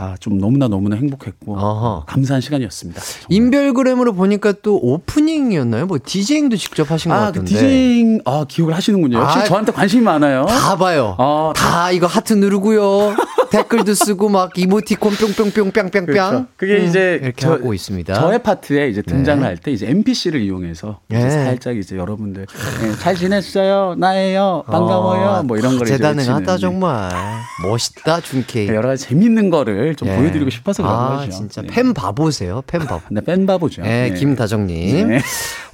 [0.00, 2.04] 아, 좀 너무나 너무나 행복했고 어허.
[2.06, 3.00] 감사한 시간이었습니다.
[3.00, 3.26] 정말.
[3.30, 5.86] 인별그램으로 보니까 또 오프닝이었나요?
[5.86, 7.50] 뭐 디제잉도 직접 하신 아, 것그 같은데.
[7.50, 9.18] 그 디제잉 아, 기억을 하시는군요.
[9.18, 10.46] 역시 아, 저한테 관심이 많아요.
[10.46, 11.16] 다 봐요.
[11.18, 13.16] 아, 다, 다 이거 하트 누르고요.
[13.50, 16.06] 댓글도 쓰고 막 이모티콘 뿅뿅뿅 뿅뿅뿅.
[16.06, 16.46] 그렇죠.
[16.56, 18.14] 그게 음, 이제 이렇게 저, 하고 있습니다.
[18.14, 19.46] 저의 파트에 이제 등장을 네.
[19.46, 21.18] 할때 이제 NPC를 이용해서 네.
[21.18, 27.10] 이제 살짝 이제 여러분들 네, 잘 지냈어요, 나예요, 반가워요, 어, 뭐 이런 거를 대단하다 정말
[27.62, 28.68] 멋있다 준케이.
[28.68, 30.16] 여러 가지 재밌는 거를 좀 네.
[30.16, 31.30] 보여드리고 싶어서 그런 아, 거죠.
[31.32, 31.68] 진짜 네.
[31.68, 33.02] 팬 바보세요, 팬 바보.
[33.10, 33.82] 네, 팬 바보죠.
[33.82, 35.08] 네, 김다정님.
[35.08, 35.20] 네.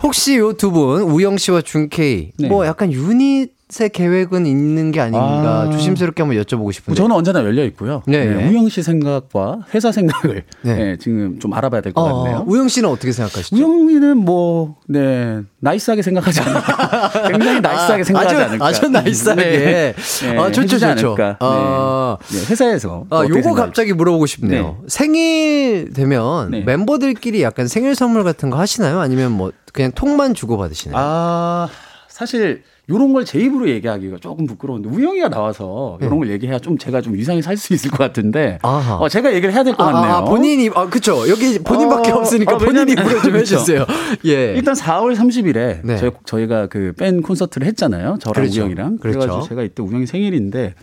[0.02, 5.62] 혹시 요 두 분 우영 씨와 준케이 뭐 약간 유닛 새 계획은 있는 게 아닌가
[5.66, 5.70] 아.
[5.72, 6.96] 조심스럽게 한번 여쭤보고 싶은데.
[6.96, 8.04] 저는 언제나 열려 있고요.
[8.06, 8.24] 네.
[8.24, 8.48] 네.
[8.48, 10.74] 우영 씨 생각과 회사 생각을 네.
[10.76, 12.44] 네, 지금 좀 알아봐야 될것 어, 같네요.
[12.46, 13.56] 우영 씨는 어떻게 생각하시죠?
[13.56, 17.10] 우영이는 뭐, 네, nice하게 생각하지 않을까.
[17.32, 18.64] 굉장히 nice하게 아, 생각하지 아주, 않을까.
[18.64, 19.42] 아주 nice하게.
[19.42, 19.94] 네.
[20.22, 20.38] 네.
[20.38, 21.16] 아, 좋죠, 좋죠.
[21.40, 22.38] 아, 네.
[22.48, 23.06] 회사에서.
[23.10, 23.54] 아, 요거.
[23.54, 24.62] 갑자기 물어보고 싶네요.
[24.82, 24.86] 네.
[24.86, 26.60] 생일 되면 네.
[26.60, 29.00] 멤버들끼리 약간 생일 선물 같은 거 하시나요?
[29.00, 30.96] 아니면 뭐 그냥 톡만 주고 받으시나요?
[30.96, 31.68] 아,
[32.06, 36.18] 사실 요런 걸 제 입으로 얘기하기가 조금 부끄러운데 우영이가 나와서 이런 네.
[36.18, 39.64] 걸 얘기해야 좀 제가 좀 위상이 살 수 있을 것 같은데 어, 제가 얘기를 해야
[39.64, 40.12] 될 것 같네요.
[40.12, 43.86] 아, 본인이 아 그쵸 여기 본인밖에 어, 없으니까 어, 본인이 입으로 좀 해주세요.
[44.26, 44.52] 예.
[44.54, 45.96] 일단 4월 30일에 네.
[45.96, 48.18] 저희 저희가 그 밴 콘서트를 했잖아요.
[48.20, 48.60] 저랑 그렇죠.
[48.60, 49.18] 우영이랑 그렇죠.
[49.20, 50.74] 그래가지고 제가 이때 우영이 생일인데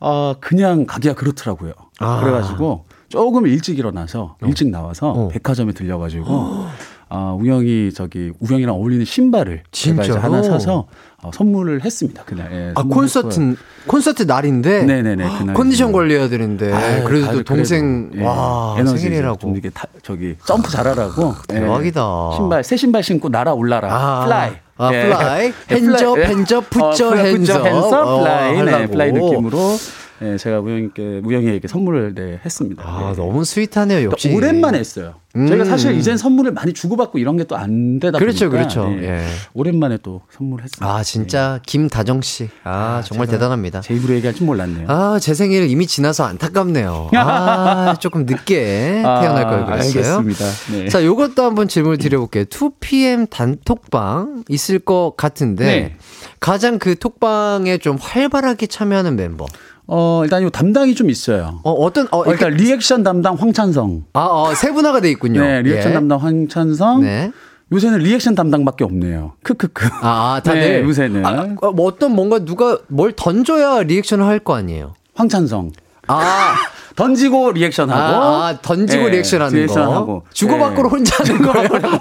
[0.00, 1.72] 아 그냥 가기가 그렇더라고요.
[2.00, 2.20] 아.
[2.20, 4.46] 그래가지고 조금 일찍 일어나서 어.
[4.46, 5.28] 일찍 나와서 어.
[5.28, 6.66] 백화점에 들려가지고.
[7.10, 10.06] 아, 우영이 저기 우영이랑 어울리는 신발을 진짜로?
[10.06, 10.86] 제가 이제 하나 사서
[11.22, 12.52] 어, 선물을 했습니다 그날.
[12.52, 13.56] 예, 아 콘서트
[13.86, 14.84] 콘서트 날인데.
[14.84, 15.54] 네네네 그날.
[15.54, 16.72] 컨디션 관리해야 되는데.
[16.72, 19.38] 아유, 그래도 또 동생 그래도, 예, 와 에너지 생일이라고.
[19.38, 21.30] 좀 이게 타, 저기 점프 잘하라고.
[21.30, 22.30] 아, 대박이다.
[22.32, 23.88] 예, 신발 새 신발 신고 날아 올라라.
[23.90, 24.52] 아, fly.
[24.76, 25.02] 아, 예.
[25.06, 25.52] 플라이.
[25.70, 27.64] 핸접, 핸접, 푸처, 핸접.
[27.66, 28.62] 핸접, 플라이.
[28.64, 29.76] 네, fly 느낌으로.
[30.20, 32.82] 네, 제가 우영이께 우영이에게 선물을 네, 했습니다.
[32.84, 33.16] 아, 네.
[33.16, 34.10] 너무 sweet하네요.
[34.10, 35.14] 역시 오랜만에 했어요.
[35.36, 35.46] 음.
[35.46, 38.88] 저희가 사실 이젠 선물을 많이 주고받고 이런 게 또 안 되다 그렇죠, 보니까 그렇죠.
[38.88, 39.08] 네.
[39.08, 39.26] 예.
[39.54, 40.84] 오랜만에 또 선물했습니다.
[40.92, 41.62] 아 진짜 네.
[41.66, 43.80] 김다정 씨, 아, 아 정말 대단합니다.
[43.80, 44.88] 제 입으로 얘기할 줄 몰랐네요.
[44.88, 47.10] 아제 생일 이미 지나서 안타깝네요.
[47.14, 50.16] 아 조금 늦게 아, 태어날 걸 그랬어요.
[50.16, 50.44] 알겠습니다.
[50.72, 50.88] 네.
[50.88, 52.44] 자, 요것도 한번 질문을 드려볼게요.
[52.46, 55.96] 2PM 단톡방 있을 것 같은데 네.
[56.40, 59.46] 가장 그 톡방에 좀 활발하게 참여하는 멤버.
[59.88, 61.60] 어, 일단 이 담당이 좀 있어요.
[61.64, 64.04] 어, 어떤, 어, 어 일단 리액션 담당 황찬성.
[64.12, 65.40] 아, 어, 세분화가 돼 있군요.
[65.40, 65.94] 네, 리액션 예.
[65.94, 67.00] 담당 황찬성.
[67.00, 67.32] 네.
[67.72, 69.32] 요새는 리액션 담당밖에 없네요.
[69.42, 69.88] 크크크.
[70.02, 71.24] 아, 다들 네, 요새는.
[71.24, 74.94] 아, 어, 뭐 어떤 뭔가 누가 뭘 던져야 리액션을 할 거 아니에요.
[75.14, 75.72] 황찬성.
[76.06, 76.54] 아,
[76.98, 80.06] 던지고 리액션하고 아, 아 던지고 네, 리액션하는 리액션하고.
[80.06, 80.96] 거 주고받고로 네.
[80.96, 81.52] 혼자 하는 거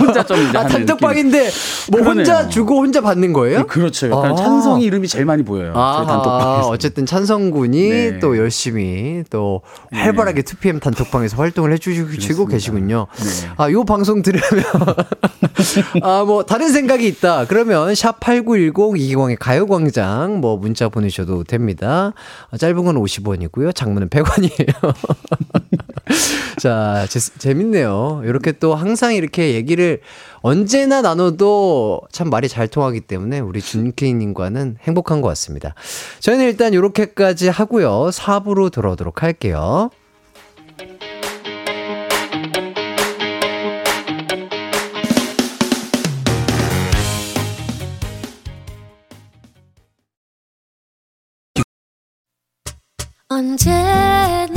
[0.04, 1.50] 혼자 좀 이제 아, 단톡방인데
[1.92, 2.18] 뭐 그러네요.
[2.18, 3.60] 혼자 주고 혼자 받는 거예요?
[3.60, 4.08] 네, 그렇죠.
[4.20, 4.34] 아.
[4.34, 5.74] 찬성이 이름이 제일 많이 보여요.
[5.76, 6.70] 아, 단톡방에서.
[6.70, 8.20] 어쨌든 찬성군이 네.
[8.20, 10.00] 또 열심히 또 네.
[10.00, 13.06] 활발하게 2PM 단톡방에서 활동을 해주시고 계시군요.
[13.18, 13.50] 네.
[13.58, 14.64] 아, 요 방송 들으면
[16.02, 17.46] 아, 뭐 다른 생각이 있다.
[17.46, 22.14] 그러면 샵 8910 이기광의 가요광장 뭐 문자 보내셔도 됩니다.
[22.58, 23.76] 짧은 건 50원이고요.
[23.76, 24.87] 장문은 100원이에요.
[26.60, 28.22] 자, 제, 재밌네요.
[28.26, 30.02] 이렇게 또 항상 이렇게 얘기를
[30.42, 35.76] 언제나 나눠도 참 말이 잘 통하기 때문에 우리 준케이님과는 행복한 것 같습니다.
[36.20, 38.10] 저희는 일단 이렇게까지 하고요.
[38.12, 39.90] 4부로 들어오도록 할게요.
[53.30, 54.57] 언제나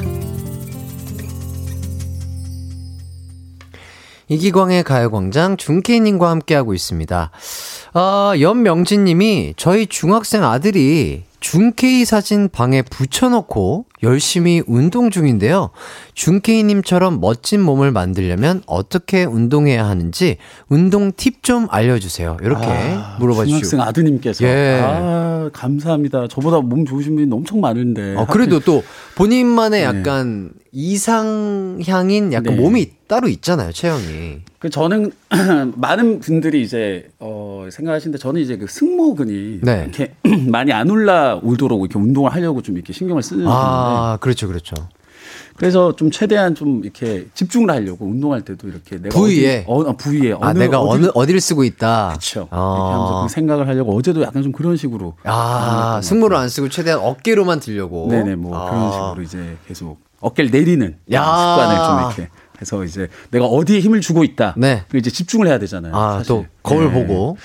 [4.31, 7.31] 이기광의 가요광장 중케이님과 함께하고 있습니다.
[7.93, 15.71] 아, 연명진님이 저희 중학생 아들이 준케이 사진 방에 붙여놓고 열심히 운동 중인데요.
[16.13, 20.37] 준케이님처럼 멋진 몸을 만들려면 어떻게 운동해야 하는지
[20.69, 22.37] 운동 팁 좀 알려주세요.
[22.43, 23.59] 이렇게 아, 물어봐 주시고.
[23.61, 24.45] 중학생 아드님께서.
[24.45, 24.79] 예.
[24.83, 26.27] 아, 감사합니다.
[26.27, 28.15] 저보다 몸 좋으신 분이 엄청 많은데.
[28.15, 28.83] 어, 그래도 또
[29.15, 29.85] 본인만의 네.
[29.85, 32.61] 약간 이상향인 약간 네.
[32.61, 34.41] 몸이 따로 있잖아요, 체형이.
[34.59, 35.11] 그 저는
[35.75, 39.81] 많은 분들이 이제 어 생각하시는데 저는 이제 그 승모근이 네.
[39.83, 40.13] 이렇게
[40.47, 44.75] 많이 안 올라 오도록 이렇게 운동을 하려고 좀 이렇게 신경을 쓰는 아, 그렇죠, 그렇죠.
[45.55, 50.33] 그래서 좀 최대한 좀 이렇게 집중을 하려고 운동할 때도 이렇게 내가 부위에 어디, 어, 부위에
[50.33, 52.09] 아, 어느, 내가 어느 어디를 쓰고 있다.
[52.09, 52.47] 그렇죠.
[52.49, 52.75] 아.
[52.75, 56.99] 이렇게 하면서 그 생각을 하려고 어제도 약간 좀 그런 식으로 아 승모를 안 쓰고 최대한
[57.01, 58.07] 어깨로만 들려고.
[58.09, 58.69] 네네 뭐 아.
[58.69, 61.23] 그런 식으로 이제 계속 어깨를 내리는 야.
[61.23, 62.29] 습관을 좀 이렇게
[62.59, 64.55] 해서 이제 내가 어디에 힘을 주고 있다.
[64.57, 64.83] 네.
[64.95, 65.95] 이제 집중을 해야 되잖아요.
[65.95, 66.27] 아, 사실.
[66.27, 66.91] 또 거울 네.
[66.93, 67.37] 보고.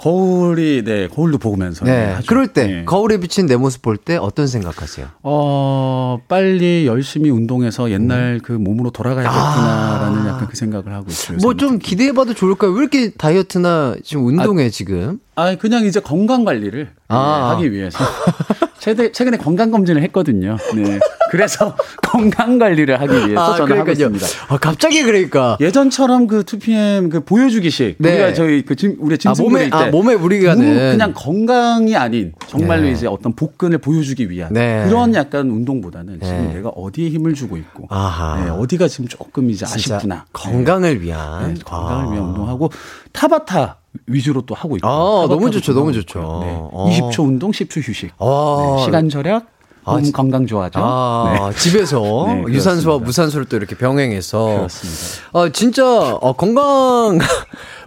[0.00, 2.12] 거울이 네 거울도 보면서 네.
[2.12, 2.26] 하죠.
[2.26, 2.84] 그럴 때 네.
[2.86, 5.08] 거울에 비친 내 모습 볼 때 어떤 생각하세요?
[5.22, 8.40] 어 빨리 열심히 운동해서 옛날 음.
[8.42, 10.28] 그 몸으로 돌아가야겠구나라는 아.
[10.28, 11.38] 약간 그 생각을 하고 있어요.
[11.42, 12.70] 뭐 좀 기대해봐도 좋을까요?
[12.70, 15.18] 왜 이렇게 다이어트나 지금 운동에 아, 지금?
[15.34, 17.50] 아 그냥 이제 건강 관리를 아.
[17.56, 17.98] 하기 위해서
[18.78, 20.56] 최대, 최근에 건강 검진을 했거든요.
[20.74, 20.98] 네.
[21.30, 24.26] 그래서 건강 관리를 하기 위해서 아, 저는 하고 있습니다.
[24.48, 28.12] 아, 갑자기 그러니까 예전처럼 그 2PM 그 보여주기식 네.
[28.14, 32.32] 우리가 저희 그 짐, 우리 짐승 아, 몸에 때 아, 몸에 우리가 그냥 건강이 아닌
[32.46, 32.92] 정말로 네.
[32.92, 34.84] 이제 어떤 복근을 보여주기 위한 네.
[34.86, 36.54] 그런 약간 운동보다는 지금 네.
[36.54, 42.12] 내가 어디에 힘을 주고 있고 네, 어디가 지금 조금 이제 아쉽구나 건강을 위한 네, 건강을
[42.12, 42.70] 위한 운동하고
[43.12, 44.86] 타바타 위주로 또 하고 있고.
[44.88, 46.20] 아, 너무 좋죠, 너무 좋죠.
[46.44, 46.56] 네.
[46.56, 46.88] 어.
[46.90, 48.12] 20초 운동, 10초 휴식.
[48.18, 48.76] 아.
[48.78, 48.84] 네.
[48.84, 49.46] 시간 절약,
[49.84, 50.80] 아, 몸 건강 좋아져.
[50.82, 51.58] 아, 네.
[51.58, 54.44] 집에서 네, 유산소와 무산소를 또 이렇게 병행해서.
[54.44, 55.28] 그렇습니다.
[55.32, 55.84] 아, 진짜
[56.14, 57.18] 어, 건강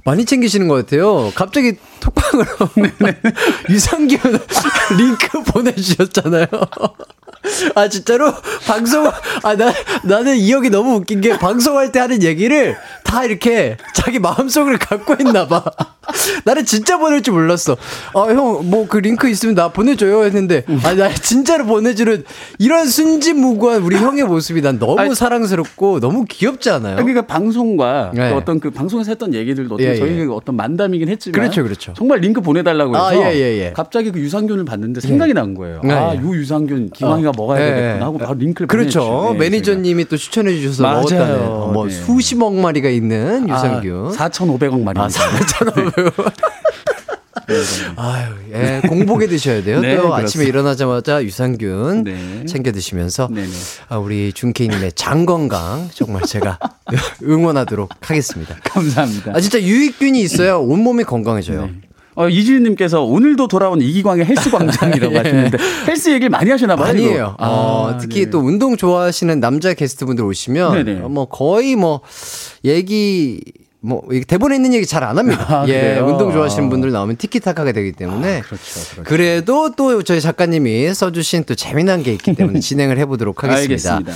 [0.05, 1.31] 많이 챙기시는 것 같아요.
[1.35, 2.47] 갑자기 톡방으로
[3.69, 4.19] 유산균
[4.97, 6.47] 링크 보내주셨잖아요.
[7.75, 8.33] 아 진짜로
[8.67, 9.09] 방송
[9.43, 9.73] 아나
[10.03, 15.15] 나는 이 형이 너무 웃긴 게 방송할 때 하는 얘기를 다 이렇게 자기 마음속을 갖고
[15.19, 15.63] 있나 봐.
[16.45, 17.77] 나는 진짜 보낼 줄 몰랐어.
[18.13, 22.23] 아 형 뭐 그 링크 있으면 나 보내줘요 했는데 아 나 진짜로 보내주는
[22.59, 26.95] 이런 순진무구한 우리 형의 모습이 난 너무 아니, 사랑스럽고 너무 귀엽지 않아요?
[26.97, 28.29] 그러니까 방송과 네.
[28.31, 30.25] 그 어떤 그 방송에서 했던 얘기들도 어떤 예, 저희 예.
[30.29, 31.93] 어떤 만담이긴 했지만 그렇죠 그렇죠.
[31.95, 33.73] 정말 링크 보내달라고 해서 아, 예, 예, 예.
[33.75, 35.81] 갑자기 그 유산균을 봤는데 생각이 난 거예요.
[35.83, 35.93] 네.
[35.93, 37.75] 아요 유산균 기왕이가 먹어야 네.
[37.75, 39.29] 되겠구나 하고 바로 링크를 그렇죠.
[39.33, 41.93] 네, 매니저님이 또 추천해 주셔서 먹었다는 뭐 네.
[41.93, 44.07] 수십억 마리가 있는 아, 유산균.
[44.07, 44.99] 아, 4,500억 마리.
[44.99, 46.33] 아, 4,500억.
[47.97, 49.81] 아유, 예, 공복에 드셔야 돼요.
[49.81, 50.23] 네, 또 그렇습니다.
[50.23, 52.45] 아침에 일어나자마자 유산균 네.
[52.45, 53.29] 챙겨 드시면서.
[53.89, 56.57] 아, 우리 준케이님의 장 건강 정말 제가
[57.23, 58.55] 응원하도록 하겠습니다.
[58.63, 59.33] 감사합니다.
[59.35, 61.69] 아 진짜 유익균이 있어야 온 몸이 건강해져요.
[62.15, 62.23] 네.
[62.23, 65.17] 어, 이지윤님께서 오늘도 돌아온 이기광의 헬스 광장이라고 예.
[65.17, 65.57] 하시는데
[65.87, 66.89] 헬스 얘기를 많이 하시나 봐요.
[66.89, 67.35] 아니에요.
[67.39, 68.29] 아, 어, 특히 네.
[68.29, 70.99] 또 운동 좋아하시는 남자 게스트분들 오시면 네네.
[71.01, 72.01] 뭐 거의 뭐
[72.65, 73.41] 얘기
[73.81, 75.45] 뭐 대본에 있는 얘기 잘 안 합니다.
[75.49, 79.03] 아, 예, 운동 좋아하시는 분들 나오면 티키타카가 되기 때문에 아, 그렇죠, 그렇죠.
[79.03, 83.95] 그래도 또 저희 작가님이 써주신 또 재미난 게 있기 때문에 진행을 해보도록 하겠습니다.
[83.97, 84.13] 알겠습니다.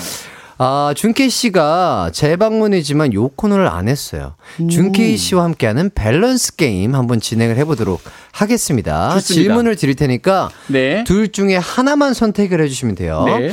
[0.60, 4.36] 아, 준케이 씨가 재방문이지만 요 코너를 안 했어요.
[4.60, 4.70] 음.
[4.70, 8.02] 준케이 씨와 함께하는 밸런스 게임 한번 진행을 해보도록
[8.32, 9.12] 하겠습니다.
[9.14, 9.34] 좋습니다.
[9.34, 11.04] 질문을 드릴 테니까 네.
[11.04, 13.24] 둘 중에 하나만 선택을 해주시면 돼요.
[13.28, 13.52] 네.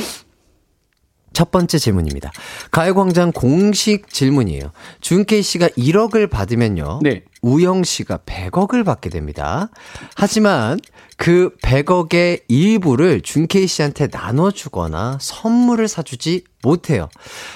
[1.35, 2.31] 첫 번째 질문입니다.
[2.71, 4.71] 가요광장 공식 질문이에요.
[5.01, 7.01] 준케이 씨가 1억을 받으면요.
[7.03, 7.25] 네.
[7.43, 9.69] 우영 씨가 100억을 받게 됩니다.
[10.15, 10.79] 하지만
[11.17, 17.09] 그 100억의 일부를 준케이 씨한테 나눠주거나 선물을 사주지 못해요.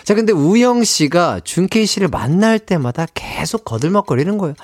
[0.05, 4.55] 자, 근데 우영 씨가 준케이 씨를 만날 때마다 계속 거들먹거리는 거예요.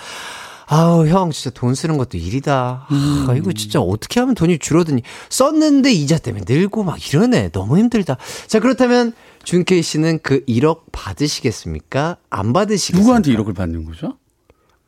[0.66, 2.86] 아우, 형, 진짜 돈 쓰는 것도 일이다.
[2.90, 3.26] 음.
[3.28, 5.02] 아, 이거 진짜 어떻게 하면 돈이 줄어드니.
[5.28, 7.50] 썼는데 이자 때문에 늘고 막 이러네.
[7.50, 8.16] 너무 힘들다.
[8.46, 12.16] 자, 그렇다면 준케이 씨는 그 1억 받으시겠습니까?
[12.30, 12.98] 안 받으시겠습니까?
[12.98, 14.16] 누구한테 1억을 받는 거죠?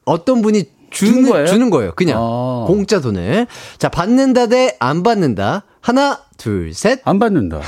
[0.06, 0.64] 어떤 분이
[0.96, 1.46] 주는, 거예요?
[1.46, 1.92] 주는 거예요.
[1.94, 2.18] 그냥.
[2.18, 2.64] 아.
[2.66, 3.46] 공짜 돈을.
[3.78, 5.64] 자, 받는다 대 안 받는다.
[5.80, 7.00] 하나, 둘, 셋.
[7.04, 7.60] 안 받는다.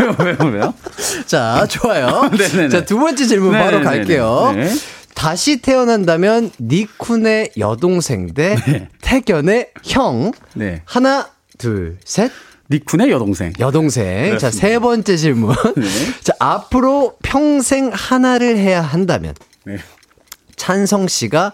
[0.00, 0.74] 왜요, 왜요, 왜요?
[1.26, 2.30] 자, 좋아요.
[2.70, 3.70] 자, 두 번째 질문 네네네.
[3.70, 4.52] 바로 갈게요.
[4.54, 4.70] 네.
[5.14, 8.88] 다시 태어난다면 니쿤의 여동생 대 네.
[9.00, 10.32] 태견의 형.
[10.54, 10.82] 네.
[10.84, 12.30] 하나, 둘, 셋.
[12.70, 13.52] 니쿤의 여동생.
[13.58, 14.36] 여동생.
[14.38, 15.56] 자, 세 번째 질문.
[15.76, 15.86] 네.
[16.22, 19.34] 자, 앞으로 평생 하나를 해야 한다면.
[19.64, 19.78] 네.
[20.56, 21.52] 찬성 씨가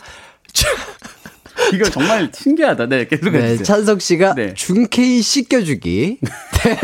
[1.73, 2.87] 이거 정말 신기하다.
[2.87, 4.55] 네, 계속 네, 찬성 씨가 네.
[4.55, 6.19] 준케이 씻겨주기.
[6.21, 6.79] 네.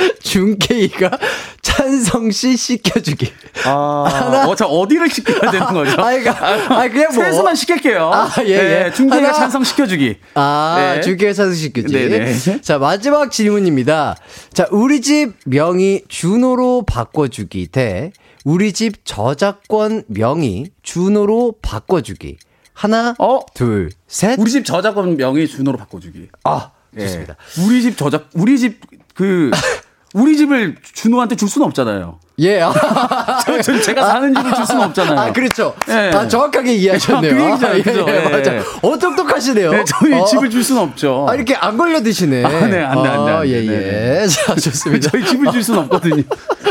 [0.22, 1.18] 준케이가
[1.62, 3.32] 찬성 씨 씻겨주기.
[3.64, 4.48] 아, 하나.
[4.48, 5.92] 어, 자, 어디를 씻겨야 되는 거죠?
[5.92, 7.24] 아, 그러니까, 아, 그냥 뭐.
[7.24, 8.10] 세수만 시킬게요.
[8.12, 8.56] 아, 예, 예.
[8.56, 10.16] 네, 준케이가 찬성 씻겨주기.
[10.34, 11.00] 아, 네.
[11.00, 11.92] 준케이가 찬성 씻겨주기.
[11.92, 12.32] 네네.
[12.32, 12.60] 네.
[12.60, 14.16] 자, 마지막 질문입니다.
[14.52, 18.12] 자, 우리 집 명의 준호로 바꿔주기 대
[18.44, 22.38] 우리 집 저작권 명의 준호로 바꿔주기.
[22.72, 23.40] 하나, 어?
[23.54, 24.38] 둘, 셋.
[24.38, 26.28] 우리 집 저작권 명의 준호로 바꿔주기.
[26.44, 27.36] 아, 좋습니다.
[27.58, 27.62] 예.
[27.62, 28.80] 우리 집 저작, 우리 집
[29.14, 29.50] 그,
[30.14, 32.18] 우리 집을 준호한테 줄 수는 없잖아요.
[32.40, 32.60] 예.
[32.62, 32.72] 아.
[33.62, 35.18] 저, 제가 사는 집을 줄 수는 없잖아요.
[35.18, 35.74] 아, 그렇죠.
[35.88, 36.10] 예.
[36.14, 37.34] 아, 정확하게 이해하셨네요.
[37.34, 37.80] 그 얘기잖아요.
[37.80, 38.06] 아, 그죠?
[38.08, 38.28] 예, 예.
[38.28, 38.52] 맞아.
[38.82, 39.70] 어, 똑똑하시네요.
[39.72, 40.24] 네, 저희 어.
[40.24, 41.26] 집을 줄 수는 없죠.
[41.28, 42.44] 아, 이렇게 안 걸려 드시네.
[42.44, 43.32] 아, 네, 안 돼, 안 돼.
[43.32, 43.48] 안 돼.
[43.50, 44.26] 예, 예.
[44.28, 45.10] 자, 좋습니다.
[45.10, 46.22] 저희 집을 줄 수는 없거든요.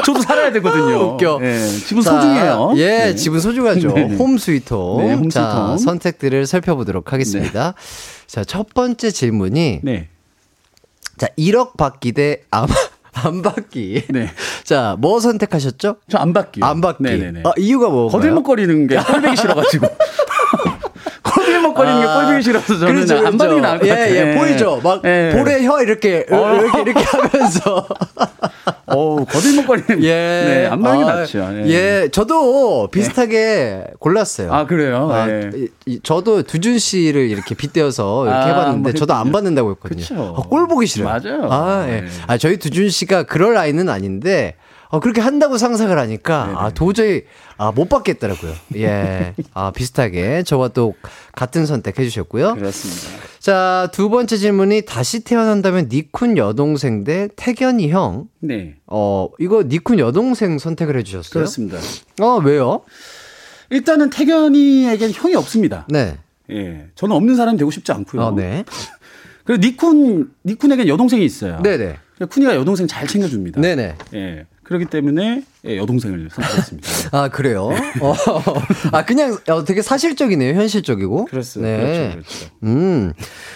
[0.05, 1.13] 저도 살아야 되거든요.
[1.13, 1.39] 웃겨.
[1.43, 2.73] 예, 집은 자, 소중해요.
[2.77, 3.15] 예, 네.
[3.15, 3.91] 집은 소중하죠.
[3.93, 4.03] 네.
[4.15, 4.97] 홈 스위트홈.
[5.05, 7.73] 네, 홈 자, 선택들을 살펴보도록 하겠습니다.
[7.75, 8.25] 네.
[8.27, 9.81] 자, 첫 번째 질문이.
[9.83, 10.07] 네.
[11.17, 12.73] 자, 1억 받기 대 아마.
[13.23, 14.03] 안 받기.
[14.09, 14.29] 네.
[14.63, 15.97] 자, 뭐 선택하셨죠?
[16.09, 16.61] 저 안 받기.
[16.63, 17.03] 안 받기.
[17.03, 17.43] 네네네.
[17.45, 18.09] 아, 이유가 뭐?
[18.09, 19.87] 거들먹거리는 게 꼴보기 싫어가지고.
[21.79, 24.15] 꼴비먹거리는 아, 게 꼴보기 싫어서 저는 그렇죠, 안 받는 게 나을 것 예, 같아요.
[24.15, 24.81] 예, 보이죠?
[24.83, 25.31] 막 예.
[25.33, 26.55] 볼에 혀 이렇게 어.
[26.55, 27.87] 이렇게 이렇게 하면서
[28.87, 30.09] 어, 거들먹거리는 예.
[30.09, 31.49] 네, 안게 아, 낫죠.
[31.53, 31.67] 예.
[31.67, 33.83] 예, 저도 비슷하게 예.
[33.99, 34.51] 골랐어요.
[34.51, 35.09] 아, 그래요?
[35.11, 35.49] 아, 예.
[35.85, 40.35] 이, 저도 두준 씨를 이렇게 빗대어서 이렇게 아, 해봤는데 저도 안 받는다고 했거든요.
[40.37, 41.07] 아, 꼴 보기 싫어요.
[41.07, 41.47] 맞아요.
[41.51, 42.01] 아, 예.
[42.01, 42.07] 네.
[42.27, 44.55] 아, 저희 두준 씨가 그럴 아이는 아닌데
[44.91, 46.57] 어, 그렇게 한다고 상상을 하니까, 네네.
[46.57, 47.23] 아, 도저히,
[47.57, 48.53] 아, 못 받겠더라고요.
[48.77, 49.35] 예.
[49.53, 50.95] 아, 비슷하게 저와 또
[51.33, 52.55] 같은 선택 해주셨고요.
[52.55, 53.23] 그렇습니다.
[53.39, 58.29] 자, 두 번째 질문이 다시 태어난다면 니쿤 여동생 대 태견이 형.
[58.39, 58.77] 네.
[58.87, 61.31] 어, 이거 니쿤 여동생 선택을 해주셨어요.
[61.33, 61.77] 그렇습니다.
[62.19, 62.81] 어, 왜요?
[63.69, 65.85] 일단은 태견이에겐 형이 없습니다.
[65.87, 66.17] 네.
[66.51, 66.87] 예.
[66.95, 68.21] 저는 없는 사람이 되고 싶지 않고요.
[68.23, 68.65] 어, 네.
[69.45, 71.61] 그리고 니쿤, 니쿤에겐 여동생이 있어요.
[71.61, 71.97] 네네.
[72.21, 73.61] 쿤이가 여동생 잘 챙겨줍니다.
[73.61, 73.95] 네네.
[74.15, 74.45] 예.
[74.69, 76.87] 그렇기 때문에 예, 여동생을 선택했습니다.
[77.17, 77.69] 아 그래요?
[78.01, 78.13] 어,
[78.91, 81.25] 아 그냥 어, 되게 사실적이네요, 현실적이고.
[81.25, 81.71] 그렇습니다.
[81.77, 82.11] 네.
[82.11, 82.45] 그렇죠, 그렇죠.
[82.63, 83.13] 음,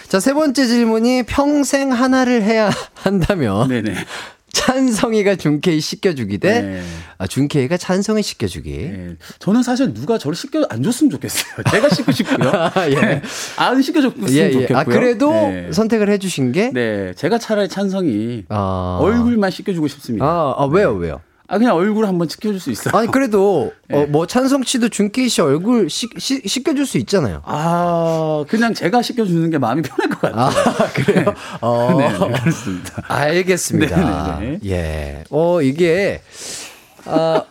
[0.08, 3.68] 자세 번째 질문이 평생 하나를 해야 한다면.
[3.68, 3.94] 네네.
[4.54, 6.82] 찬성이가 준케이 씻겨주기 대 네.
[7.18, 8.70] 아, 준케이가 찬성이 씻겨주기.
[8.70, 9.16] 네.
[9.38, 11.62] 저는 사실 누가 저를 씻겨 안 줬으면 좋겠어요.
[11.70, 12.50] 제가 씻고 싶고요.
[12.54, 12.94] 아, 예.
[12.94, 13.22] 네.
[13.56, 14.52] 안 씻겨줬으면 예, 예.
[14.52, 14.78] 좋겠고요.
[14.78, 15.72] 아 그래도 네.
[15.72, 16.70] 선택을 해주신 게?
[16.72, 18.98] 네, 제가 차라리 찬성이 아.
[19.00, 20.24] 얼굴만 씻겨주고 싶습니다.
[20.24, 21.20] 아, 아 왜요, 왜요?
[21.46, 22.96] 아 그냥 얼굴 한번 씻겨줄 수 있어요.
[22.96, 23.98] 아니 그래도 네.
[24.02, 27.42] 어, 뭐 찬성 씨도 준케이 씨 얼굴 시, 시, 씻겨줄 수 있잖아요.
[27.44, 30.74] 아 그냥 제가 씻겨주는 게 마음이 편할 것 같아요.
[30.76, 31.24] 아 그래요?
[31.26, 31.34] 네.
[31.60, 33.02] 어, 네, 네, 그렇습니다.
[33.08, 34.38] 알겠습니다.
[34.40, 34.60] 네네네.
[34.66, 35.24] 예.
[35.30, 36.22] 어 이게
[37.04, 37.42] 아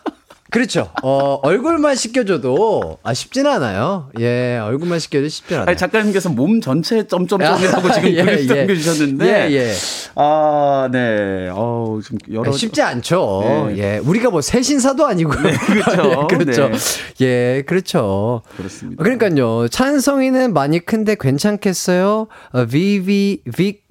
[0.54, 0.92] 그렇죠.
[1.02, 4.12] 어, 얼굴만 씻겨줘도 아 쉽지는 않아요.
[4.20, 5.68] 예, 얼굴만 씻겨도 쉽지 않아요.
[5.68, 8.54] 아니, 작가님께서 몸 전체 점점점이라고 지금 예, 글을 예.
[8.54, 9.74] 남겨주셨는데, 예, 예.
[10.14, 13.70] 아, 네, 어, 좀 여러 쉽지 않죠.
[13.70, 13.78] 네.
[13.80, 16.28] 예, 우리가 뭐 새신사도 아니고, 네, 그렇죠.
[16.30, 16.70] 그렇죠.
[16.70, 16.78] 네.
[17.26, 18.44] 예, 그렇죠.
[18.56, 19.04] 그렇습니다.
[19.04, 22.28] 그러니까요, 찬성이는 많이 큰데 괜찮겠어요?
[22.52, 23.82] 어, 비비 빅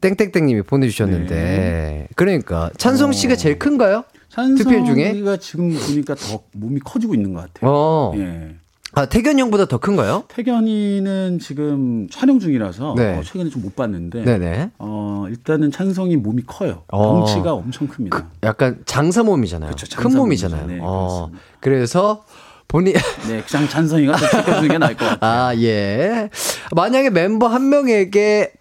[0.00, 2.08] 땡땡땡님이 보내주셨는데, 네.
[2.16, 3.36] 그러니까 찬성 씨가 어.
[3.36, 4.04] 제일 큰가요?
[4.30, 7.70] 찬성이가 지금 보니까 더 몸이 커지고 있는 것 같아요.
[7.72, 8.12] 어.
[8.16, 8.54] 예.
[8.92, 10.24] 아, 태견이 형보다 더 큰가요?
[10.28, 13.16] 태견이는 지금 촬영 중이라서 네.
[13.18, 14.70] 어, 최근에 좀 못 봤는데 네네.
[14.78, 16.82] 어, 일단은 찬성이 몸이 커요.
[16.88, 17.24] 어.
[17.24, 18.16] 덩치가 엄청 큽니다.
[18.16, 19.68] 그, 약간 장사 몸이잖아요.
[19.68, 20.66] 그렇죠, 장사 큰 몸이잖아요.
[20.66, 21.30] 네, 어.
[21.60, 22.24] 그래서
[22.66, 22.94] 본인
[23.28, 25.30] 네, 그냥 찬성이가 더 지켜주는 게 나을 것 같아요.
[25.48, 26.30] 아, 예.
[26.74, 28.52] 만약에 mem버 한 명에게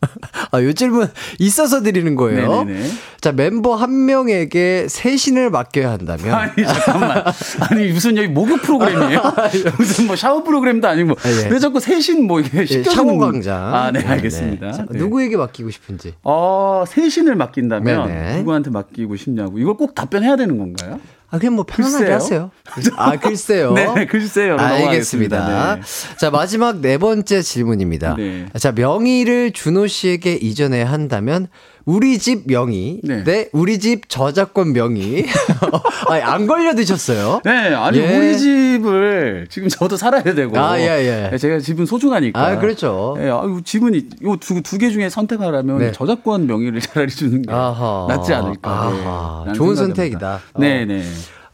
[0.52, 1.08] 아, 요 질문
[1.38, 2.64] 있어서 드리는 거예요.
[2.64, 2.88] 네네네.
[3.20, 6.34] 자, 멤버 한 명에게 세신을 맡겨야 한다면.
[6.34, 7.24] 아니, 잠깐만.
[7.70, 9.22] 아니, 무슨 여기 목욕 프로그램이에요?
[9.76, 11.12] 무슨 뭐 샤워 프로그램도 아니고.
[11.12, 11.48] 아, 예.
[11.48, 12.94] 왜 자꾸 세신 뭐 이게 시켜주는.
[12.94, 13.74] 샤워 강장.
[13.74, 14.66] 아, 네, 알겠습니다.
[14.66, 14.72] 네.
[14.72, 14.98] 자, 네.
[14.98, 16.14] 누구에게 맡기고 싶은지.
[16.22, 18.36] 어, 세신을 맡긴다면 네네.
[18.38, 19.58] 누구한테 맡기고 싶냐고.
[19.58, 21.00] 이걸 꼭 답변해야 되는 건가요?
[21.30, 22.14] 아, 그냥 뭐 편안하게 글쎄요?
[22.14, 22.50] 하세요.
[22.96, 23.72] 아, 글쎄요.
[23.74, 24.56] 네, 글쎄요.
[24.56, 25.76] 알겠습니다.
[25.76, 25.82] 네.
[26.18, 28.14] 자, 마지막 네 번째 질문입니다.
[28.16, 28.46] 네.
[28.58, 31.48] 자, 명의를 준호 씨에게 이전해야 한다면
[31.88, 35.24] 우리 집 명의 네, 네 우리 집 저작권 명의
[36.06, 37.40] 아니, 안 걸려 드셨어요?
[37.46, 38.14] 네, 아니 예.
[38.14, 41.30] 우리 집을 지금 저도 살아야 되고 아, 예, 예.
[41.30, 42.38] 네, 제가 집은 소중하니까.
[42.38, 43.16] 아, 그렇죠.
[43.20, 45.92] 예, 아, 집은 이두두 개 중에 선택하라면 네.
[45.92, 48.04] 저작권 명의를 차라리 주는 게 아하.
[48.06, 48.70] 낫지 않을까.
[48.70, 49.44] 아하.
[49.46, 50.40] 네, 좋은 선택이다.
[50.58, 51.02] 네, 네.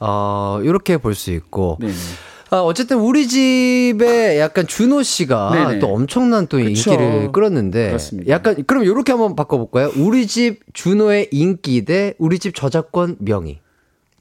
[0.01, 1.78] 어, 이렇게 볼 수 있고.
[1.81, 1.90] 네.
[2.55, 5.78] 아, 어쨌든 우리 집에 약간 준호 씨가 네네.
[5.81, 6.68] 또 엄청난 또 그쵸.
[6.93, 8.31] 인기를 끌었는데 그렇습니다.
[8.31, 9.90] 약간 그럼 이렇게 한번 바꿔 볼까요?
[9.97, 13.59] 우리 집 준호의 인기 대 우리 집 저작권 명의.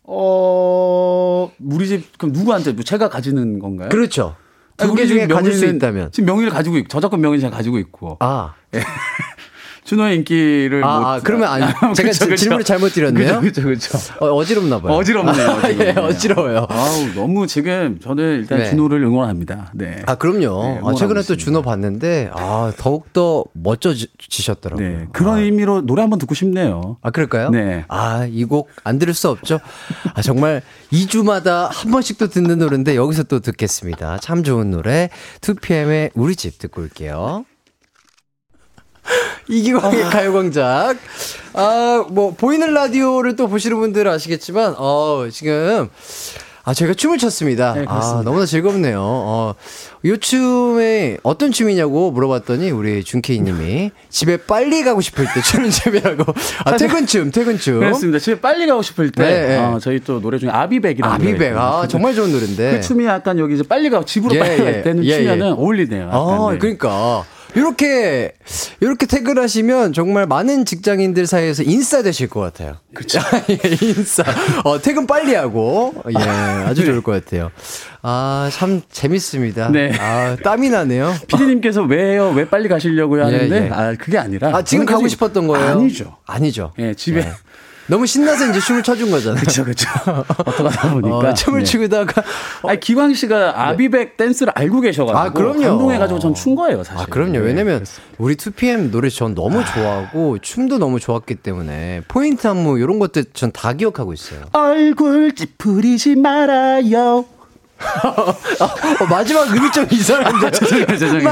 [0.04, 3.90] 어 우리 집 그럼 누구한테 뭐 제가 가지는 건가요?
[3.90, 4.36] 그렇죠.
[4.78, 8.18] 두 개 중에 가질 수 있다면 지금 명의를 가지고 있고 저작권 명의 제가 가지고 있고.
[8.20, 8.56] 아.
[9.86, 9.90] 예.
[9.90, 11.06] 준호의 인기를 아, 못...
[11.06, 11.66] 아 그러면 아니
[11.96, 12.36] 제가 그쵸, 그쵸.
[12.36, 13.42] 질문을 잘못 드렸네요.
[13.42, 13.98] 그렇죠, 그렇죠.
[14.20, 14.94] 어, 지럽나 봐요.
[14.94, 15.50] 어지럽네요.
[15.64, 16.68] 아, 예, 어지러워요.
[16.70, 18.70] 아우 너무 지금 저는 일단 네.
[18.70, 19.72] 준호를 응원합니다.
[19.74, 20.02] 네.
[20.06, 20.64] 아 그럼요.
[20.64, 24.88] 네, 아, 최근에 또 준호 봤는데 아 더욱 더 멋져지셨더라고요.
[24.88, 25.40] 네, 그런 아.
[25.40, 26.98] 의미로 노래 한번 듣고 싶네요.
[27.02, 27.50] 아 그럴까요?
[27.50, 27.86] 네.
[27.88, 29.60] 아 이 곡 안 들을 수 없죠.
[30.14, 30.62] 아 정말
[30.92, 34.18] 2주마다 한 번씩 또 듣는 노래인데 여기서 또 듣겠습니다.
[34.20, 35.10] 참 좋은 노래
[35.42, 37.46] 2PM의 우리 집 듣고 올게요.
[39.48, 40.10] 이기광의 아.
[40.10, 40.98] 가요광장.
[41.54, 45.90] 아, 뭐, 보이는 라디오를 또 보시는 분들은 아시겠지만, 어, 지금,
[46.66, 47.74] 아, 저희가 춤을 췄습니다.
[47.74, 49.02] 네, 아, 너무나 즐겁네요.
[49.02, 49.54] 어,
[50.06, 56.24] 요 춤에 어떤 춤이냐고 물어봤더니 우리 준케이 님이 집에 빨리 가고 싶을 때 추는 춤이라고.
[56.64, 57.82] 아, 퇴근춤, 퇴근춤.
[57.82, 58.18] 그렇습니다.
[58.18, 59.24] 집에 빨리 가고 싶을 때.
[59.24, 59.58] 네, 네.
[59.58, 61.58] 어, 저희 또 노래 중에 아비백이라는 아비백.
[61.58, 62.78] 아, 정말 좋은 노래인데.
[62.78, 64.82] 그 춤이 약간 여기 이제 빨리 가고 집으로 예, 빨리 갈 예.
[64.84, 65.52] 때는 예, 추면은 예.
[65.52, 66.10] 어울리네요.
[66.14, 66.60] 아, 네.
[66.60, 67.26] 그러니까.
[67.56, 68.34] 이렇게
[68.80, 72.78] 이렇게 퇴근하시면 정말 많은 직장인들 사이에서 인싸 되실 것 같아요.
[72.94, 73.20] 그렇죠.
[73.82, 74.24] 인싸.
[74.64, 76.88] 어, 퇴근 빨리 하고 예, 아주 네.
[76.88, 77.52] 좋을 것 같아요.
[78.02, 79.70] 아, 참 재밌습니다.
[79.70, 79.92] 네.
[80.00, 81.14] 아, 땀이 나네요.
[81.28, 82.30] 피디님께서 왜요?
[82.36, 83.70] 왜 빨리 가시려고요 하는데 예, 예.
[83.70, 85.68] 아, 그게 아니라 아, 지금 가고 싶었던 거예요?
[85.68, 86.18] 아니죠.
[86.26, 86.74] 아니죠.
[86.80, 87.32] 예, 집에 예.
[87.88, 89.40] 너무 신나서 이제 춤을 춰준 거잖아요.
[89.42, 89.90] 그렇죠, 그렇죠.
[90.46, 91.66] 어떡하다 보니까 어, 춤을 네.
[91.66, 92.22] 추다가
[92.62, 94.26] 어, 아니 기광 씨가 아비백 네.
[94.26, 95.62] 댄스를 알고 계셔가지고 아, 그럼요.
[95.62, 97.02] 감동해가지고 전 춘 거예요, 사실.
[97.02, 97.40] 아, 그럼요.
[97.40, 99.66] 왜냐면 네, 우리 2PM 노래 전 너무 아.
[99.66, 104.42] 좋아하고 춤도 너무 좋았기 때문에 포인트 안무 이런 것들 전 다 기억하고 있어요.
[104.54, 107.26] 얼굴 찌푸리지 말아요.
[108.04, 110.48] 어, 마지막 음이 좀 이상한데.
[110.48, 111.24] 아, 죄송해요, 죄송해요.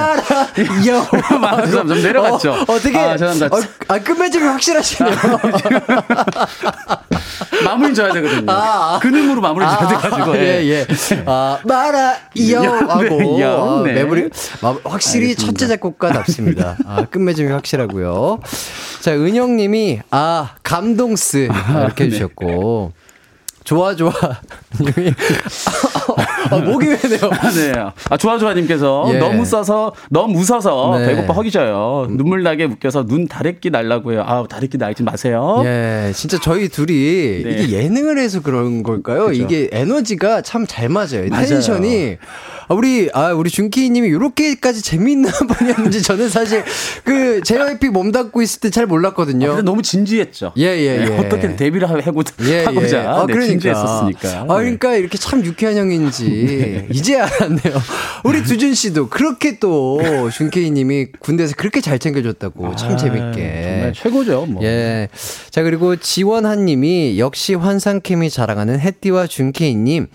[1.39, 1.71] 말아요.
[1.87, 2.51] 좀 내려갔죠.
[2.53, 3.55] 어, 떻게 아, 죄송합니다.
[3.55, 5.15] 어, 아, 끝맺음이 확실하시네요.
[7.65, 8.51] 마무리 줘야 되거든요.
[8.51, 8.99] 아, 아.
[8.99, 10.35] 근음으로 마무리 줘야 아, 돼가지고.
[10.37, 10.87] 예, 예.
[11.25, 12.15] 아, 말아요.
[12.87, 13.37] 하고.
[13.37, 13.93] 네, 아, 네.
[13.93, 14.29] 매부리,
[14.83, 15.45] 확실히 알겠습니다.
[15.45, 16.77] 첫째 작곡가답습니다.
[16.85, 18.39] 아, 끝맺음이 확실하고요.
[19.01, 21.37] 자, 은영님이, 아, 감동스.
[21.47, 22.05] 이렇게 네.
[22.05, 22.91] 해주셨고.
[23.63, 24.11] 좋아, 좋아.
[24.79, 25.11] 님이
[26.49, 27.29] 아, 목이 왜네요?
[27.31, 27.71] 아, 네.
[28.09, 29.17] 아, 좋아좋아님께서 예.
[29.19, 31.07] 너무 써서, 너무 웃어서 네.
[31.07, 32.07] 배고파 허기져요.
[32.09, 34.23] 눈물 나게 웃겨서 눈 다래끼 날라고 해요.
[34.25, 35.61] 아, 다래끼 날지 마세요.
[35.65, 37.57] 예, 진짜 저희 둘이 네.
[37.59, 39.25] 이게 예능을 해서 그런 걸까요?
[39.25, 39.41] 그렇죠.
[39.43, 41.27] 이게 에너지가 참 잘 맞아요.
[41.29, 41.47] 맞아요.
[41.47, 42.17] 텐션이
[42.69, 46.63] 아, 우리 아 우리 준키님이 이렇게까지 재미있는 분이었는지 저는 사실
[47.03, 49.51] 그 JYP 몸담고 있을 때 잘 몰랐거든요.
[49.51, 50.53] 아, 너무 진지했죠.
[50.55, 51.17] 예예 예, 예, 예.
[51.17, 51.99] 어떻게 데뷔를 하고
[52.47, 53.05] 예, 하고자 예.
[53.05, 53.47] 아, 네, 그러니까.
[53.47, 54.45] 진지했었으니까.
[54.47, 56.87] 아 그러니까 이렇게 참 유쾌한 형인지 네.
[56.91, 57.73] 이제 알았네요.
[58.23, 59.99] 우리 두준 씨도 그렇게 또
[60.31, 63.61] 준키님이 군대에서 그렇게 잘 챙겨줬다고 아, 참 재밌게.
[63.63, 64.45] 정말 최고죠.
[64.45, 64.63] 뭐.
[64.63, 65.09] 예.
[65.49, 70.07] 자 그리고 지원한님이 역시 환상 케미 자랑하는 해띠와 준키님.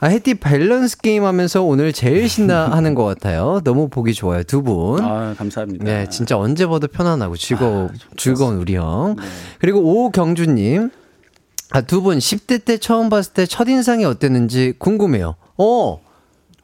[0.00, 3.62] 아 해띠 밸런스 게임 하면서 오늘 제 제일 신나하는 것 같아요.
[3.64, 4.42] 너무 보기 좋아요.
[4.42, 5.02] 두 분.
[5.02, 5.84] 아, 감사합니다.
[5.84, 9.16] 네, 진짜 언제 봐도 편안하고 즐거워, 아, 즐거운 우리 형.
[9.18, 9.24] 네.
[9.58, 10.90] 그리고 오경주님.
[11.70, 15.36] 아, 두 분 10대 때 처음 봤을 때 첫인상이 어땠는지 궁금해요.
[15.58, 16.00] 어.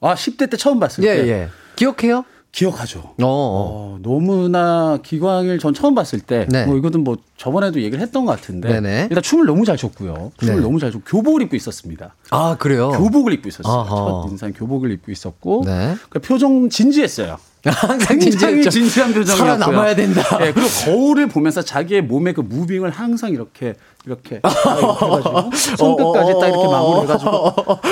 [0.01, 1.29] 아, 10대 때 처음 봤을 예, 때?
[1.29, 1.49] 예.
[1.77, 2.25] 기억해요?
[2.53, 2.99] 기억하죠.
[2.99, 3.25] 어, 어.
[3.25, 6.67] 어, 너무나 기광일 전 처음 봤을 때, 네.
[6.67, 9.07] 뭐 이거는 뭐 저번에도 얘기를 했던 것 같은데, 네네.
[9.09, 10.33] 일단 춤을 너무 잘 췄고요.
[10.39, 10.61] 춤을 네.
[10.61, 12.15] 너무 잘 췄고 교복을 입고 있었습니다.
[12.31, 12.91] 아 그래요?
[12.91, 13.87] 교복을 입고 있었어요.
[13.89, 15.95] 첫 인상 교복을 입고 있었고, 네.
[16.09, 17.39] 그러니까 표정 진지했어요.
[17.65, 19.37] 항상 굉장히 진지한 표정이었고요.
[19.59, 20.39] 살아남아야 된다.
[20.39, 23.75] 네, 그리고 거울을 보면서 자기의 몸의 그 무빙을 항상 이렇게
[24.07, 27.31] 이렇게 해가지고 손끝까지 딱 이렇게 마무리해가지고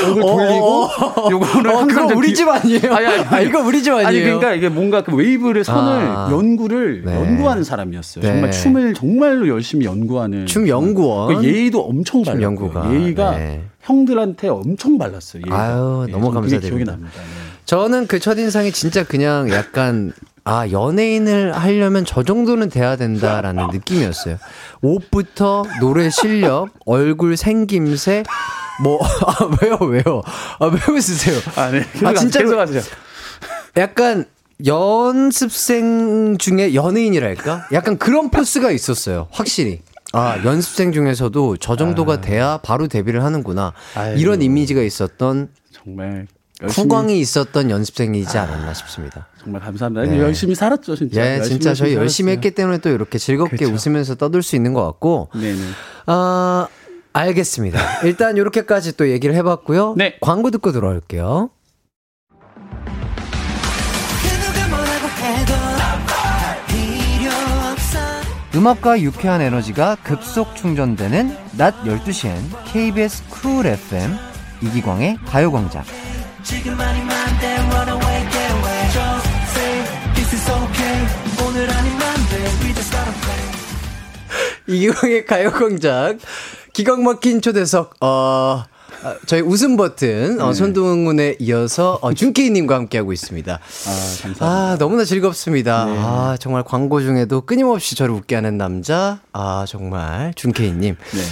[0.07, 0.89] 얼굴 돌리고
[1.31, 2.95] 요거를 어, 항상 우리 집 아니에요?
[2.95, 4.07] 아니, 아니, 아니, 이거 우리 집 아니에요?
[4.09, 7.15] 아니 그러니까 이게 뭔가 그 웨이브를 선을 아, 연구를 네.
[7.15, 8.23] 연구하는 사람이었어요.
[8.23, 8.29] 네.
[8.31, 11.37] 정말 춤을 정말로 열심히 연구하는 춤 연구원.
[11.37, 12.95] 그 예의도 엄청 발랐고 연구가.
[12.95, 13.65] 예의가 네.
[13.83, 15.43] 형들한테 엄청 발랐어요.
[15.47, 15.63] 예의가.
[15.63, 16.69] 아유 네, 너무 감사드립니다.
[16.69, 17.11] 기억이 납니다.
[17.15, 17.59] 네.
[17.67, 20.13] 저는 그 첫인상이 진짜 그냥 약간
[20.49, 24.39] 아, 연예인을 하려면 저 정도는 돼야 된다라는 느낌이었어요.
[24.81, 28.23] 옷부터 노래 실력, 얼굴 생김새,
[28.83, 30.23] 뭐, 아, 왜요, 왜요?
[30.59, 31.39] 아, 왜 웃으세요?
[31.57, 31.85] 아, 네.
[32.03, 32.41] 아, 진짜.
[32.41, 32.81] 계속 하세요.
[33.77, 34.25] 약간
[34.65, 37.69] 연습생 중에 연예인이랄까?
[37.73, 39.29] 약간 그런 포스가 있었어요.
[39.31, 39.83] 확실히.
[40.15, 42.20] 아, 연습생 중에서도 저 정도가 아.
[42.23, 43.75] 돼야 바로 데뷔를 하는구나.
[43.95, 44.19] 아이고.
[44.19, 46.27] 이런 이미지가 있었던 정말
[46.62, 49.27] 후광이 있었던 연습생이지 않았나 싶습니다.
[49.49, 50.05] 정말 감사합니다.
[50.05, 50.20] 네.
[50.20, 51.25] 열심히 살았죠, 진짜.
[51.25, 53.75] 예, 진짜 저희 열심히 했기 때문에 또 이렇게 즐겁게 그렇죠.
[53.75, 55.31] 웃으면서 떠들 수 있는 것 같고.
[55.33, 55.59] 네네.
[56.07, 56.69] 아,
[57.15, 57.81] 알겠습니다.
[58.05, 59.95] 일단 이렇게까지 또 얘기를 해봤고요.
[59.97, 60.19] 네.
[60.20, 61.51] 광고 듣고 들어올게요.
[68.55, 72.35] 음악과 유쾌한 에너지가 급속 충전되는 낮 12시엔
[72.66, 74.15] KBS 쿨 FM
[74.62, 75.85] 이기광의 가요광장.
[84.69, 86.19] 이기광의 가요광장
[86.73, 88.65] 기광 막힌 초대석 어
[89.03, 90.49] 아, 저희 웃음 버튼 어, 네.
[90.49, 93.53] 어, 손동훈에 이어서 어, 준케이님과 함께하고 있습니다.
[93.53, 93.59] 아,
[94.23, 94.47] 감사합니다.
[94.47, 95.85] 아, 너무나 즐겁습니다.
[95.85, 95.97] 네.
[95.99, 100.97] 아, 정말 광고 중에도 끊임없이 저를 웃게 하는 남자, 아, 정말 준케이님.
[101.12, 101.23] 네.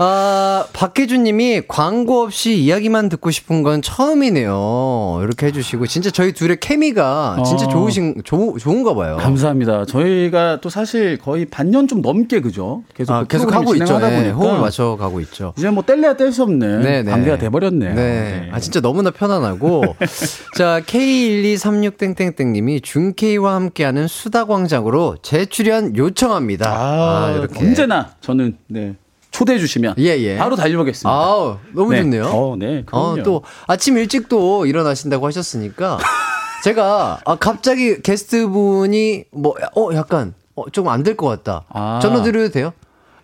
[0.00, 5.20] 아, 박혜준 님이 광고 없이 이야기만 듣고 싶은 건 처음이네요.
[5.22, 7.68] 이렇게 해주시고, 진짜 저희 둘의 케미가 진짜 어.
[7.68, 9.16] 좋으신, 조, 좋은가 봐요.
[9.16, 9.86] 감사합니다.
[9.86, 12.84] 저희가 또 사실 거의 반년 좀 넘게, 그죠?
[12.94, 13.98] 계속, 아, 계속 하고 있죠.
[13.98, 15.52] 네, 호흡을 맞춰 가고 있죠.
[15.58, 17.02] 이제 뭐 뗄래야 뗄 수 없는 네네.
[17.02, 17.10] 네.
[17.10, 17.94] 관계가 돼버렸네요.
[17.94, 18.02] 네.
[18.02, 18.48] 네.
[18.52, 19.96] 아, 진짜 너무나 편안하고.
[20.56, 26.70] 자, K1236땡땡땡 님이 준케이와 함께하는 수다광장으로 재출연 요청합니다.
[26.70, 27.58] 아, 아 이렇게.
[27.58, 28.94] 언제나 저는, 네.
[29.30, 30.36] 초대해 주시면 예, 예.
[30.36, 31.10] 바로 달려보겠습니다.
[31.10, 32.02] 아 너무 네.
[32.02, 32.24] 좋네요.
[32.26, 32.84] 어, 네.
[32.90, 35.98] 어, 또 아침 일찍 또 일어나신다고 하셨으니까
[36.64, 41.64] 제가 아, 갑자기 게스트분이 뭐 어 약간 어, 조금 안 될 것 같다.
[41.68, 42.00] 아.
[42.02, 42.72] 전화 드려도 돼요?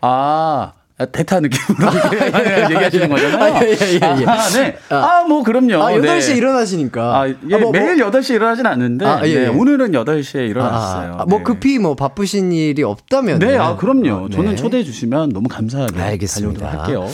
[0.00, 0.72] 아.
[0.96, 1.90] 아, 대타 느낌으로
[2.70, 3.54] 얘기하시는 거잖아요.
[3.54, 3.98] 아, 예, 예, 예.
[4.26, 4.76] 아, 네.
[4.90, 5.82] 아, 뭐, 그럼요.
[5.82, 6.36] 아, 8시에 네.
[6.36, 7.20] 일어나시니까.
[7.20, 8.12] 아, 예, 아, 뭐, 매일 뭐.
[8.12, 9.04] 8시에 일어나진 않는데.
[9.04, 9.48] 아, 예, 네, 예.
[9.48, 11.16] 오늘은 8시에 일어났어요.
[11.18, 11.44] 아, 뭐, 네.
[11.44, 13.40] 급히 뭐, 바쁘신 일이 없다면.
[13.40, 14.28] 네, 아, 그럼요.
[14.28, 14.36] 네.
[14.36, 16.00] 저는 초대해 주시면 너무 감사하게.
[16.00, 16.70] 알겠습니다.
[16.70, 17.08] 할게요.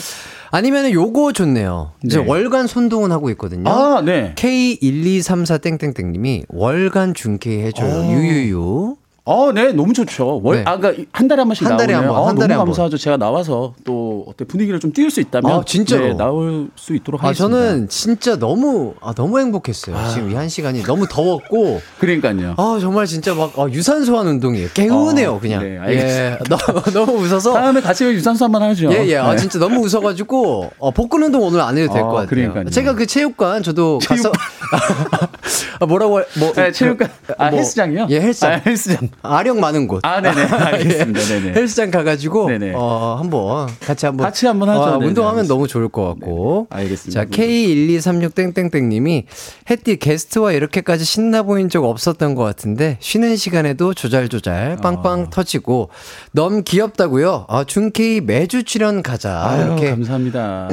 [0.51, 1.93] 아니면 요거 좋네요.
[2.05, 2.25] 이제 네.
[2.27, 3.71] 월간 손동은 하고 있거든요.
[3.71, 4.35] 아, 네.
[4.37, 7.95] K1234땡땡땡님이 월간 중케 해줘요.
[7.95, 8.13] 어.
[8.13, 8.97] 유유유.
[9.25, 10.41] 어, 네, 너무 좋죠.
[10.43, 10.63] 월, 네.
[10.67, 12.97] 아, 그러니까 한 달에 한 번씩 한 달에 한 번, 한 달에 너무 감사하죠.
[12.97, 17.23] 제가 나와서 또 어때 분위기를 좀 띄울 수 있다면, 아, 진짜로 네, 나올 수 있도록
[17.23, 17.57] 하겠습니다.
[17.57, 19.97] 아, 저는 진짜 너무 아, 너무 행복했어요.
[19.97, 20.09] 아.
[20.09, 22.55] 지금 이 한 시간이 너무 더웠고, 그러니까요.
[22.57, 24.69] 아, 정말 진짜 막 아, 유산소한 운동이에요.
[24.73, 25.63] 개운해요, 어, 그냥.
[25.63, 27.53] 네, 예, 너무, 너무 웃어서.
[27.53, 28.91] 다음에 같이 유산소 한번 하죠.
[28.91, 29.17] 예, 예.
[29.17, 29.33] 아, 네.
[29.33, 32.27] 아, 진짜 너무 웃어가지고 어, 복근 운동 오늘 안 해도 될것 어, 같아요.
[32.29, 32.71] 그러니까요.
[32.71, 34.23] 제가 그 체육관 저도 체육...
[34.23, 34.33] 갔어,
[35.81, 38.07] 아, 뭐라고 뭐 네, 체육관 아 뭐, 헬스장이요?
[38.11, 38.53] 예, 헬스장.
[38.53, 39.10] 아, 헬스장.
[39.23, 40.05] 아령 많은 곳.
[40.05, 40.43] 아, 네네.
[40.47, 41.21] 알겠습니다.
[41.21, 41.53] 네네.
[41.55, 42.73] 헬스장 가가지고 네네.
[42.75, 44.81] 어 한번 같이 한번 같이 한번 하죠.
[44.83, 46.67] 어, 운동하면 너무 좋을 것 같고.
[46.71, 46.83] 네네.
[46.83, 47.25] 알겠습니다.
[47.25, 49.27] 자 K1236 땡땡땡님이
[49.71, 55.31] 햇띠 게스트와 이렇게까지 신나 보인 적 없었던 것 같은데 쉬는 시간에도 조잘조잘 빵빵 어.
[55.31, 55.91] 터지고
[56.33, 57.47] 너무 귀엽다고요.
[57.49, 59.43] 아 준케이 매주 출연 가자.
[59.45, 60.69] 아유, 이렇게 감사합니다.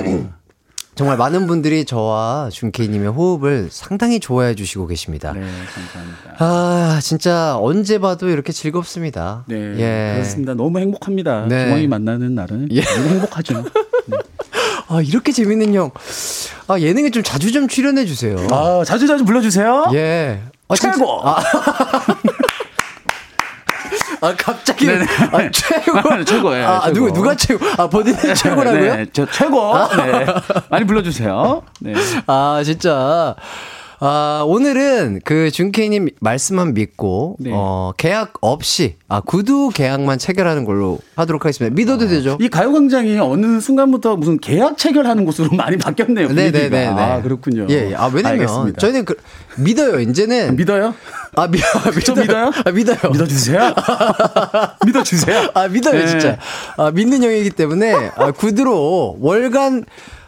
[0.98, 5.32] 정말 많은 분들이 저와 준케이님의 호흡을 상당히 좋아해 주시고 계십니다.
[5.32, 6.36] 네, 감사합니다.
[6.40, 9.44] 아, 진짜 언제 봐도 이렇게 즐겁습니다.
[9.48, 10.14] 네, 예.
[10.16, 10.56] 그렇습니다.
[10.56, 11.46] 너무 행복합니다.
[11.48, 11.66] 네.
[11.66, 12.82] 중앙이 만나는 날은 예.
[12.82, 13.64] 너무 행복하죠.
[14.08, 14.18] 네.
[14.88, 15.92] 아, 이렇게 재밌는 형.
[16.68, 18.36] 아, 예능에 좀 자주 좀 출연해 주세요.
[18.50, 19.92] 아, 자주 자주 불러주세요.
[19.94, 20.42] 예.
[20.68, 21.22] 아, 최고!
[21.24, 21.38] 아.
[24.22, 24.86] 아, 갑자기.
[24.86, 25.06] 네네.
[25.32, 26.24] 아, 최고.
[26.26, 26.68] 최고예요.
[26.68, 26.94] 아, 최고.
[26.94, 27.66] 누구, 누가 최고?
[27.78, 28.96] 아, 본인이 네, 최고라고요?
[28.96, 29.76] 네, 저 최고.
[29.76, 29.90] 아.
[29.96, 30.26] 네.
[30.70, 31.62] 많이 불러주세요.
[31.82, 31.94] 네.
[32.28, 33.36] 아, 진짜.
[34.00, 37.50] 아, 오늘은 그 준케이님 말씀만 믿고, 네.
[37.52, 41.74] 어, 계약 없이, 아, 구두 계약만 체결하는 걸로 하도록 하겠습니다.
[41.74, 42.38] 믿어도 아, 되죠?
[42.40, 46.28] 이 가요광장이 어느 순간부터 무슨 계약 체결하는 곳으로 많이 바뀌었네요.
[46.32, 46.88] 네네네.
[46.88, 47.66] 아, 그렇군요.
[47.72, 47.96] 예, 예.
[47.96, 48.80] 아, 왜냐면, 알겠습니다.
[48.80, 49.16] 저희는 그,
[49.58, 50.56] 믿어요, 이제는.
[50.56, 50.94] 믿어요?
[51.36, 51.58] 아, 미,
[51.96, 52.52] 믿어, 믿어요?
[52.66, 52.98] 아, 믿어요.
[53.12, 53.74] 믿어주세요.
[54.86, 55.50] 믿어주세요.
[55.56, 56.08] 아, 믿어요, 네.
[56.08, 56.38] 진짜.
[56.78, 59.86] 아, 믿는 형이기 때문에, 아, 구두로 월간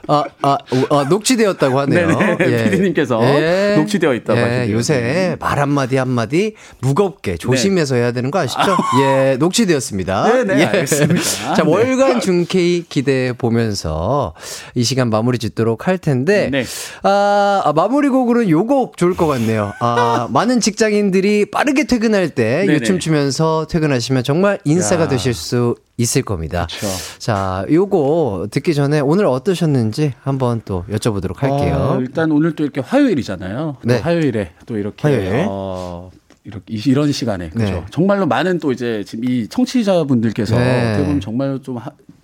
[0.10, 0.58] 아, 아,
[0.90, 2.08] 아, 녹취되었다고 하네요.
[2.40, 2.52] 네네.
[2.52, 2.64] 예.
[2.64, 3.76] 피디님께서 예.
[3.78, 4.44] 녹취되어 있다고 예.
[4.44, 4.76] 하시네요.
[4.76, 8.02] 요새 말 한마디 한마디 무겁게 조심해서 네.
[8.02, 8.76] 해야 되는 거 아시죠?
[9.04, 10.24] 예, 녹취되었습니다.
[10.24, 10.60] 네네.
[10.62, 10.66] 예.
[10.66, 11.56] 알겠습니다.
[11.56, 11.70] 자, 네.
[11.70, 14.34] 월간 중케이 기대해 보면서
[14.74, 16.64] 이 시간 마무리 짓도록 할 텐데, 네.
[17.04, 19.74] 아, 아 마무리 곡으로는 요곡 좋을 것 같네요.
[19.80, 25.08] 아, 많은 직장인들이 빠르게 퇴근할 때 요춤 추면서 퇴근하시면 정말 인싸가 야.
[25.08, 26.66] 되실 수 있을 겁니다.
[26.72, 26.88] 그쵸.
[27.18, 31.96] 자, 요거 듣기 전에 오늘 어떠셨는지 한번 또 여쭤보도록 할게요.
[31.98, 33.78] 어, 일단 오늘 또 이렇게 화요일이잖아요.
[33.84, 34.00] 네.
[34.00, 35.46] 화요일에 또 이렇게 화요일.
[35.50, 36.10] 어,
[36.46, 37.66] 이렇게 이런 시간에 그죠.
[37.66, 37.86] 네.
[37.92, 40.90] 정말로 많은 또 이제 지금 이 청취자분들께서 네.
[40.92, 41.78] 어떻게 보면 정말 좀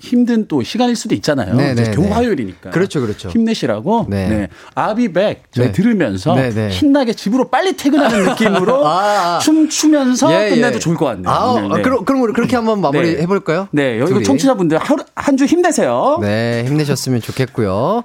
[0.05, 1.55] 힘든 또 시간일 수도 있잖아요.
[1.55, 2.11] 네, 네, 겨우 네.
[2.11, 2.69] 화요일이니까.
[2.69, 3.29] 그렇죠, 그렇죠.
[3.29, 4.05] 힘내시라고.
[4.09, 4.27] 네.
[4.27, 4.47] 네.
[4.75, 5.71] 아비백 저희 네.
[5.71, 6.35] 들으면서
[6.71, 9.39] 신나게 집으로 빨리 퇴근하는 느낌으로 아, 아.
[9.39, 10.79] 춤 추면서 예, 끝내도 예.
[10.79, 11.29] 좋을 것 같네요.
[11.29, 11.81] 아, 네.
[11.81, 13.67] 그럼 그럼 그렇게 한번 마무리 해볼까요?
[13.71, 14.77] 네, 여기 청취자분들
[15.15, 16.19] 한 주 힘내세요.
[16.21, 18.03] 네, 힘내셨으면 좋겠고요.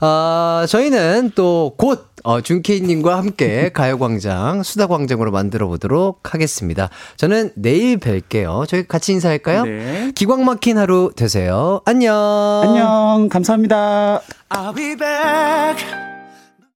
[0.00, 6.90] 아, 저희는 또곧 어, 준케이님과 함께 가요광장, 수다광장으로 만들어 보도록 하겠습니다.
[7.16, 8.68] 저는 내일 뵐게요.
[8.68, 9.64] 저희 같이 인사할까요?
[9.64, 10.12] 네.
[10.14, 11.39] 기광 막힌 하루 되세요.
[11.84, 12.62] 안녕.
[12.62, 13.28] 안녕.
[13.28, 14.20] 감사합니다.
[14.50, 16.09] I'll be back.